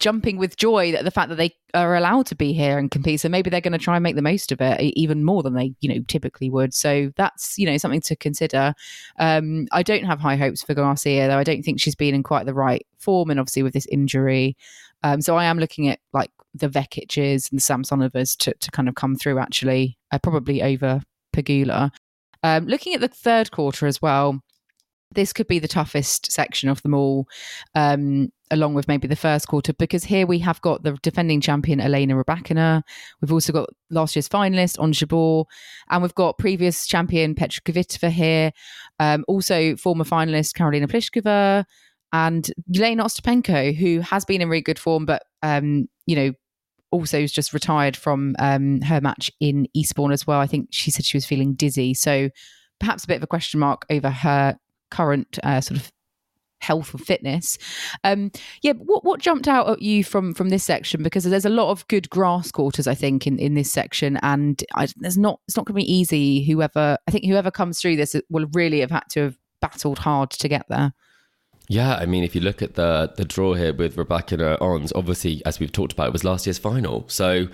jumping 0.02 0.36
with 0.36 0.56
joy 0.56 0.90
that 0.90 1.04
the 1.04 1.12
fact 1.12 1.28
that 1.28 1.36
they 1.36 1.54
are 1.74 1.94
allowed 1.94 2.26
to 2.26 2.34
be 2.34 2.52
here 2.52 2.76
and 2.76 2.90
compete. 2.90 3.20
So 3.20 3.28
maybe 3.28 3.48
they're 3.48 3.60
going 3.60 3.72
to 3.72 3.78
try 3.78 3.94
and 3.96 4.02
make 4.02 4.16
the 4.16 4.20
most 4.20 4.50
of 4.50 4.60
it 4.60 4.80
even 4.80 5.24
more 5.24 5.44
than 5.44 5.54
they, 5.54 5.72
you 5.80 5.88
know, 5.88 6.02
typically 6.08 6.50
would. 6.50 6.74
So 6.74 7.12
that's, 7.16 7.56
you 7.56 7.66
know, 7.66 7.78
something 7.78 8.00
to 8.02 8.16
consider. 8.16 8.74
Um, 9.20 9.68
I 9.70 9.84
don't 9.84 10.04
have 10.04 10.18
high 10.18 10.34
hopes 10.34 10.60
for 10.60 10.74
Garcia, 10.74 11.28
though. 11.28 11.38
I 11.38 11.44
don't 11.44 11.62
think 11.62 11.80
she's 11.80 11.94
been 11.94 12.16
in 12.16 12.24
quite 12.24 12.46
the 12.46 12.52
right 12.52 12.84
form. 12.98 13.30
And 13.30 13.38
obviously 13.38 13.62
with 13.62 13.74
this 13.74 13.86
injury. 13.86 14.56
Um, 15.04 15.20
so 15.20 15.36
I 15.36 15.44
am 15.44 15.60
looking 15.60 15.88
at 15.88 16.00
like 16.12 16.30
the 16.52 16.68
Vekic's 16.68 17.50
and 17.50 17.60
the 17.60 17.62
Samsonovas 17.62 18.36
to, 18.38 18.54
to 18.54 18.70
kind 18.72 18.88
of 18.88 18.96
come 18.96 19.14
through 19.14 19.38
actually, 19.38 19.96
uh, 20.10 20.18
probably 20.18 20.62
over 20.62 21.00
Pegula. 21.32 21.90
Um, 22.42 22.66
looking 22.66 22.92
at 22.94 23.00
the 23.00 23.08
third 23.08 23.52
quarter 23.52 23.86
as 23.86 24.02
well, 24.02 24.42
this 25.14 25.32
could 25.32 25.46
be 25.46 25.58
the 25.58 25.68
toughest 25.68 26.30
section 26.30 26.68
of 26.68 26.82
them 26.82 26.94
all. 26.94 27.26
Um, 27.74 28.30
along 28.52 28.74
with 28.74 28.86
maybe 28.86 29.08
the 29.08 29.16
first 29.16 29.48
quarter, 29.48 29.72
because 29.72 30.04
here 30.04 30.26
we 30.26 30.38
have 30.38 30.60
got 30.60 30.82
the 30.82 30.92
defending 31.02 31.40
champion 31.40 31.80
Elena 31.80 32.14
Rybakina. 32.14 32.82
We've 33.20 33.32
also 33.32 33.52
got 33.52 33.70
last 33.90 34.14
year's 34.14 34.28
finalist 34.28 34.78
Ons 34.78 35.00
Jabeur, 35.00 35.46
and 35.90 36.02
we've 36.02 36.14
got 36.14 36.38
previous 36.38 36.86
champion 36.86 37.34
Petra 37.34 37.62
Kvitova 37.62 38.10
here. 38.10 38.52
Um, 39.00 39.24
also, 39.26 39.74
former 39.76 40.04
finalist 40.04 40.54
Karolina 40.54 40.86
Pliskova 40.86 41.64
and 42.12 42.50
Elena 42.76 43.04
Ostapenko, 43.04 43.74
who 43.74 44.00
has 44.00 44.24
been 44.26 44.42
in 44.42 44.48
really 44.48 44.60
good 44.60 44.78
form, 44.78 45.06
but 45.06 45.22
um, 45.42 45.88
you 46.06 46.14
know 46.14 46.32
also 46.90 47.22
has 47.22 47.32
just 47.32 47.54
retired 47.54 47.96
from 47.96 48.36
um, 48.38 48.82
her 48.82 49.00
match 49.00 49.30
in 49.40 49.66
Eastbourne 49.72 50.12
as 50.12 50.26
well. 50.26 50.40
I 50.40 50.46
think 50.46 50.68
she 50.70 50.90
said 50.90 51.06
she 51.06 51.16
was 51.16 51.24
feeling 51.24 51.54
dizzy, 51.54 51.94
so 51.94 52.28
perhaps 52.78 53.04
a 53.04 53.06
bit 53.06 53.16
of 53.16 53.22
a 53.22 53.28
question 53.28 53.60
mark 53.60 53.86
over 53.90 54.10
her 54.10 54.58
current 54.92 55.38
uh, 55.42 55.60
sort 55.60 55.80
of 55.80 55.92
health 56.62 56.94
and 56.94 57.04
fitness. 57.04 57.58
Um, 58.04 58.30
yeah, 58.62 58.72
what 58.72 59.04
what 59.04 59.20
jumped 59.20 59.48
out 59.48 59.68
at 59.68 59.82
you 59.82 60.04
from 60.04 60.32
from 60.32 60.48
this 60.48 60.64
section 60.64 61.02
because 61.02 61.24
there's 61.24 61.44
a 61.44 61.50
lot 61.50 61.70
of 61.70 61.86
good 61.88 62.08
grass 62.08 62.52
courters 62.52 62.86
I 62.86 62.94
think 62.94 63.26
in 63.26 63.38
in 63.38 63.54
this 63.54 63.72
section, 63.72 64.18
and 64.22 64.62
I, 64.74 64.88
there's 64.96 65.18
not 65.18 65.40
it's 65.46 65.56
not 65.56 65.66
going 65.66 65.74
to 65.74 65.84
be 65.84 65.92
easy. 65.92 66.44
Whoever 66.44 66.96
I 67.06 67.10
think 67.10 67.26
whoever 67.26 67.50
comes 67.50 67.80
through 67.80 67.96
this 67.96 68.16
will 68.30 68.46
really 68.52 68.80
have 68.80 68.90
had 68.90 69.04
to 69.10 69.20
have 69.24 69.38
battled 69.60 69.98
hard 69.98 70.30
to 70.30 70.48
get 70.48 70.66
there. 70.68 70.92
Yeah, 71.68 71.94
I 71.94 72.06
mean, 72.06 72.24
if 72.24 72.34
you 72.34 72.40
look 72.40 72.62
at 72.62 72.74
the 72.74 73.12
the 73.16 73.24
draw 73.24 73.54
here 73.54 73.74
with 73.74 73.96
Rybakina 73.96 74.60
Ons, 74.60 74.92
obviously, 74.94 75.42
as 75.44 75.60
we've 75.60 75.72
talked 75.72 75.92
about, 75.92 76.08
it 76.08 76.12
was 76.12 76.24
last 76.24 76.46
year's 76.46 76.58
final. 76.58 77.08
So 77.08 77.48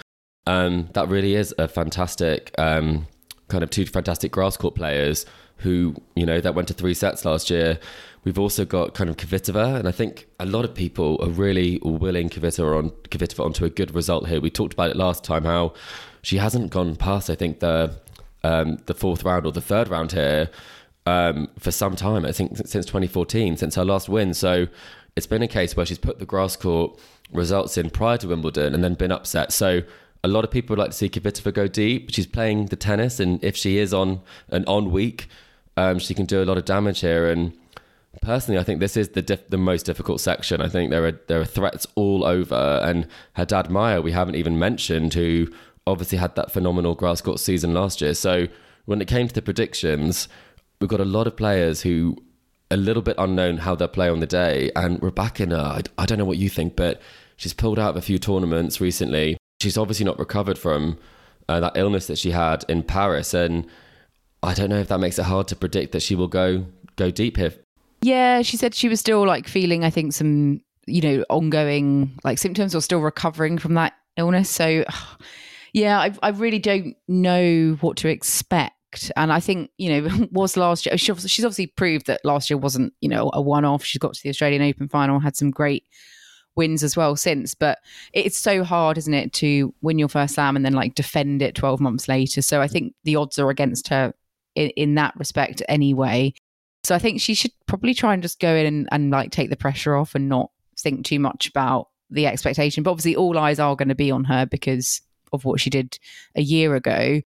um, 0.47 0.89
that 0.95 1.09
really 1.09 1.35
is 1.35 1.55
a 1.59 1.69
fantastic 1.69 2.55
um, 2.59 3.07
kind 3.49 3.63
of 3.65 3.71
two 3.71 3.87
fantastic 3.87 4.33
grass 4.33 4.57
court 4.57 4.75
players 4.75 5.25
who 5.59 5.95
you 6.15 6.27
know 6.27 6.41
that 6.41 6.55
went 6.55 6.69
to 6.69 6.75
three 6.75 6.95
sets 6.95 7.25
last 7.25 7.51
year. 7.51 7.79
We've 8.25 8.39
also 8.39 8.65
got 8.65 8.95
kind 8.95 9.09
of 9.09 9.17
Kvitova, 9.17 9.79
and 9.79 9.89
I 9.89 9.93
think 9.93 10.27
a 10.39 10.47
lot 10.47 10.65
of 10.65 10.75
people 10.75 11.19
are 11.23 11.31
really 11.31 11.79
willing 11.83 12.29
Kvitova 12.29 12.79
on 12.79 12.91
Kvitova 13.11 13.45
onto 13.45 13.65
a 13.65 13.71
good 13.71 13.95
result 13.95 14.29
here. 14.29 14.41
We 14.41 14.51
talked 14.51 14.73
about 14.73 14.91
it 14.91 14.97
last 14.97 15.25
time 15.25 15.45
how 15.45 15.75
she 16.23 16.39
hasn't 16.39 16.71
gone 16.71 16.97
past 16.97 17.31
I 17.31 17.37
think 17.37 17.61
the 17.61 17.97
um, 18.45 18.79
the 18.87 18.95
fourth 18.95 19.25
round 19.25 19.47
or 19.47 19.53
the 19.53 19.61
third 19.61 19.89
round 19.89 20.13
here 20.13 20.51
um, 21.07 21.49
for 21.59 21.71
some 21.71 21.97
time. 21.97 22.25
I 22.25 22.33
think 22.33 22.57
since 22.57 22.87
2014, 22.87 23.57
since 23.57 23.75
her 23.75 23.85
last 23.85 24.09
win. 24.09 24.35
So 24.35 24.67
it's 25.17 25.27
been 25.27 25.43
a 25.43 25.49
case 25.49 25.77
where 25.77 25.87
she's 25.87 25.99
put 25.99 26.19
the 26.19 26.27
grass 26.27 26.57
court 26.57 26.99
results 27.33 27.77
in 27.77 27.91
prior 27.91 28.17
to 28.19 28.29
Wimbledon 28.29 28.75
and 28.75 28.85
then 28.85 28.95
been 28.95 29.13
upset. 29.13 29.53
So 29.53 29.83
a 30.23 30.29
lot 30.29 30.45
of 30.45 30.51
people 30.51 30.75
would 30.75 30.81
like 30.81 30.91
to 30.91 30.97
see 30.97 31.09
Kvitova 31.09 31.53
go 31.53 31.67
deep. 31.67 32.11
She's 32.13 32.27
playing 32.27 32.67
the 32.67 32.77
tennis, 32.77 33.21
and 33.21 33.43
if 33.43 33.57
she 33.57 33.79
is 33.79 33.95
on 33.95 34.21
an 34.49 34.65
on 34.67 34.91
week, 34.91 35.29
um, 35.79 35.99
she 35.99 36.15
can 36.15 36.27
do 36.27 36.43
a 36.43 36.45
lot 36.45 36.59
of 36.59 36.65
damage 36.65 37.01
here. 37.01 37.31
And 37.31 37.53
personally, 38.21 38.59
I 38.59 38.65
think 38.65 38.81
this 38.81 38.97
is 38.97 39.11
the 39.11 39.23
diff- 39.23 39.49
the 39.49 39.59
most 39.59 39.87
difficult 39.87 40.21
section. 40.21 40.61
I 40.61 40.69
think 40.69 40.91
there 40.91 41.07
are 41.07 41.21
there 41.29 41.41
are 41.41 41.45
threats 41.45 41.87
all 41.95 42.25
over, 42.25 42.81
and 42.83 43.07
her 43.35 43.45
dad 43.45 43.71
Maia 43.71 44.01
we 44.01 44.13
haven't 44.13 44.35
even 44.35 44.59
mentioned, 44.59 45.15
who 45.15 45.47
obviously 45.87 46.19
had 46.19 46.35
that 46.37 46.51
phenomenal 46.51 46.95
grass 46.95 47.21
court 47.21 47.41
season 47.41 47.73
last 47.73 48.01
year. 48.01 48.15
So 48.15 48.47
when 48.85 49.01
it 49.01 49.09
came 49.09 49.29
to 49.29 49.35
the 49.35 49.43
predictions, 49.43 50.29
we've 50.81 50.91
got 50.91 51.01
a 51.01 51.05
lot 51.05 51.27
of 51.27 51.37
players 51.37 51.83
who 51.83 52.17
a 52.71 52.77
little 52.77 53.03
bit 53.03 53.17
unknown 53.19 53.59
how 53.59 53.75
they'll 53.75 53.89
play 53.89 54.09
on 54.09 54.21
the 54.21 54.27
day. 54.27 54.71
And 54.77 55.01
Rybakina, 55.01 55.59
I, 55.59 55.83
I 56.03 56.07
don't 56.07 56.19
know 56.19 56.27
what 56.27 56.37
you 56.37 56.51
think, 56.51 56.77
but 56.77 57.01
she's 57.37 57.55
pulled 57.55 57.79
out 57.79 57.91
of 57.91 57.97
a 57.97 58.03
few 58.03 58.19
tournaments 58.19 58.81
recently. 58.81 59.39
She's 59.61 59.79
obviously 59.79 60.05
not 60.05 60.19
recovered 60.19 60.59
from 60.59 60.99
uh, 61.49 61.61
that 61.61 61.77
illness 61.77 62.07
that 62.09 62.19
she 62.19 62.33
had 62.33 62.65
in 62.69 62.83
Paris, 62.83 63.33
and 63.33 63.67
I 64.43 64.55
don't 64.55 64.71
know 64.71 64.79
if 64.79 64.89
that 64.89 65.01
makes 65.01 65.19
it 65.19 65.25
hard 65.25 65.49
to 65.49 65.57
predict 65.57 65.93
that 65.93 66.03
she 66.03 66.15
will 66.15 66.29
go 66.29 66.67
go 66.97 67.11
deep 67.11 67.37
here. 67.37 67.55
Yeah, 68.01 68.43
she 68.43 68.57
said 68.57 68.75
she 68.75 68.89
was 68.89 69.01
still 69.01 69.27
like 69.27 69.49
feeling, 69.49 69.85
I 69.85 69.91
think, 69.91 70.13
some 70.13 70.61
you 70.87 71.01
know 71.01 71.25
ongoing 71.29 72.19
like 72.25 72.39
symptoms 72.39 72.75
or 72.75 72.81
still 72.81 73.01
recovering 73.01 73.59
from 73.59 73.75
that 73.75 73.95
illness. 74.17 74.51
So, 74.51 74.85
yeah, 75.73 75.99
I, 75.99 76.15
I 76.23 76.31
really 76.31 76.59
don't 76.59 76.97
know 77.07 77.77
what 77.81 77.97
to 77.99 78.09
expect 78.09 78.75
and 79.17 79.31
I 79.31 79.39
think 79.39 79.71
you 79.77 80.01
know 80.01 80.29
was 80.33 80.57
last 80.57 80.87
year. 80.87 80.97
She's 80.97 81.11
obviously 81.45 81.67
proved 81.67 82.07
that 82.07 82.21
last 82.25 82.51
year 82.51 82.57
wasn't 82.57 82.93
you 83.01 83.09
know 83.09 83.31
a 83.33 83.43
one-off. 83.43 83.85
She's 83.85 83.99
got 83.99 84.15
to 84.15 84.23
the 84.23 84.31
Australian 84.31 84.63
Open 84.63 84.89
final, 84.89 85.21
had 85.21 85.37
some 85.37 85.51
great 85.51 85.85
wins 86.59 86.83
as 86.83 86.97
well 86.97 87.17
since. 87.17 87.55
But 87.55 87.79
it's 88.13 88.39
so 88.39 88.65
hard, 88.65 88.99
isn't 88.99 89.15
it, 89.15 89.33
to 89.35 89.75
win 89.81 89.99
your 89.99 90.09
first 90.09 90.35
slam 90.35 90.57
and 90.57 90.65
then 90.65 90.75
like 90.75 90.95
defend 90.95 91.41
it 91.41 91.55
12 91.55 91.81
months 91.81 92.09
later. 92.09 92.43
So 92.43 92.61
I 92.61 92.69
think 92.69 92.95
the 93.05 93.17
odds 93.17 93.39
are 93.39 93.49
against 93.49 93.89
her 93.89 94.13
in, 94.59 94.71
in 94.71 94.95
that 94.97 95.15
respect 95.17 95.63
anyway. 95.69 96.33
So 96.85 96.95
I 96.95 96.99
think 96.99 97.21
she 97.21 97.35
should 97.35 97.53
probably 97.67 97.95
try 97.95 98.15
and 98.15 98.23
just 98.23 98.41
go 98.41 98.55
in 98.55 98.67
and, 98.67 98.89
and 98.93 99.11
like 99.11 99.31
take 99.31 99.51
the 99.51 99.57
pressure 99.57 99.97
off 99.97 100.15
and 100.15 100.29
not 100.29 100.51
think 100.79 101.05
too 101.05 101.19
much 101.19 101.49
about 101.49 101.89
the 102.11 102.27
expectation. 102.27 102.83
But 102.83 102.93
obviously, 102.93 103.17
all 103.17 103.39
eyes 103.39 103.59
are 103.59 103.77
going 103.77 103.89
to 103.89 103.95
be 103.95 104.11
on 104.11 104.25
her 104.25 104.47
because 104.47 105.01
of 105.33 105.45
what 105.45 105.61
she 105.61 105.71
did 105.71 105.99
a 106.35 106.43
year 106.43 106.75
ago 106.75 107.21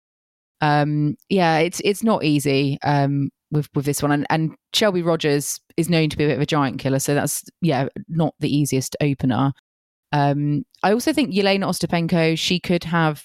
um, 0.61 1.15
yeah, 1.29 1.59
it's 1.59 1.81
it's 1.83 2.03
not 2.03 2.23
easy 2.23 2.79
um, 2.83 3.29
with 3.51 3.69
with 3.75 3.85
this 3.85 4.01
one, 4.01 4.11
and, 4.11 4.27
and 4.29 4.55
Shelby 4.73 5.01
Rogers 5.01 5.59
is 5.77 5.89
known 5.89 6.09
to 6.09 6.17
be 6.17 6.25
a 6.25 6.27
bit 6.27 6.35
of 6.35 6.41
a 6.41 6.45
giant 6.45 6.79
killer, 6.79 6.99
so 6.99 7.13
that's 7.13 7.43
yeah 7.61 7.87
not 8.07 8.35
the 8.39 8.55
easiest 8.55 8.95
opener. 9.01 9.53
Um, 10.11 10.65
I 10.83 10.91
also 10.91 11.13
think 11.13 11.33
Yelena 11.33 11.65
Ostapenko 11.65 12.37
she 12.37 12.59
could 12.59 12.83
have 12.83 13.23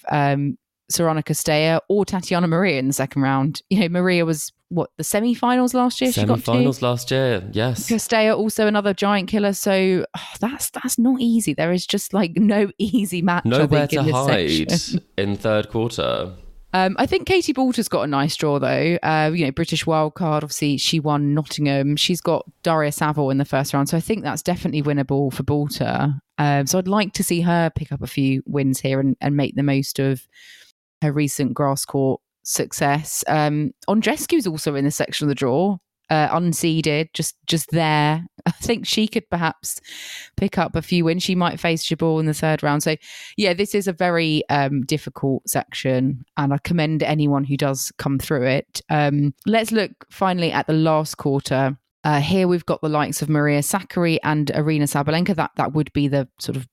Sorana 0.91 1.23
Cirstea 1.23 1.79
or 1.89 2.05
Tatiana 2.05 2.47
Maria 2.47 2.79
in 2.79 2.87
the 2.87 2.93
second 2.93 3.21
round. 3.21 3.61
You 3.69 3.79
know, 3.79 3.89
Maria 3.89 4.25
was 4.25 4.51
what 4.69 4.89
the 4.97 5.03
semi-finals 5.03 5.73
last 5.73 6.01
year. 6.01 6.11
Semi-finals 6.11 6.81
last 6.81 7.11
year, 7.11 7.47
yes. 7.51 7.89
Cirstea 7.89 8.35
also 8.35 8.67
another 8.67 8.93
giant 8.93 9.29
killer. 9.29 9.53
So 9.53 10.05
oh, 10.17 10.27
that's 10.39 10.69
that's 10.71 10.97
not 10.97 11.19
easy. 11.19 11.53
There 11.53 11.71
is 11.71 11.85
just 11.85 12.13
like 12.13 12.35
no 12.35 12.69
easy 12.77 13.21
match. 13.21 13.45
Nowhere 13.45 13.87
to 13.87 14.03
hide 14.03 14.73
in 15.17 15.35
third 15.35 15.69
quarter. 15.69 16.33
Um, 16.73 16.97
I 16.99 17.05
think 17.05 17.25
Katie 17.25 17.53
Boulter's 17.53 17.87
got 17.87 18.01
a 18.01 18.07
nice 18.07 18.35
draw 18.35 18.59
though. 18.59 18.97
Uh, 19.01 19.31
you 19.33 19.45
know, 19.45 19.51
British 19.51 19.85
wildcard. 19.85 20.43
Obviously, 20.43 20.75
she 20.75 20.99
won 20.99 21.33
Nottingham. 21.33 21.95
She's 21.95 22.19
got 22.19 22.45
Daria 22.63 22.91
Saville 22.91 23.29
in 23.29 23.37
the 23.37 23.45
first 23.45 23.73
round, 23.73 23.87
so 23.87 23.95
I 23.95 24.01
think 24.01 24.23
that's 24.23 24.41
definitely 24.41 24.83
winnable 24.83 25.31
for 25.31 25.43
Boulter. 25.43 26.19
Um, 26.37 26.67
so 26.67 26.77
I'd 26.77 26.89
like 26.89 27.13
to 27.13 27.23
see 27.23 27.39
her 27.39 27.69
pick 27.69 27.93
up 27.93 28.01
a 28.01 28.07
few 28.07 28.43
wins 28.45 28.81
here 28.81 28.99
and, 28.99 29.15
and 29.21 29.37
make 29.37 29.55
the 29.55 29.63
most 29.63 29.99
of 29.99 30.27
her 31.01 31.11
recent 31.11 31.53
grass 31.53 31.85
court 31.85 32.21
success. 32.43 33.23
Um, 33.27 33.71
Andreescu's 33.87 34.47
also 34.47 34.75
in 34.75 34.85
the 34.85 34.91
section 34.91 35.25
of 35.25 35.29
the 35.29 35.35
draw 35.35 35.77
uh, 36.09 36.29
unseeded, 36.29 37.09
just 37.13 37.35
just 37.47 37.71
there. 37.71 38.25
I 38.45 38.51
think 38.51 38.85
she 38.85 39.07
could 39.07 39.29
perhaps 39.29 39.81
pick 40.37 40.57
up 40.57 40.75
a 40.75 40.81
few 40.81 41.05
wins. 41.05 41.23
She 41.23 41.35
might 41.35 41.59
face 41.59 41.87
Jabeur 41.87 42.19
in 42.19 42.25
the 42.25 42.33
third 42.33 42.61
round. 42.61 42.83
So, 42.83 42.95
yeah, 43.37 43.53
this 43.53 43.73
is 43.73 43.87
a 43.87 43.93
very 43.93 44.47
um, 44.49 44.81
difficult 44.81 45.47
section, 45.49 46.23
and 46.37 46.53
I 46.53 46.57
commend 46.59 47.03
anyone 47.03 47.43
who 47.43 47.57
does 47.57 47.91
come 47.97 48.19
through 48.19 48.45
it. 48.45 48.81
Um, 48.89 49.33
let's 49.45 49.71
look 49.71 49.91
finally 50.11 50.51
at 50.51 50.67
the 50.67 50.73
last 50.73 51.15
quarter. 51.15 51.77
Uh, 52.03 52.19
here 52.19 52.47
we've 52.47 52.65
got 52.67 52.81
the 52.81 52.89
likes 52.89 53.23
of 53.23 53.29
Maria 53.29 53.61
Sakkari 53.61 54.19
and 54.23 54.47
Aryna 54.53 54.83
Sabalenka. 54.83 55.35
That 55.35 55.51
that 55.55 55.73
would 55.73 55.91
be 55.93 56.07
the 56.07 56.27
sort 56.39 56.55
of 56.55 56.67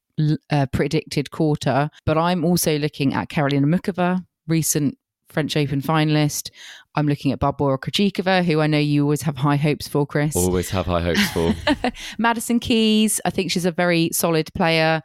uh, 0.51 0.67
predicted 0.73 1.31
quarter. 1.31 1.91
But 2.05 2.19
I'm 2.19 2.45
also 2.45 2.79
looking 2.79 3.15
at 3.15 3.29
Karolina 3.29 3.65
Muchova, 3.65 4.25
recent 4.47 4.99
French 5.33 5.57
Open 5.57 5.81
finalist. 5.81 6.51
I'm 6.95 7.09
looking 7.09 7.33
at 7.33 7.41
Barbora 7.41 7.79
Krejcikova, 7.79 8.45
who 8.45 8.61
I 8.61 8.67
know 8.67 8.79
you 8.79 9.03
always 9.03 9.23
have 9.23 9.39
high 9.39 9.57
hopes 9.57 9.89
for, 9.89 10.07
Chris. 10.07 10.37
Always 10.37 10.69
have 10.71 10.87
high 10.87 11.01
hopes 11.01 11.31
for. 11.31 11.55
Madison 12.19 12.61
Keys, 12.61 13.21
I 13.25 13.31
think 13.31 13.51
she's 13.51 13.65
a 13.65 13.73
very 13.73 14.11
solid 14.13 14.53
player. 14.55 15.01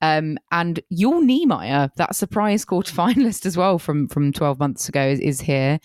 Um, 0.00 0.38
and 0.52 0.80
Jule 0.92 1.20
Niemeier, 1.20 1.90
that 1.96 2.14
surprise 2.14 2.64
quarter 2.64 2.94
finalist 2.94 3.46
as 3.46 3.56
well 3.56 3.78
from, 3.78 4.06
from 4.08 4.32
12 4.32 4.60
months 4.60 4.88
ago, 4.88 5.02
is, 5.04 5.20
is 5.20 5.40
here. 5.40 5.80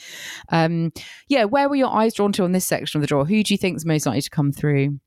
Um, 0.50 0.92
yeah, 1.28 1.46
where 1.46 1.68
were 1.68 1.76
your 1.76 1.94
eyes 1.94 2.14
drawn 2.14 2.32
to 2.34 2.44
on 2.44 2.52
this 2.52 2.68
section 2.68 3.00
of 3.00 3.02
the 3.02 3.08
draw? 3.08 3.26
Who 3.26 3.44
do 3.44 3.54
you 3.54 3.58
think 3.58 3.78
is 3.78 3.86
most 3.86 4.06
likely 4.06 4.22
to 4.22 4.30
come 4.30 4.52
through? 4.52 5.00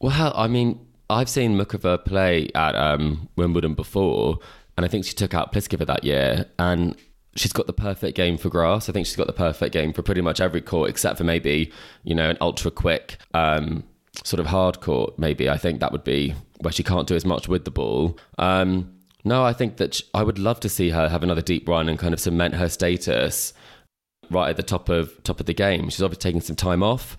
Well, 0.00 0.32
I 0.36 0.46
mean, 0.46 0.87
I've 1.10 1.28
seen 1.28 1.56
Muchova 1.56 2.04
play 2.04 2.50
at 2.54 2.74
um, 2.74 3.28
Wimbledon 3.36 3.74
before, 3.74 4.38
and 4.76 4.84
I 4.84 4.88
think 4.88 5.04
she 5.04 5.14
took 5.14 5.34
out 5.34 5.52
Pliskova 5.52 5.86
that 5.86 6.04
year. 6.04 6.46
And 6.58 6.96
she's 7.34 7.52
got 7.52 7.66
the 7.66 7.72
perfect 7.72 8.16
game 8.16 8.36
for 8.36 8.48
grass. 8.48 8.88
I 8.88 8.92
think 8.92 9.06
she's 9.06 9.16
got 9.16 9.26
the 9.26 9.32
perfect 9.32 9.72
game 9.72 9.92
for 9.92 10.02
pretty 10.02 10.20
much 10.20 10.40
every 10.40 10.60
court 10.60 10.90
except 10.90 11.18
for 11.18 11.24
maybe, 11.24 11.72
you 12.04 12.14
know, 12.14 12.30
an 12.30 12.38
ultra 12.40 12.70
quick 12.70 13.18
um, 13.34 13.84
sort 14.24 14.40
of 14.40 14.46
hard 14.46 14.80
court. 14.80 15.18
Maybe 15.18 15.48
I 15.48 15.56
think 15.56 15.80
that 15.80 15.92
would 15.92 16.04
be 16.04 16.34
where 16.60 16.72
she 16.72 16.82
can't 16.82 17.06
do 17.06 17.14
as 17.14 17.24
much 17.24 17.48
with 17.48 17.64
the 17.64 17.70
ball. 17.70 18.18
Um, 18.38 18.92
no, 19.24 19.44
I 19.44 19.52
think 19.52 19.76
that 19.76 20.00
I 20.14 20.22
would 20.22 20.38
love 20.38 20.60
to 20.60 20.68
see 20.68 20.90
her 20.90 21.08
have 21.08 21.22
another 21.22 21.42
deep 21.42 21.68
run 21.68 21.88
and 21.88 21.98
kind 21.98 22.14
of 22.14 22.20
cement 22.20 22.54
her 22.54 22.68
status 22.68 23.52
right 24.30 24.50
at 24.50 24.56
the 24.56 24.62
top 24.62 24.88
of 24.88 25.22
top 25.24 25.40
of 25.40 25.46
the 25.46 25.54
game. 25.54 25.88
She's 25.88 26.02
obviously 26.02 26.30
taking 26.30 26.40
some 26.40 26.56
time 26.56 26.82
off. 26.82 27.16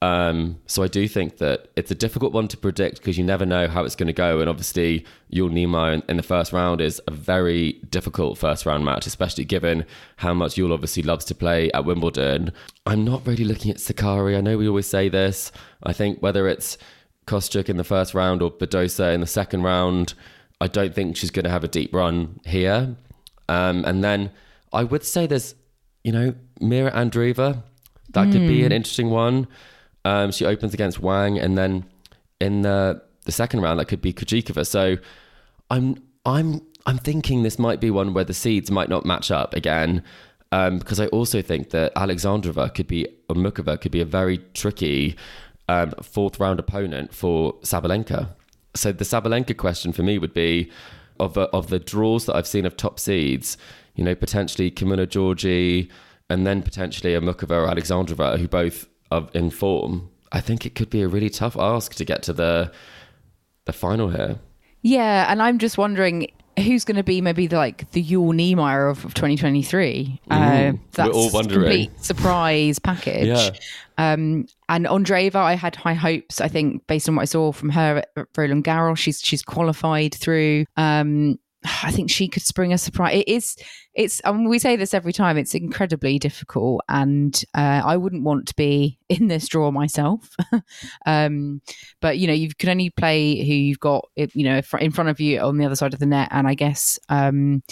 Um, 0.00 0.60
so 0.66 0.84
I 0.84 0.88
do 0.88 1.08
think 1.08 1.38
that 1.38 1.68
it's 1.74 1.90
a 1.90 1.94
difficult 1.94 2.32
one 2.32 2.46
to 2.48 2.56
predict 2.56 2.98
because 2.98 3.18
you 3.18 3.24
never 3.24 3.44
know 3.44 3.66
how 3.66 3.84
it's 3.84 3.96
going 3.96 4.06
to 4.06 4.12
go. 4.12 4.38
And 4.40 4.48
obviously, 4.48 5.04
Jule 5.32 5.50
Niemeier 5.50 5.94
in, 5.94 6.02
in, 6.08 6.16
the 6.16 6.22
first 6.22 6.52
round 6.52 6.80
is 6.80 7.00
a 7.08 7.10
very 7.10 7.72
difficult 7.90 8.38
first 8.38 8.64
round 8.64 8.84
match, 8.84 9.06
especially 9.06 9.44
given 9.44 9.84
how 10.16 10.32
much 10.34 10.54
Jule 10.54 10.72
obviously 10.72 11.02
loves 11.02 11.24
to 11.26 11.34
play 11.34 11.70
at 11.72 11.84
Wimbledon. 11.84 12.52
I'm 12.86 13.04
not 13.04 13.26
really 13.26 13.44
looking 13.44 13.72
at 13.72 13.78
Sakkari. 13.78 14.36
I 14.36 14.40
know 14.40 14.56
we 14.56 14.68
always 14.68 14.86
say 14.86 15.08
this. 15.08 15.50
I 15.82 15.92
think 15.92 16.22
whether 16.22 16.46
it's 16.46 16.78
Kostyuk 17.26 17.68
in 17.68 17.76
the 17.76 17.84
first 17.84 18.14
round 18.14 18.40
or 18.40 18.52
Badosa 18.52 19.12
in 19.12 19.20
the 19.20 19.26
second 19.26 19.64
round, 19.64 20.14
I 20.60 20.68
don't 20.68 20.94
think 20.94 21.16
she's 21.16 21.32
going 21.32 21.44
to 21.44 21.50
have 21.50 21.64
a 21.64 21.68
deep 21.68 21.92
run 21.92 22.38
here. 22.44 22.94
Um, 23.48 23.84
and 23.84 24.04
then 24.04 24.30
I 24.72 24.84
would 24.84 25.04
say 25.04 25.26
there's, 25.26 25.56
you 26.04 26.12
know, 26.12 26.34
Mira 26.60 26.92
Andreeva. 26.92 27.64
That 28.10 28.28
mm. 28.28 28.32
could 28.32 28.46
be 28.48 28.62
an 28.62 28.70
hmm. 28.70 28.76
interesting 28.76 29.10
one. 29.10 29.48
Um, 30.08 30.30
she 30.30 30.46
opens 30.46 30.72
against 30.72 31.00
Wang, 31.00 31.38
and 31.38 31.58
then 31.58 31.84
in 32.40 32.62
the 32.62 33.02
the 33.26 33.32
second 33.32 33.60
round 33.60 33.78
that 33.78 33.88
could 33.88 34.00
be 34.00 34.12
Krejcikova. 34.14 34.66
So 34.66 34.96
I'm 35.70 36.02
I'm 36.24 36.62
I'm 36.86 36.98
thinking 36.98 37.42
this 37.42 37.58
might 37.58 37.78
be 37.78 37.90
one 37.90 38.14
where 38.14 38.24
the 38.24 38.32
seeds 38.34 38.70
might 38.70 38.88
not 38.88 39.04
match 39.04 39.30
up 39.30 39.54
again. 39.54 40.02
Um, 40.50 40.78
because 40.78 40.98
I 40.98 41.08
also 41.08 41.42
think 41.42 41.70
that 41.70 41.94
Alexandrova 41.94 42.74
could 42.74 42.86
be 42.86 43.06
or 43.28 43.36
Muchova 43.36 43.78
could 43.78 43.92
be 43.92 44.00
a 44.00 44.06
very 44.06 44.38
tricky 44.54 45.14
um, 45.68 45.92
fourth 46.02 46.40
round 46.40 46.58
opponent 46.58 47.12
for 47.12 47.52
Sabalenka. 47.60 48.30
So 48.74 48.92
the 48.92 49.04
Sabalenka 49.04 49.54
question 49.54 49.92
for 49.92 50.02
me 50.02 50.16
would 50.16 50.32
be 50.32 50.70
of 51.20 51.34
the, 51.34 51.42
of 51.50 51.68
the 51.68 51.78
draws 51.78 52.24
that 52.26 52.36
I've 52.36 52.46
seen 52.46 52.64
of 52.64 52.78
top 52.78 52.98
seeds, 52.98 53.58
you 53.94 54.04
know, 54.04 54.14
potentially 54.14 54.70
Camila 54.70 55.06
Giorgi 55.06 55.90
and 56.30 56.46
then 56.46 56.62
potentially 56.62 57.12
a 57.14 57.20
Muchova 57.20 57.50
or 57.50 57.66
Alexandrova, 57.74 58.38
who 58.38 58.48
both 58.48 58.88
are 59.10 59.28
in 59.34 59.50
form. 59.50 60.10
I 60.32 60.40
think 60.40 60.66
it 60.66 60.74
could 60.74 60.90
be 60.90 61.02
a 61.02 61.08
really 61.08 61.30
tough 61.30 61.56
ask 61.56 61.94
to 61.94 62.04
get 62.04 62.22
to 62.24 62.32
the 62.32 62.70
the 63.64 63.72
final 63.72 64.08
here. 64.10 64.38
Yeah, 64.82 65.30
and 65.30 65.42
I'm 65.42 65.58
just 65.58 65.76
wondering 65.78 66.30
who's 66.58 66.84
going 66.84 66.96
to 66.96 67.04
be 67.04 67.20
maybe 67.20 67.46
the, 67.46 67.56
like 67.56 67.88
the 67.92 68.02
Jule 68.02 68.32
Niemeier 68.32 68.90
of, 68.90 69.04
of 69.04 69.14
2023. 69.14 70.20
Uh, 70.30 70.34
Mm, 70.38 70.80
that's 70.92 71.08
we're 71.08 71.14
all 71.14 71.30
wondering. 71.30 71.60
complete 71.62 72.04
surprise 72.04 72.78
package. 72.80 73.26
Yeah. 73.28 73.50
Um, 73.96 74.46
and 74.68 74.84
Andreeva, 74.86 75.36
I 75.36 75.54
had 75.54 75.76
high 75.76 75.94
hopes. 75.94 76.40
I 76.40 76.48
think 76.48 76.86
based 76.88 77.08
on 77.08 77.14
what 77.16 77.22
I 77.22 77.26
saw 77.26 77.52
from 77.52 77.70
her 77.70 78.02
at 78.16 78.26
Roland 78.36 78.64
Garros, 78.64 78.98
she's 78.98 79.20
she's 79.20 79.42
qualified 79.42 80.14
through. 80.14 80.64
Um, 80.76 81.38
I 81.64 81.90
think 81.90 82.08
she 82.08 82.28
could 82.28 82.42
spring 82.42 82.72
a 82.72 82.78
surprise. 82.78 83.16
It 83.16 83.28
is. 83.28 83.56
It's. 83.94 84.20
I 84.24 84.30
mean, 84.30 84.48
we 84.48 84.60
say 84.60 84.76
this 84.76 84.94
every 84.94 85.12
time. 85.12 85.36
It's 85.36 85.54
incredibly 85.54 86.18
difficult, 86.18 86.82
and 86.88 87.34
uh, 87.54 87.82
I 87.84 87.96
wouldn't 87.96 88.22
want 88.22 88.46
to 88.48 88.54
be 88.54 88.98
in 89.08 89.26
this 89.26 89.48
draw 89.48 89.70
myself. 89.70 90.36
um, 91.06 91.60
but 92.00 92.18
you 92.18 92.26
know, 92.26 92.32
you 92.32 92.54
can 92.54 92.68
only 92.70 92.90
play 92.90 93.44
who 93.44 93.54
you've 93.54 93.80
got. 93.80 94.08
You 94.14 94.44
know, 94.44 94.60
in 94.78 94.92
front 94.92 95.10
of 95.10 95.20
you 95.20 95.40
on 95.40 95.58
the 95.58 95.66
other 95.66 95.76
side 95.76 95.94
of 95.94 96.00
the 96.00 96.06
net, 96.06 96.28
and 96.30 96.46
I 96.46 96.54
guess. 96.54 96.98
Um, 97.08 97.62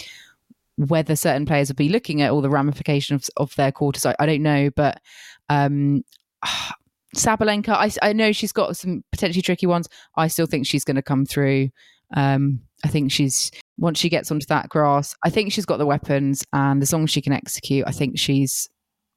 whether 0.79 1.15
certain 1.15 1.47
players 1.47 1.69
will 1.69 1.75
be 1.75 1.89
looking 1.89 2.21
at 2.21 2.29
all 2.29 2.39
the 2.39 2.51
ramifications 2.51 3.29
of, 3.29 3.49
of 3.49 3.55
their 3.55 3.71
quarters, 3.71 4.05
I, 4.05 4.15
I 4.19 4.27
don't 4.27 4.43
know. 4.43 4.69
But 4.75 5.01
um, 5.49 6.03
Sabalenka, 7.15 7.69
I, 7.69 7.89
I 8.07 8.13
know 8.13 8.31
she's 8.31 8.51
got 8.51 8.77
some 8.77 9.03
potentially 9.11 9.41
tricky 9.41 9.65
ones. 9.65 9.89
I 10.15 10.27
still 10.27 10.45
think 10.45 10.67
she's 10.67 10.83
going 10.83 10.97
to 10.97 11.01
come 11.01 11.25
through. 11.25 11.69
Um, 12.15 12.61
I 12.83 12.87
think 12.89 13.11
she's 13.11 13.51
once 13.79 13.99
she 13.99 14.09
gets 14.09 14.31
onto 14.31 14.45
that 14.47 14.69
grass, 14.69 15.15
I 15.23 15.29
think 15.29 15.51
she's 15.51 15.65
got 15.65 15.77
the 15.77 15.85
weapons, 15.85 16.43
and 16.53 16.81
as 16.81 16.91
long 16.91 17.03
as 17.03 17.09
she 17.11 17.21
can 17.21 17.33
execute, 17.33 17.85
I 17.87 17.91
think 17.91 18.17
she's 18.17 18.69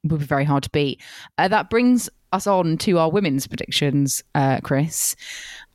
will 0.05 0.19
be 0.19 0.25
very 0.25 0.45
hard 0.45 0.63
to 0.63 0.71
beat. 0.71 1.03
Uh, 1.37 1.49
that 1.49 1.69
brings 1.69 2.09
us 2.33 2.47
on 2.47 2.79
to 2.79 2.99
our 2.99 3.11
women's 3.11 3.47
predictions, 3.47 4.23
uh, 4.35 4.61
Chris, 4.63 5.15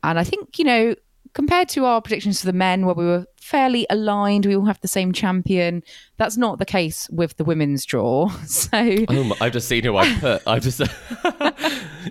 and 0.03 0.17
I 0.17 0.23
think 0.23 0.57
you 0.57 0.65
know 0.65 0.95
compared 1.35 1.69
to 1.69 1.85
our 1.85 2.01
predictions 2.01 2.39
for 2.39 2.47
the 2.47 2.53
men, 2.53 2.85
where 2.87 2.95
we 2.95 3.05
were 3.05 3.25
fairly 3.39 3.85
aligned, 3.91 4.45
we 4.47 4.55
all 4.55 4.65
have 4.65 4.81
the 4.81 4.87
same 4.87 5.13
champion. 5.13 5.83
That's 6.17 6.35
not 6.37 6.57
the 6.57 6.65
case 6.65 7.07
with 7.11 7.37
the 7.37 7.43
women's 7.43 7.85
draw. 7.85 8.31
So 8.47 8.69
Oh, 9.09 9.35
I've 9.39 9.51
just 9.53 9.67
seen 9.67 9.83
who 9.83 9.95
I 9.97 10.11
put. 10.19 10.41
I've 10.47 10.63
just. 10.63 10.79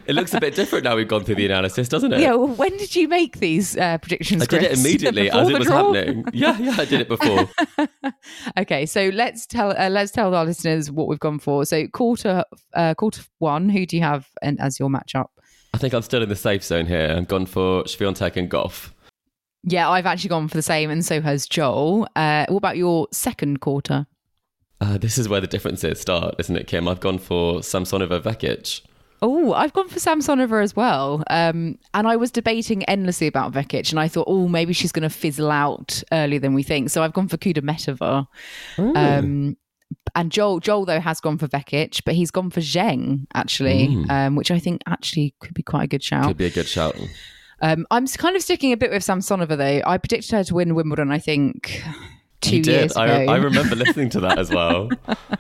it 0.07 0.15
looks 0.15 0.35
a 0.35 0.41
bit 0.41 0.55
different 0.55 0.85
now. 0.85 0.95
We've 0.97 1.09
gone 1.09 1.25
through 1.25 1.37
the 1.37 1.47
analysis, 1.47 1.89
doesn't 1.89 2.13
it? 2.13 2.21
yeah, 2.21 2.35
well, 2.35 2.49
when 2.49 2.77
did 2.77 2.95
you 2.95 3.09
make 3.09 3.39
these 3.41 3.77
uh, 3.77 3.99
predictions? 3.99 4.43
I 4.43 4.47
did 4.47 4.63
it 4.63 4.79
immediately 4.79 5.25
Before 5.25 5.41
as 5.41 5.49
it 5.49 5.59
was 5.59 5.67
draw? 5.67 5.93
happening. 5.93 6.25
Yeah, 6.33 6.57
yeah, 6.59 6.75
I 6.79 6.85
did 6.85 7.01
it 7.01 7.09
before. 7.09 7.49
okay, 8.59 8.87
so 8.87 9.11
let's 9.13 9.47
tell 9.47 9.71
uh, 9.77 9.89
let's 9.89 10.13
tell 10.13 10.35
our 10.35 10.45
listeners 10.45 10.91
what 10.91 11.09
we've 11.09 11.19
gone 11.21 11.39
for. 11.39 11.65
So 11.65 11.87
quarter 11.89 12.45
uh, 12.75 12.95
quarter 12.95 13.23
one, 13.39 13.69
who 13.69 13.87
do 13.87 13.97
you 13.97 14.03
have 14.03 14.29
and 14.43 14.61
as 14.61 14.79
your 14.79 14.89
matchup? 14.89 15.27
I 15.73 15.79
think 15.79 15.93
I'm 15.93 16.03
still 16.03 16.23
in 16.23 16.29
the 16.29 16.37
safe 16.37 16.63
zone 16.63 16.87
here. 16.87 17.13
I've 17.17 17.27
gone 17.27 17.47
for 17.47 17.83
Swiatek 17.85 18.37
and 18.37 18.49
Gauff. 18.49 18.91
Yeah, 19.67 19.89
I've 19.89 20.07
actually 20.07 20.29
gone 20.29 20.49
for 20.49 20.57
the 20.57 20.63
same, 20.63 20.91
and 20.91 21.05
so 21.05 21.21
has 21.21 21.47
Joel. 21.47 22.07
Uh, 22.15 22.47
what 22.49 22.59
about 22.59 22.77
your 22.77 23.09
second 23.13 23.61
quarter? 23.61 24.07
Uh, 24.81 24.99
this 24.99 25.17
is 25.17 25.29
where 25.29 25.41
the 25.41 25.47
differences 25.47 26.01
start, 26.01 26.35
isn't 26.39 26.57
it, 26.57 26.67
Kim? 26.67 26.87
I've 26.87 27.01
gone 27.01 27.19
for 27.19 27.61
Samsonova 27.61 28.21
Vekic. 28.21 28.83
Oh, 29.23 29.55
I've 29.55 29.73
gone 29.73 29.89
for 29.89 29.99
Samsonova 29.99 30.63
as 30.63 30.77
well. 30.77 31.23
Um, 31.31 31.79
and 31.95 32.07
I 32.07 32.17
was 32.17 32.31
debating 32.31 32.85
endlessly 32.85 33.27
about 33.27 33.53
Vekic, 33.53 33.91
and 33.91 33.99
I 33.99 34.07
thought, 34.09 34.27
oh, 34.29 34.49
maybe 34.49 34.75
she's 34.75 34.93
going 34.93 35.05
to 35.05 35.09
fizzle 35.09 35.51
out 35.51 36.03
earlier 36.13 36.41
than 36.41 36.53
we 36.53 36.63
think. 36.63 36.91
So 36.91 37.03
I've 37.03 37.15
gone 37.15 37.29
for 37.29 37.39
Kudermetova. 37.39 38.27
Um, 38.79 39.57
and 40.15 40.31
Joel, 40.31 40.61
Joel 40.61 40.85
though 40.85 41.01
has 41.01 41.21
gone 41.21 41.39
for 41.39 41.49
Vekic, 41.49 42.03
but 42.05 42.15
he's 42.15 42.31
gone 42.31 42.51
for 42.51 42.61
Zheng 42.61 43.27
actually, 43.33 44.05
um, 44.11 44.37
which 44.37 44.51
I 44.51 44.59
think 44.59 44.83
actually 44.87 45.35
could 45.41 45.55
be 45.55 45.63
quite 45.63 45.85
a 45.85 45.87
good 45.87 46.03
shout. 46.03 46.27
Could 46.27 46.37
be 46.37 46.47
a 46.47 46.51
good 46.51 46.69
shout. 46.69 46.97
Um, 47.65 47.87
I'm 47.91 48.07
kind 48.07 48.37
of 48.37 48.43
sticking 48.43 48.73
a 48.73 48.77
bit 48.77 48.91
with 48.91 49.03
Samsonova 49.03 49.57
though. 49.57 49.81
I 49.87 49.97
predicted 49.97 50.33
her 50.33 50.45
to 50.45 50.55
win 50.55 50.75
Wimbledon. 50.75 51.11
I 51.11 51.19
think 51.19 51.83
two 52.43 52.57
you 52.57 52.63
did. 52.63 52.73
years 52.73 52.97
I, 52.97 53.07
ago. 53.07 53.33
I 53.33 53.37
remember 53.37 53.75
listening 53.85 54.11
to 54.11 54.21
that 54.21 54.39
as 54.39 54.51
well. 54.51 54.91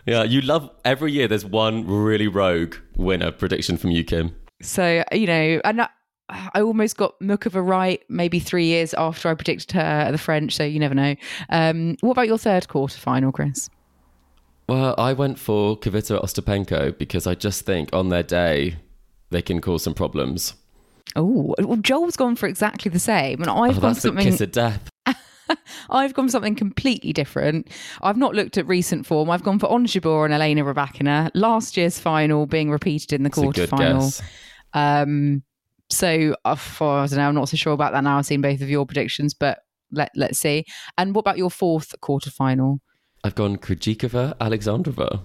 Yeah, 0.06 0.22
you 0.22 0.40
love 0.40 0.70
every 0.86 1.12
year. 1.12 1.28
There's 1.28 1.44
one 1.44 1.86
really 1.86 2.26
rogue 2.26 2.76
winner 2.96 3.30
prediction 3.30 3.76
from 3.76 3.90
you, 3.90 4.04
Kim. 4.04 4.34
So 4.62 5.04
you 5.12 5.26
know, 5.26 5.60
and 5.64 5.82
I, 5.82 5.88
I 6.28 6.62
almost 6.62 6.96
got 6.96 7.18
Muchova 7.20 7.66
right 7.66 8.02
maybe 8.08 8.38
three 8.38 8.66
years 8.66 8.94
after 8.94 9.28
I 9.28 9.34
predicted 9.34 9.72
her 9.72 9.80
at 9.80 10.10
the 10.10 10.18
French. 10.18 10.56
So 10.56 10.64
you 10.64 10.78
never 10.78 10.94
know. 10.94 11.16
Um, 11.50 11.96
what 12.00 12.12
about 12.12 12.26
your 12.26 12.38
third 12.38 12.68
quarter 12.68 12.98
final, 12.98 13.32
Chris? 13.32 13.68
Well, 14.66 14.94
I 14.96 15.12
went 15.12 15.38
for 15.38 15.78
Kvitova 15.78 16.22
Ostapenko 16.22 16.96
because 16.96 17.26
I 17.26 17.34
just 17.34 17.66
think 17.66 17.90
on 17.92 18.08
their 18.08 18.22
day 18.22 18.76
they 19.28 19.42
can 19.42 19.60
cause 19.60 19.82
some 19.82 19.92
problems. 19.92 20.54
Oh, 21.16 21.54
well, 21.58 21.76
Joel's 21.76 22.16
gone 22.16 22.34
for 22.36 22.46
exactly 22.46 22.88
the 22.90 22.98
same, 22.98 23.40
and 23.40 23.50
I've 23.50 23.78
Oh, 23.78 23.80
gone 23.80 23.94
something. 23.94 24.24
kiss 24.24 24.40
of 24.40 24.50
death. 24.52 24.88
I've 25.90 26.14
gone 26.14 26.26
for 26.26 26.32
something 26.32 26.54
completely 26.56 27.12
different. 27.12 27.68
I've 28.02 28.16
not 28.16 28.34
looked 28.34 28.56
at 28.58 28.66
recent 28.66 29.06
form. 29.06 29.30
I've 29.30 29.42
gone 29.42 29.58
for 29.58 29.70
Ons 29.70 29.92
Jabeur 29.92 30.24
and 30.24 30.32
Elena 30.34 30.64
Rybakina. 30.64 31.30
Last 31.34 31.76
year's 31.76 31.98
final 31.98 32.46
being 32.46 32.70
repeated 32.70 33.12
in 33.12 33.22
the 33.22 33.30
quarterfinal. 33.30 34.20
Um, 34.72 35.42
so 35.90 36.34
uh, 36.46 36.54
for, 36.54 37.00
I 37.00 37.06
don't 37.06 37.18
know. 37.18 37.28
I'm 37.28 37.34
not 37.34 37.48
so 37.50 37.56
sure 37.58 37.74
about 37.74 37.92
that 37.92 38.02
now. 38.02 38.18
I've 38.18 38.26
seen 38.26 38.40
both 38.40 38.62
of 38.62 38.70
your 38.70 38.86
predictions, 38.86 39.34
but 39.34 39.60
let 39.92 40.10
let's 40.16 40.38
see. 40.38 40.64
And 40.98 41.14
what 41.14 41.20
about 41.20 41.36
your 41.38 41.50
fourth 41.50 41.94
quarterfinal? 42.00 42.80
I've 43.22 43.34
gone 43.34 43.58
Krejcikova, 43.58 44.36
Alexandrova. 44.38 45.20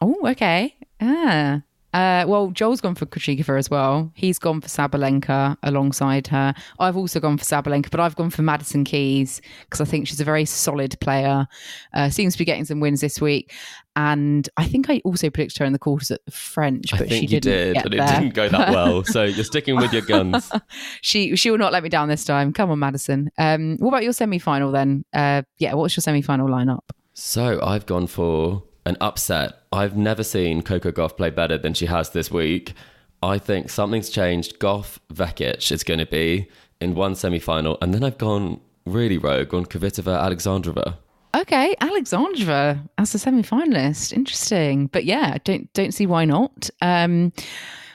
Oh, 0.00 0.16
okay. 0.28 0.74
Ah. 1.00 1.60
Uh, 1.94 2.24
well, 2.26 2.50
Joel's 2.50 2.80
gone 2.80 2.96
for 2.96 3.06
Krejcikova 3.06 3.56
as 3.56 3.70
well. 3.70 4.10
He's 4.14 4.38
gone 4.38 4.60
for 4.60 4.66
Sabalenka 4.68 5.56
alongside 5.62 6.26
her. 6.26 6.52
I've 6.80 6.96
also 6.96 7.20
gone 7.20 7.38
for 7.38 7.44
Sabalenka, 7.44 7.88
but 7.90 8.00
I've 8.00 8.16
gone 8.16 8.30
for 8.30 8.42
Madison 8.42 8.82
Keys 8.82 9.40
because 9.62 9.80
I 9.80 9.84
think 9.84 10.08
she's 10.08 10.20
a 10.20 10.24
very 10.24 10.44
solid 10.44 10.98
player. 11.00 11.46
Uh, 11.94 12.10
seems 12.10 12.34
to 12.34 12.38
be 12.40 12.44
getting 12.44 12.64
some 12.64 12.80
wins 12.80 13.00
this 13.00 13.20
week. 13.20 13.52
And 13.96 14.48
I 14.56 14.66
think 14.66 14.90
I 14.90 15.00
also 15.04 15.30
predicted 15.30 15.58
her 15.60 15.64
in 15.64 15.72
the 15.72 15.78
quarters 15.78 16.10
at 16.10 16.24
the 16.24 16.32
French, 16.32 16.92
I 16.92 16.98
but 16.98 17.08
think 17.08 17.28
she 17.28 17.34
you 17.36 17.40
didn't 17.40 17.52
did, 17.52 17.74
get 17.74 17.84
and 17.84 17.94
it 17.94 17.96
there. 17.98 18.20
didn't 18.20 18.34
go 18.34 18.48
that 18.48 18.70
well. 18.70 19.04
So 19.04 19.22
you're 19.22 19.44
sticking 19.44 19.76
with 19.76 19.92
your 19.92 20.02
guns. 20.02 20.50
she 21.00 21.36
she 21.36 21.48
will 21.48 21.58
not 21.58 21.72
let 21.72 21.84
me 21.84 21.88
down 21.90 22.08
this 22.08 22.24
time. 22.24 22.52
Come 22.52 22.72
on, 22.72 22.80
Madison. 22.80 23.30
Um, 23.38 23.76
what 23.78 23.90
about 23.90 24.02
your 24.02 24.12
semi 24.12 24.40
final 24.40 24.72
then? 24.72 25.04
Uh, 25.14 25.42
yeah, 25.58 25.74
what's 25.74 25.96
your 25.96 26.02
semi 26.02 26.22
final 26.22 26.48
lineup? 26.48 26.80
So 27.12 27.60
I've 27.62 27.86
gone 27.86 28.08
for 28.08 28.64
an 28.86 28.96
upset. 29.00 29.62
I've 29.72 29.96
never 29.96 30.22
seen 30.22 30.62
Coco 30.62 30.90
Gauff 30.90 31.16
play 31.16 31.30
better 31.30 31.58
than 31.58 31.74
she 31.74 31.86
has 31.86 32.10
this 32.10 32.30
week. 32.30 32.74
I 33.22 33.38
think 33.38 33.70
something's 33.70 34.10
changed. 34.10 34.58
Gauff 34.58 34.98
Vekic 35.12 35.72
is 35.72 35.82
going 35.82 36.00
to 36.00 36.06
be 36.06 36.48
in 36.80 36.94
one 36.94 37.14
semi 37.14 37.38
final. 37.38 37.78
And 37.80 37.94
then 37.94 38.04
I've 38.04 38.18
gone 38.18 38.60
really 38.86 39.18
rogue 39.18 39.54
on 39.54 39.64
Kvitova 39.64 40.18
Alexandrova. 40.18 40.98
Okay, 41.34 41.74
Alexandrova 41.80 42.88
as 42.96 43.14
a 43.14 43.18
semi-finalist. 43.18 44.12
Interesting, 44.12 44.86
but 44.86 45.04
yeah, 45.04 45.38
don't 45.42 45.72
don't 45.72 45.92
see 45.92 46.06
why 46.06 46.24
not. 46.24 46.70
Um, 46.80 47.32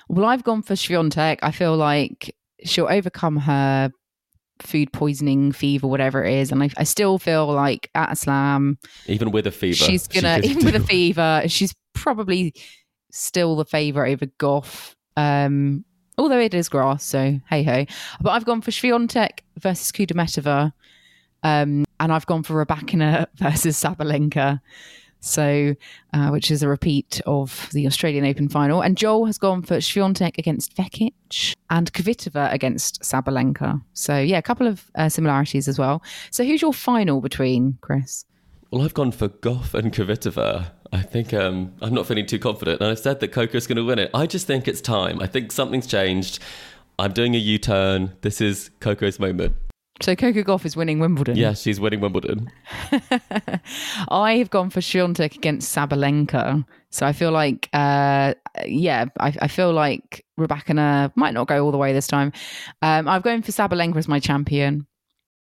well, 0.10 0.26
I've 0.26 0.44
gone 0.44 0.62
for 0.62 0.74
Swiatek. 0.74 1.40
I 1.42 1.52
feel 1.52 1.78
like 1.78 2.36
she'll 2.66 2.90
overcome 2.90 3.38
her 3.38 3.94
food 4.62 4.92
poisoning, 4.92 5.52
fever, 5.52 5.88
whatever 5.88 6.24
it 6.24 6.34
is, 6.34 6.52
and 6.52 6.64
I, 6.64 6.70
I 6.78 6.84
still 6.84 7.18
feel 7.20 7.48
like 7.48 7.90
at 7.96 8.12
a 8.12 8.16
slam, 8.16 8.78
Even 9.08 9.32
with 9.32 9.48
a 9.48 9.52
fever. 9.52 9.76
she's 9.76 10.08
gonna 10.08 10.40
even 10.44 10.66
with 10.66 10.76
a 10.76 10.80
fever, 10.82 11.44
she's 11.48 11.74
probably 11.94 12.54
still 13.12 13.56
the 13.56 13.66
favourite 13.66 14.12
over 14.12 14.26
Gauff. 14.40 14.96
Um, 15.18 15.84
although 16.18 16.40
it 16.40 16.54
is 16.54 16.70
grass, 16.70 17.04
so 17.04 17.40
hey 17.50 17.64
ho. 17.64 17.86
But 18.22 18.32
I've 18.32 18.46
gone 18.46 18.62
for 18.62 18.72
Swiatek 18.72 19.40
versus 19.58 19.92
Kudermetova, 19.92 20.74
um, 21.44 21.86
and 22.00 22.14
I've 22.14 22.26
gone 22.26 22.44
for 22.44 22.66
Rybakina 22.66 23.28
versus 23.36 23.82
Sabalenka. 23.82 24.62
So, 25.22 25.76
uh, 26.14 26.30
which 26.30 26.50
is 26.50 26.64
a 26.64 26.68
repeat 26.68 27.22
of 27.26 27.70
the 27.74 27.86
Australian 27.88 28.26
Open 28.26 28.48
final. 28.48 28.82
And 28.82 28.98
Joel 28.98 29.26
has 29.26 29.38
gone 29.38 29.62
for 29.62 29.78
Swiatek 29.78 30.38
against 30.38 30.76
Vekic 30.76 31.56
and 31.70 31.92
Kvitova 31.92 32.54
against 32.54 33.02
Sabalenka. 33.02 33.82
So, 33.94 34.18
yeah, 34.18 34.38
a 34.38 34.42
couple 34.42 34.68
of 34.68 34.90
uh, 34.96 35.10
similarities 35.10 35.68
as 35.68 35.78
well. 35.78 36.02
So, 36.32 36.44
who's 36.44 36.62
your 36.62 36.74
final 36.74 37.22
between, 37.22 37.78
Chris? 37.82 38.26
Well, 38.72 38.84
I've 38.84 38.94
gone 38.94 39.12
for 39.12 39.28
Gauff 39.28 39.74
and 39.74 39.92
Kvitova. 39.92 40.72
I 40.92 41.02
think 41.02 41.34
um, 41.34 41.74
I'm 41.82 41.94
not 41.94 42.06
feeling 42.06 42.26
too 42.26 42.40
confident. 42.40 42.82
And 42.82 42.90
I 42.90 42.96
said 42.96 43.20
that 43.20 43.30
Coco's 43.30 43.68
going 43.68 43.78
to 43.78 43.84
win 43.84 44.00
it. 44.00 44.12
I 44.14 44.26
just 44.26 44.48
think 44.48 44.68
it's 44.68 44.82
time. 44.82 45.22
I 45.22 45.28
think 45.28 45.52
something's 45.52 45.88
changed. 45.88 46.40
I'm 46.98 47.14
doing 47.14 47.36
a 47.36 47.38
U 47.38 47.58
turn. 47.58 48.14
This 48.22 48.42
is 48.42 48.72
Coco's 48.80 49.20
moment. 49.20 49.56
So 50.02 50.16
Coco 50.16 50.44
Gauff 50.44 50.66
is 50.66 50.76
winning 50.78 51.00
Wimbledon. 51.00 51.36
Yeah, 51.36 51.54
she's 51.54 51.80
winning 51.80 52.00
Wimbledon. 52.00 52.50
I 54.10 54.36
have 54.38 54.50
gone 54.50 54.70
for 54.70 54.80
Swiatek 54.80 55.36
against 55.36 55.76
Sabalenka. 55.76 56.66
So 56.90 57.06
I 57.06 57.14
feel 57.14 57.32
like, 57.32 57.70
uh, 57.74 58.34
yeah, 58.66 59.06
I, 59.20 59.36
I 59.42 59.48
feel 59.48 59.72
like 59.74 60.26
Rybakina 60.40 61.12
might 61.16 61.34
not 61.34 61.48
go 61.48 61.64
all 61.64 61.72
the 61.72 61.78
way 61.78 61.94
this 61.94 62.08
time. 62.08 62.32
Um, 62.82 63.08
I'm 63.08 63.22
going 63.22 63.42
for 63.42 63.52
Sabalenka 63.52 63.98
as 63.98 64.08
my 64.08 64.20
champion. 64.20 64.88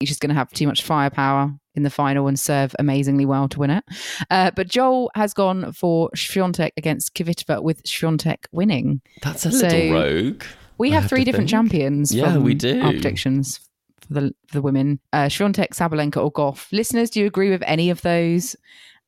She's 0.03 0.19
going 0.19 0.29
to 0.29 0.35
have 0.35 0.51
too 0.51 0.67
much 0.67 0.83
firepower 0.83 1.51
in 1.75 1.83
the 1.83 1.89
final 1.89 2.27
and 2.27 2.39
serve 2.39 2.75
amazingly 2.79 3.25
well 3.25 3.47
to 3.49 3.59
win 3.59 3.69
it. 3.71 3.83
Uh, 4.31 4.51
but 4.55 4.67
Joel 4.67 5.11
has 5.15 5.33
gone 5.33 5.71
for 5.73 6.09
Swiatek 6.15 6.71
against 6.77 7.13
Kvitova 7.15 7.61
with 7.61 7.83
Swiatek 7.83 8.45
winning. 8.51 9.01
That's 9.23 9.45
a 9.45 9.51
So, 9.51 9.67
little 9.67 9.93
rogue. 9.93 10.43
We 10.77 10.91
have 10.91 11.07
three 11.07 11.23
different 11.23 11.49
think. 11.49 11.69
champions. 11.69 12.13
Yeah, 12.13 12.33
from 12.33 12.43
we 12.43 12.53
do. 12.53 12.79
Our 12.81 12.91
predictions 12.91 13.59
for 14.07 14.13
the 14.13 14.35
for 14.47 14.55
the 14.55 14.61
women: 14.61 14.99
uh, 15.13 15.25
Swiatek, 15.25 15.69
Sabalenka, 15.69 16.17
or 16.17 16.31
Gauff. 16.31 16.67
Listeners, 16.71 17.09
do 17.09 17.19
you 17.19 17.27
agree 17.27 17.49
with 17.49 17.63
any 17.65 17.89
of 17.89 18.01
those? 18.01 18.55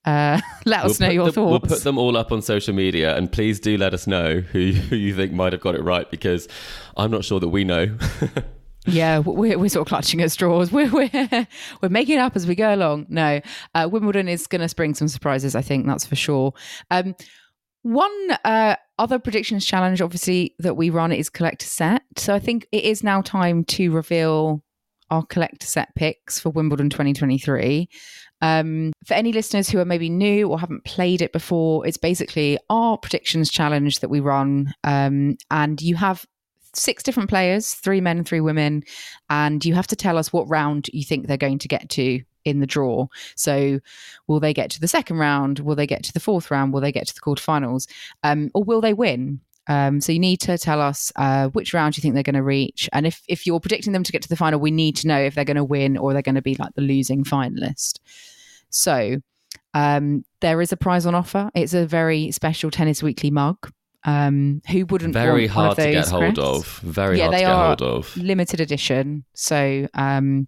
Uh, 0.06 0.40
let 0.66 0.86
us 0.86 1.00
know 1.00 1.10
your 1.10 1.26
them, 1.26 1.34
thoughts. 1.34 1.52
We'll 1.52 1.78
put 1.78 1.84
them 1.84 1.98
all 1.98 2.18
up 2.18 2.32
on 2.32 2.42
social 2.42 2.74
media, 2.74 3.16
and 3.16 3.32
please 3.32 3.60
do 3.60 3.78
let 3.78 3.94
us 3.94 4.08
know 4.08 4.40
who, 4.40 4.72
who 4.72 4.96
you 4.96 5.16
think 5.16 5.34
might 5.34 5.54
have 5.54 5.62
got 5.62 5.76
it 5.76 5.84
right, 5.84 6.10
because 6.10 6.48
I'm 6.98 7.12
not 7.12 7.26
sure 7.26 7.40
that 7.40 7.50
we 7.50 7.64
know. 7.64 7.98
Yeah, 8.86 9.20
we're, 9.20 9.58
we're 9.58 9.70
sort 9.70 9.86
of 9.86 9.90
clutching 9.90 10.22
at 10.22 10.32
straws. 10.32 10.72
We're, 10.72 10.90
we're, 10.90 11.48
we're 11.82 11.90
making 11.90 12.16
it 12.16 12.22
up 12.22 12.36
as 12.36 12.48
we 12.48 12.56
go 12.56 12.74
along. 12.74 13.06
No, 13.10 13.42
uh, 13.76 13.88
Wimbledon 13.92 14.28
is 14.28 14.48
going 14.48 14.62
to 14.62 14.70
spring 14.70 14.96
some 14.96 15.08
surprises, 15.08 15.54
I 15.54 15.62
think, 15.62 15.86
that's 15.86 16.08
for 16.08 16.16
sure. 16.16 16.54
Um, 16.90 17.14
one 17.84 18.32
uh, 18.44 18.76
other 18.98 19.20
predictions 19.20 19.66
challenge, 19.66 20.02
obviously, 20.02 20.56
that 20.60 20.76
we 20.76 20.90
run 20.90 21.12
is 21.12 21.30
collect 21.30 21.64
a 21.64 21.68
set. 21.68 22.04
So 22.18 22.34
I 22.34 22.40
think 22.40 22.68
it 22.72 22.84
is 22.84 23.04
now 23.04 23.22
time 23.22 23.64
to 23.66 23.92
reveal 23.92 24.64
our 25.12 25.26
Collect 25.26 25.64
a 25.64 25.68
Set 25.68 25.94
picks 25.96 26.40
for 26.40 26.50
Wimbledon 26.50 26.90
2023. 26.90 27.88
Um, 28.42 28.94
for 29.06 29.14
any 29.14 29.34
listeners 29.34 29.70
who 29.70 29.80
are 29.80 29.86
maybe 29.86 30.10
new 30.10 30.50
or 30.50 30.60
haven't 30.60 30.86
played 30.86 31.22
it 31.22 31.34
before, 31.34 31.86
it's 31.86 31.98
basically 31.98 32.58
our 32.70 32.98
predictions 32.98 33.52
challenge 33.52 34.00
that 34.00 34.10
we 34.10 34.20
run. 34.20 34.74
Um, 34.84 35.38
and 35.52 35.82
you 35.82 35.96
have 35.96 36.26
six 36.74 37.04
different 37.04 37.30
players, 37.30 37.74
three 37.74 38.02
men 38.02 38.18
and 38.18 38.28
three 38.28 38.42
women, 38.42 38.84
and 39.30 39.64
you 39.66 39.74
have 39.74 39.88
to 39.88 39.96
tell 39.96 40.18
us 40.18 40.32
what 40.32 40.50
round 40.50 40.88
you 40.94 41.04
think 41.04 41.28
they're 41.28 41.38
going 41.38 41.60
to 41.60 41.68
get 41.68 41.90
to 41.90 42.22
in 42.46 42.60
the 42.60 42.68
draw. 42.68 43.08
So, 43.36 43.80
will 44.28 44.40
they 44.40 44.54
get 44.54 44.72
to 44.72 44.80
the 44.80 44.88
second 44.88 45.18
round? 45.18 45.60
Will 45.60 45.76
they 45.76 45.88
get 45.88 46.04
to 46.04 46.14
the 46.14 46.20
fourth 46.20 46.50
round? 46.52 46.74
Will 46.74 46.82
they 46.82 46.92
get 46.92 47.08
to 47.08 47.14
the 47.14 47.22
quarterfinals? 47.22 47.88
Um, 48.24 48.50
or 48.54 48.64
will 48.64 48.82
they 48.82 48.94
win? 48.94 49.42
Um, 49.70 50.02
so 50.02 50.12
you 50.12 50.20
need 50.20 50.42
to 50.42 50.58
tell 50.58 50.82
us 50.82 51.12
uh, 51.16 51.48
which 51.50 51.74
round 51.74 51.96
you 51.96 52.02
think 52.02 52.14
they're 52.16 52.24
going 52.24 52.34
to 52.36 52.44
reach, 52.44 52.90
and 52.92 53.08
if 53.08 53.22
if 53.30 53.46
you're 53.48 53.60
predicting 53.62 53.94
them 53.94 54.04
to 54.04 54.12
get 54.12 54.22
to 54.24 54.30
the 54.30 54.36
final, 54.36 54.60
we 54.60 54.72
need 54.72 54.98
to 54.98 55.08
know 55.08 55.20
if 55.20 55.36
they're 55.36 55.46
going 55.46 55.56
to 55.58 55.64
win 55.64 55.96
or 55.96 56.12
they're 56.12 56.22
going 56.24 56.36
to 56.36 56.42
be 56.42 56.56
like 56.56 56.74
the 56.76 56.82
losing 56.82 57.24
finalist. 57.24 58.00
So 58.70 59.18
um, 59.74 60.26
there 60.42 60.62
is 60.62 60.72
a 60.72 60.78
prize 60.78 61.06
on 61.06 61.16
offer. 61.16 61.50
It's 61.56 61.74
a 61.74 61.86
very 61.86 62.32
special 62.32 62.72
Tennis 62.72 63.02
Weekly 63.04 63.32
mug. 63.32 63.58
Um, 64.06 64.62
who 64.72 64.86
wouldn't 64.86 65.14
Very 65.14 65.48
want 65.48 65.56
one 65.56 65.66
hard 65.66 65.78
to 65.78 65.92
get 65.92 66.08
hold 66.08 66.40
of. 66.40 66.66
Very 66.80 67.18
Yeah, 67.18 67.26
hard 67.26 67.34
to 67.34 67.38
they 67.38 67.44
get 67.44 67.52
are- 67.52 67.66
hold 67.68 67.82
of. 67.82 68.18
limited 68.18 68.62
edition. 68.62 69.26
So 69.34 69.88
um, 69.94 70.48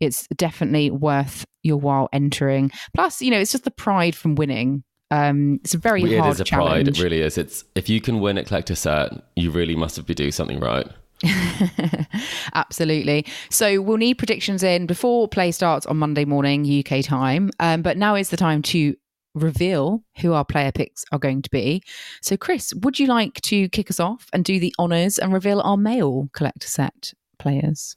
it's 0.00 0.26
definitely 0.36 0.90
worth 0.90 1.46
your 1.62 1.76
while 1.76 2.08
entering. 2.12 2.72
Plus, 2.94 3.22
you 3.22 3.30
know, 3.30 3.38
it's 3.38 3.52
just 3.52 3.62
the 3.64 3.70
pride 3.70 4.16
from 4.16 4.34
winning. 4.34 4.82
Um, 5.10 5.60
it's 5.64 5.74
a 5.74 5.78
very 5.78 6.02
It 6.02 6.18
hard 6.18 6.34
is 6.34 6.40
a 6.40 6.44
challenge. 6.44 6.84
pride. 6.86 6.88
It 6.88 7.02
really 7.02 7.20
is. 7.20 7.36
It's 7.36 7.64
if 7.74 7.88
you 7.88 8.00
can 8.00 8.20
win 8.20 8.38
at 8.38 8.46
Collect 8.46 8.70
a 8.70 8.76
Set, 8.76 9.12
you 9.36 9.50
really 9.50 9.74
must 9.76 10.04
be 10.06 10.14
doing 10.14 10.32
something 10.32 10.60
right. 10.60 10.86
Absolutely. 12.54 13.26
So 13.50 13.80
we'll 13.80 13.96
need 13.98 14.14
predictions 14.14 14.62
in 14.62 14.86
before 14.86 15.28
play 15.28 15.52
starts 15.52 15.86
on 15.86 15.96
Monday 15.98 16.24
morning 16.24 16.64
UK 16.64 17.04
time. 17.04 17.50
Um, 17.60 17.82
but 17.82 17.96
now 17.96 18.14
is 18.14 18.30
the 18.30 18.36
time 18.36 18.62
to 18.62 18.96
reveal 19.34 20.02
who 20.20 20.32
our 20.32 20.44
player 20.44 20.72
picks 20.72 21.04
are 21.12 21.18
going 21.18 21.42
to 21.42 21.50
be. 21.50 21.82
So, 22.22 22.36
Chris, 22.36 22.72
would 22.74 22.98
you 22.98 23.06
like 23.06 23.34
to 23.42 23.68
kick 23.68 23.90
us 23.90 24.00
off 24.00 24.28
and 24.32 24.44
do 24.44 24.58
the 24.58 24.74
honours 24.78 25.18
and 25.18 25.32
reveal 25.32 25.60
our 25.60 25.76
male 25.76 26.28
Collect 26.32 26.64
a 26.64 26.68
Set 26.68 27.12
players? 27.38 27.96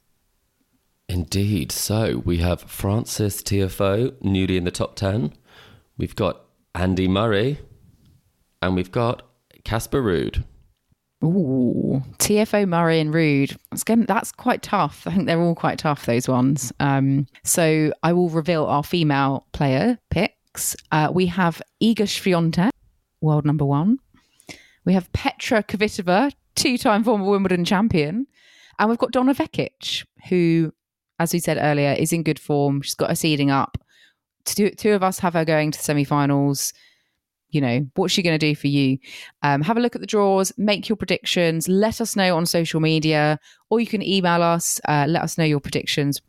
Indeed. 1.08 1.70
So 1.70 2.22
we 2.24 2.38
have 2.38 2.62
Frances 2.62 3.42
Tiafoe, 3.42 4.14
newly 4.22 4.56
in 4.56 4.64
the 4.64 4.70
top 4.70 4.96
10. 4.96 5.32
We've 5.98 6.16
got 6.16 6.43
Andy 6.74 7.08
Murray. 7.08 7.58
And 8.62 8.74
we've 8.74 8.92
got 8.92 9.22
Casper 9.64 10.02
Ruud. 10.02 10.44
Ooh, 11.22 12.02
Tiafoe 12.18 12.68
Murray 12.68 13.00
and 13.00 13.12
Ruud. 13.12 13.56
That's, 13.70 13.84
going, 13.84 14.04
that's 14.04 14.30
quite 14.30 14.62
tough. 14.62 15.06
I 15.06 15.12
think 15.12 15.26
they're 15.26 15.40
all 15.40 15.54
quite 15.54 15.78
tough, 15.78 16.04
those 16.06 16.28
ones. 16.28 16.72
Um, 16.80 17.26
so 17.44 17.92
I 18.02 18.12
will 18.12 18.28
reveal 18.28 18.66
our 18.66 18.82
female 18.82 19.46
player 19.52 19.98
picks. 20.10 20.76
Uh, 20.92 21.10
we 21.12 21.26
have 21.26 21.62
Iga 21.82 22.02
Swiatek, 22.02 22.70
world 23.20 23.46
number 23.46 23.64
one. 23.64 23.98
We 24.84 24.92
have 24.92 25.10
Petra 25.12 25.62
Kvitova, 25.62 26.32
two-time 26.56 27.04
former 27.04 27.24
Wimbledon 27.24 27.64
champion. 27.64 28.26
And 28.78 28.90
we've 28.90 28.98
got 28.98 29.12
Donna 29.12 29.34
Vekic, 29.34 30.04
who, 30.28 30.72
as 31.18 31.32
we 31.32 31.38
said 31.38 31.58
earlier, 31.58 31.92
is 31.92 32.12
in 32.12 32.22
good 32.22 32.38
form. 32.38 32.82
She's 32.82 32.94
got 32.94 33.08
her 33.08 33.14
seeding 33.14 33.50
up. 33.50 33.78
Two, 34.44 34.70
two 34.70 34.92
of 34.92 35.02
us 35.02 35.18
have 35.20 35.34
her 35.34 35.44
going 35.44 35.70
to 35.70 35.82
semi-finals 35.82 36.72
you 37.54 37.60
know, 37.60 37.86
what's 37.94 38.12
she 38.12 38.22
going 38.22 38.36
to 38.36 38.46
do 38.46 38.56
for 38.56 38.66
you? 38.66 38.98
Um, 39.42 39.62
have 39.62 39.76
a 39.76 39.80
look 39.80 39.94
at 39.94 40.00
the 40.00 40.08
draws, 40.08 40.52
make 40.58 40.88
your 40.88 40.96
predictions, 40.96 41.68
let 41.68 42.00
us 42.00 42.16
know 42.16 42.36
on 42.36 42.46
social 42.46 42.80
media, 42.80 43.38
or 43.70 43.78
you 43.78 43.86
can 43.86 44.02
email 44.02 44.42
us, 44.42 44.80
uh, 44.88 45.06
let 45.08 45.22
us 45.22 45.38
know 45.38 45.44
your 45.44 45.60
predictions. 45.60 46.20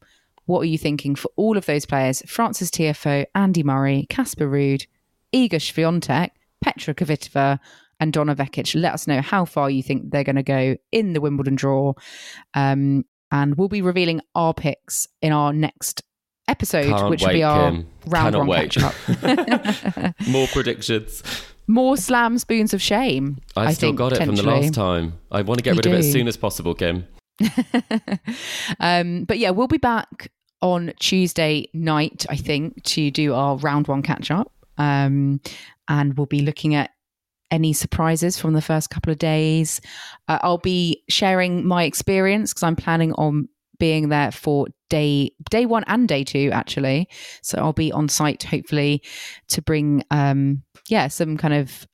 What 0.46 0.60
are 0.62 0.66
you 0.66 0.78
thinking 0.78 1.16
for 1.16 1.32
all 1.36 1.58
of 1.58 1.66
those 1.66 1.88
players? 1.88 2.22
Frances 2.28 2.70
Tiafoe, 2.70 3.26
Andy 3.34 3.64
Murray, 3.64 4.06
Casper 4.10 4.48
Ruud, 4.48 4.86
Iga 5.34 5.54
Swiatek, 5.54 6.30
Petra 6.62 6.94
Kvitova, 6.94 7.60
and 8.00 8.14
Donna 8.14 8.36
Vekic. 8.36 8.80
Let 8.80 8.94
us 8.94 9.08
know 9.08 9.22
how 9.22 9.46
far 9.46 9.72
you 9.72 9.82
think 9.82 10.12
they're 10.12 10.24
going 10.24 10.36
to 10.36 10.44
go 10.44 10.78
in 10.92 11.14
the 11.14 11.22
Wimbledon 11.22 11.56
draw. 11.56 11.94
Um, 12.54 13.06
and 13.32 13.56
we'll 13.56 13.68
be 13.68 13.82
revealing 13.82 14.22
our 14.36 14.54
picks 14.54 15.08
in 15.24 15.32
our 15.32 15.52
next 15.52 16.04
episode, 16.48 16.86
Can't 16.90 17.10
which 17.10 17.22
will 17.22 17.30
be 17.30 17.44
our 17.44 17.72
Kim. 17.72 17.88
round 18.08 18.34
Cannot 18.34 18.48
one 18.48 18.70
catch 18.70 18.78
up. 18.78 20.16
More 20.28 20.48
predictions. 20.48 21.24
More 21.68 21.98
slam 21.98 22.38
spoons 22.38 22.74
of 22.74 22.82
shame. 22.82 23.40
I, 23.56 23.66
I 23.66 23.74
still 23.74 23.90
think, 23.90 23.98
got 23.98 24.14
it 24.14 24.24
from 24.24 24.36
the 24.36 24.44
last 24.44 24.74
time. 24.74 25.14
I 25.32 25.42
want 25.42 25.58
to 25.60 25.64
get 25.64 25.72
You 25.72 25.78
rid 25.78 25.86
of 25.88 25.94
it 25.94 26.00
as 26.00 26.12
soon 26.12 26.28
as 26.28 26.38
possible, 26.38 26.76
Kim. 26.76 27.08
um, 28.80 29.26
but 29.26 29.40
yeah, 29.40 29.50
we'll 29.50 29.68
be 29.68 29.78
back 29.78 30.32
on 30.62 30.94
Tuesday 31.00 31.68
night, 31.74 32.26
I 32.30 32.36
think, 32.36 32.84
to 32.84 33.12
do 33.12 33.34
our 33.34 33.58
round 33.58 33.88
one 33.88 34.02
catch 34.04 34.30
up. 34.32 34.52
Um, 34.78 35.42
and 35.88 36.18
we'll 36.18 36.28
be 36.28 36.42
looking 36.42 36.76
at 36.76 36.92
any 37.52 37.74
surprises 37.74 38.40
from 38.40 38.54
the 38.54 38.62
first 38.62 38.90
couple 38.90 39.12
of 39.12 39.18
days. 39.20 39.82
Uh, 40.28 40.40
I'll 40.42 40.58
be 40.58 41.04
sharing 41.10 41.66
my 41.66 41.84
experience 41.84 42.52
because 42.54 42.64
I'm 42.64 42.76
planning 42.76 43.14
on 43.14 43.48
being 43.80 44.10
there 44.10 44.32
for 44.32 44.68
day 44.90 45.32
day 45.50 45.66
one 45.66 45.84
and 45.88 46.08
day 46.08 46.24
two 46.24 46.50
actually 46.54 47.08
so 47.42 47.58
i'll 47.58 47.74
be 47.74 47.92
on 47.92 48.08
site 48.08 48.44
hopefully 48.44 49.02
to 49.48 49.62
bring 49.62 50.04
um 50.12 50.62
yeah 50.88 51.08
some 51.08 51.38
kind 51.38 51.54
of 51.54 51.88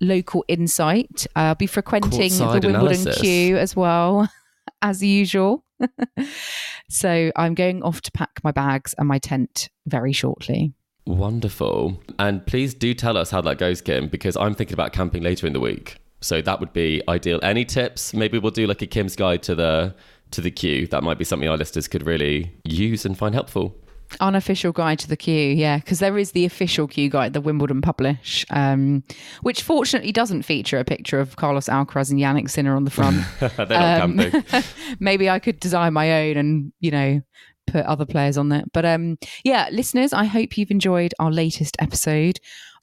local 0.00 0.44
insight 0.48 1.26
uh, 1.36 1.40
i'll 1.40 1.54
be 1.54 1.66
frequenting 1.66 2.10
Courtside 2.30 2.60
the 2.60 2.68
wimbledon 2.68 3.00
analysis. 3.00 3.20
queue 3.20 3.56
as 3.56 3.76
well 3.76 4.28
as 4.82 5.02
usual 5.02 5.64
so 6.88 7.30
i'm 7.36 7.54
going 7.54 7.82
off 7.82 8.00
to 8.02 8.12
pack 8.12 8.40
my 8.42 8.52
bags 8.52 8.94
and 8.98 9.08
my 9.08 9.18
tent 9.18 9.68
very 9.86 10.12
shortly 10.12 10.72
Wonderful. 11.04 12.00
And 12.18 12.46
please 12.46 12.74
do 12.74 12.94
tell 12.94 13.16
us 13.16 13.30
how 13.30 13.40
that 13.42 13.58
goes, 13.58 13.80
Kim, 13.80 14.08
because 14.08 14.36
I'm 14.36 14.54
thinking 14.54 14.74
about 14.74 14.92
camping 14.92 15.22
later 15.22 15.46
in 15.46 15.52
the 15.52 15.60
week. 15.60 15.96
So 16.20 16.40
that 16.40 16.60
would 16.60 16.72
be 16.72 17.02
ideal. 17.08 17.40
Any 17.42 17.64
tips? 17.64 18.14
Maybe 18.14 18.38
we'll 18.38 18.52
do 18.52 18.66
like 18.66 18.82
a 18.82 18.86
Kim's 18.86 19.16
guide 19.16 19.42
to 19.44 19.54
the 19.54 19.94
to 20.32 20.40
the 20.40 20.50
queue. 20.50 20.86
That 20.88 21.02
might 21.02 21.18
be 21.18 21.24
something 21.24 21.48
our 21.48 21.56
listeners 21.56 21.88
could 21.88 22.06
really 22.06 22.52
use 22.64 23.04
and 23.04 23.16
find 23.16 23.34
helpful. 23.34 23.76
unofficial 24.20 24.72
guide 24.72 24.98
to 24.98 25.08
the 25.08 25.16
queue 25.16 25.54
yeah 25.54 25.78
because 25.78 25.98
there 25.98 26.18
is 26.18 26.32
the 26.32 26.44
official 26.44 26.86
queue 26.86 27.08
guide 27.08 27.32
that 27.32 27.40
wimbledon 27.40 27.80
publish 27.80 28.44
um, 28.50 29.02
which 29.40 29.62
fortunately 29.62 30.12
doesn't 30.12 30.42
feature 30.42 30.78
a 30.78 30.84
picture 30.84 31.18
of 31.18 31.36
carlos 31.36 31.66
alcaraz 31.66 32.10
and 32.10 32.20
jannik 32.20 32.50
sinner 32.50 32.76
on 32.76 32.84
the 32.84 32.90
front 32.90 33.24
Um, 33.70 34.20
maybe 35.00 35.30
I 35.30 35.38
could 35.38 35.58
design 35.60 35.94
my 35.94 36.28
own 36.28 36.36
and, 36.36 36.72
you 36.80 36.90
know, 36.90 37.22
put 37.66 37.86
other 37.86 38.04
players 38.04 38.36
on 38.36 38.48
there. 38.50 38.64
But 38.74 38.84
um 38.84 39.16
yeah, 39.44 39.68
listeners, 39.72 40.12
I 40.12 40.24
hope 40.24 40.58
you've 40.58 40.70
enjoyed 40.70 41.14
our 41.18 41.30
latest 41.30 41.76
episode 41.78 42.38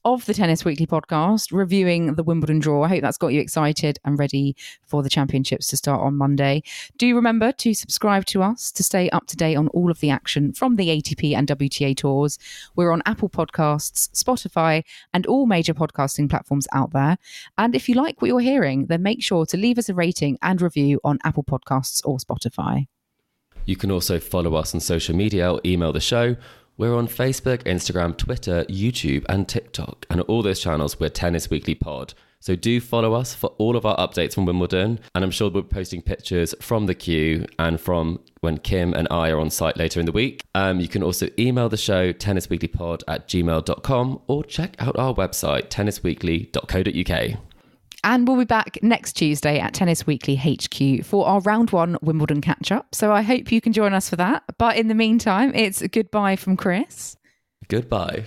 of 0.05 0.25
the 0.25 0.33
Tennis 0.33 0.63
Weekly 0.63 0.87
podcast 0.87 1.51
reviewing 1.51 2.15
the 2.15 2.23
Wimbledon 2.23 2.59
draw. 2.59 2.83
I 2.83 2.87
hope 2.87 3.01
that's 3.01 3.17
got 3.17 3.33
you 3.33 3.41
excited 3.41 3.99
and 4.05 4.17
ready 4.17 4.55
for 4.85 5.03
the 5.03 5.09
championships 5.09 5.67
to 5.67 5.77
start 5.77 6.01
on 6.01 6.15
Monday. 6.15 6.63
Do 6.97 7.13
remember 7.15 7.51
to 7.53 7.73
subscribe 7.73 8.25
to 8.27 8.41
us 8.41 8.71
to 8.71 8.83
stay 8.83 9.09
up 9.09 9.27
to 9.27 9.35
date 9.35 9.55
on 9.55 9.67
all 9.69 9.91
of 9.91 9.99
the 9.99 10.09
action 10.09 10.53
from 10.53 10.77
the 10.77 10.87
ATP 10.87 11.35
and 11.35 11.47
WTA 11.47 11.97
tours. 11.97 12.39
We're 12.75 12.91
on 12.91 13.01
Apple 13.05 13.29
Podcasts, 13.29 14.09
Spotify, 14.11 14.83
and 15.13 15.25
all 15.27 15.45
major 15.45 15.73
podcasting 15.73 16.29
platforms 16.29 16.67
out 16.73 16.93
there. 16.93 17.17
And 17.57 17.75
if 17.75 17.89
you 17.89 17.95
like 17.95 18.21
what 18.21 18.29
you're 18.29 18.39
hearing, 18.39 18.85
then 18.85 19.03
make 19.03 19.21
sure 19.21 19.45
to 19.47 19.57
leave 19.57 19.77
us 19.77 19.89
a 19.89 19.93
rating 19.93 20.37
and 20.41 20.61
review 20.61 20.99
on 21.03 21.19
Apple 21.23 21.43
Podcasts 21.43 22.01
or 22.05 22.17
Spotify. 22.17 22.87
You 23.65 23.75
can 23.75 23.91
also 23.91 24.19
follow 24.19 24.55
us 24.55 24.73
on 24.73 24.79
social 24.79 25.15
media 25.15 25.53
or 25.53 25.61
email 25.63 25.91
the 25.91 25.99
show. 25.99 26.35
We're 26.79 26.95
on 26.95 27.09
Facebook, 27.09 27.63
Instagram, 27.63 28.15
Twitter, 28.15 28.63
YouTube, 28.69 29.25
and 29.27 29.49
TikTok. 29.49 30.05
And 30.09 30.21
all 30.21 30.41
those 30.41 30.61
channels, 30.61 30.97
we're 30.97 31.09
Tennis 31.09 31.49
Weekly 31.49 31.75
Pod. 31.75 32.13
So 32.39 32.55
do 32.55 32.79
follow 32.79 33.15
us 33.15 33.35
for 33.35 33.47
all 33.57 33.75
of 33.75 33.85
our 33.85 33.97
updates 33.97 34.35
from 34.35 34.45
Wimbledon. 34.45 35.01
And 35.13 35.25
I'm 35.25 35.29
sure 35.29 35.49
we'll 35.49 35.63
be 35.63 35.67
posting 35.67 36.01
pictures 36.01 36.55
from 36.61 36.85
the 36.85 36.95
queue 36.95 37.45
and 37.59 37.81
from 37.81 38.21
when 38.39 38.59
Kim 38.59 38.93
and 38.93 39.09
I 39.11 39.29
are 39.29 39.41
on 39.41 39.49
site 39.49 39.75
later 39.75 39.99
in 39.99 40.05
the 40.05 40.13
week. 40.13 40.45
Um, 40.55 40.79
you 40.79 40.87
can 40.87 41.03
also 41.03 41.27
email 41.37 41.67
the 41.67 41.75
show, 41.75 42.13
tennisweeklypod 42.13 43.03
at 43.09 43.27
gmail.com, 43.27 44.21
or 44.27 44.45
check 44.45 44.77
out 44.79 44.97
our 44.97 45.13
website, 45.13 45.67
tennisweekly.co.uk. 45.67 47.48
And 48.03 48.27
we'll 48.27 48.37
be 48.37 48.45
back 48.45 48.79
next 48.81 49.13
Tuesday 49.13 49.59
at 49.59 49.73
Tennis 49.73 50.07
Weekly 50.07 50.35
HQ 50.35 51.05
for 51.05 51.27
our 51.27 51.41
round 51.41 51.71
one 51.71 51.97
Wimbledon 52.01 52.41
catch 52.41 52.71
up. 52.71 52.95
So 52.95 53.11
I 53.11 53.21
hope 53.21 53.51
you 53.51 53.61
can 53.61 53.73
join 53.73 53.93
us 53.93 54.09
for 54.09 54.15
that. 54.15 54.43
But 54.57 54.77
in 54.77 54.87
the 54.87 54.95
meantime, 54.95 55.53
it's 55.53 55.85
goodbye 55.87 56.35
from 56.35 56.55
Chris. 56.55 57.17
Goodbye. 57.67 58.25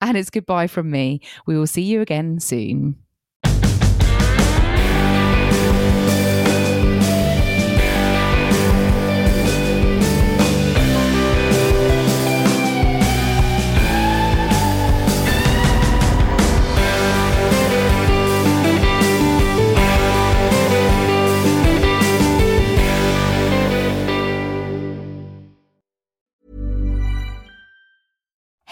And 0.00 0.16
it's 0.16 0.30
goodbye 0.30 0.66
from 0.66 0.90
me. 0.90 1.20
We 1.46 1.56
will 1.56 1.66
see 1.66 1.82
you 1.82 2.00
again 2.00 2.40
soon. 2.40 2.96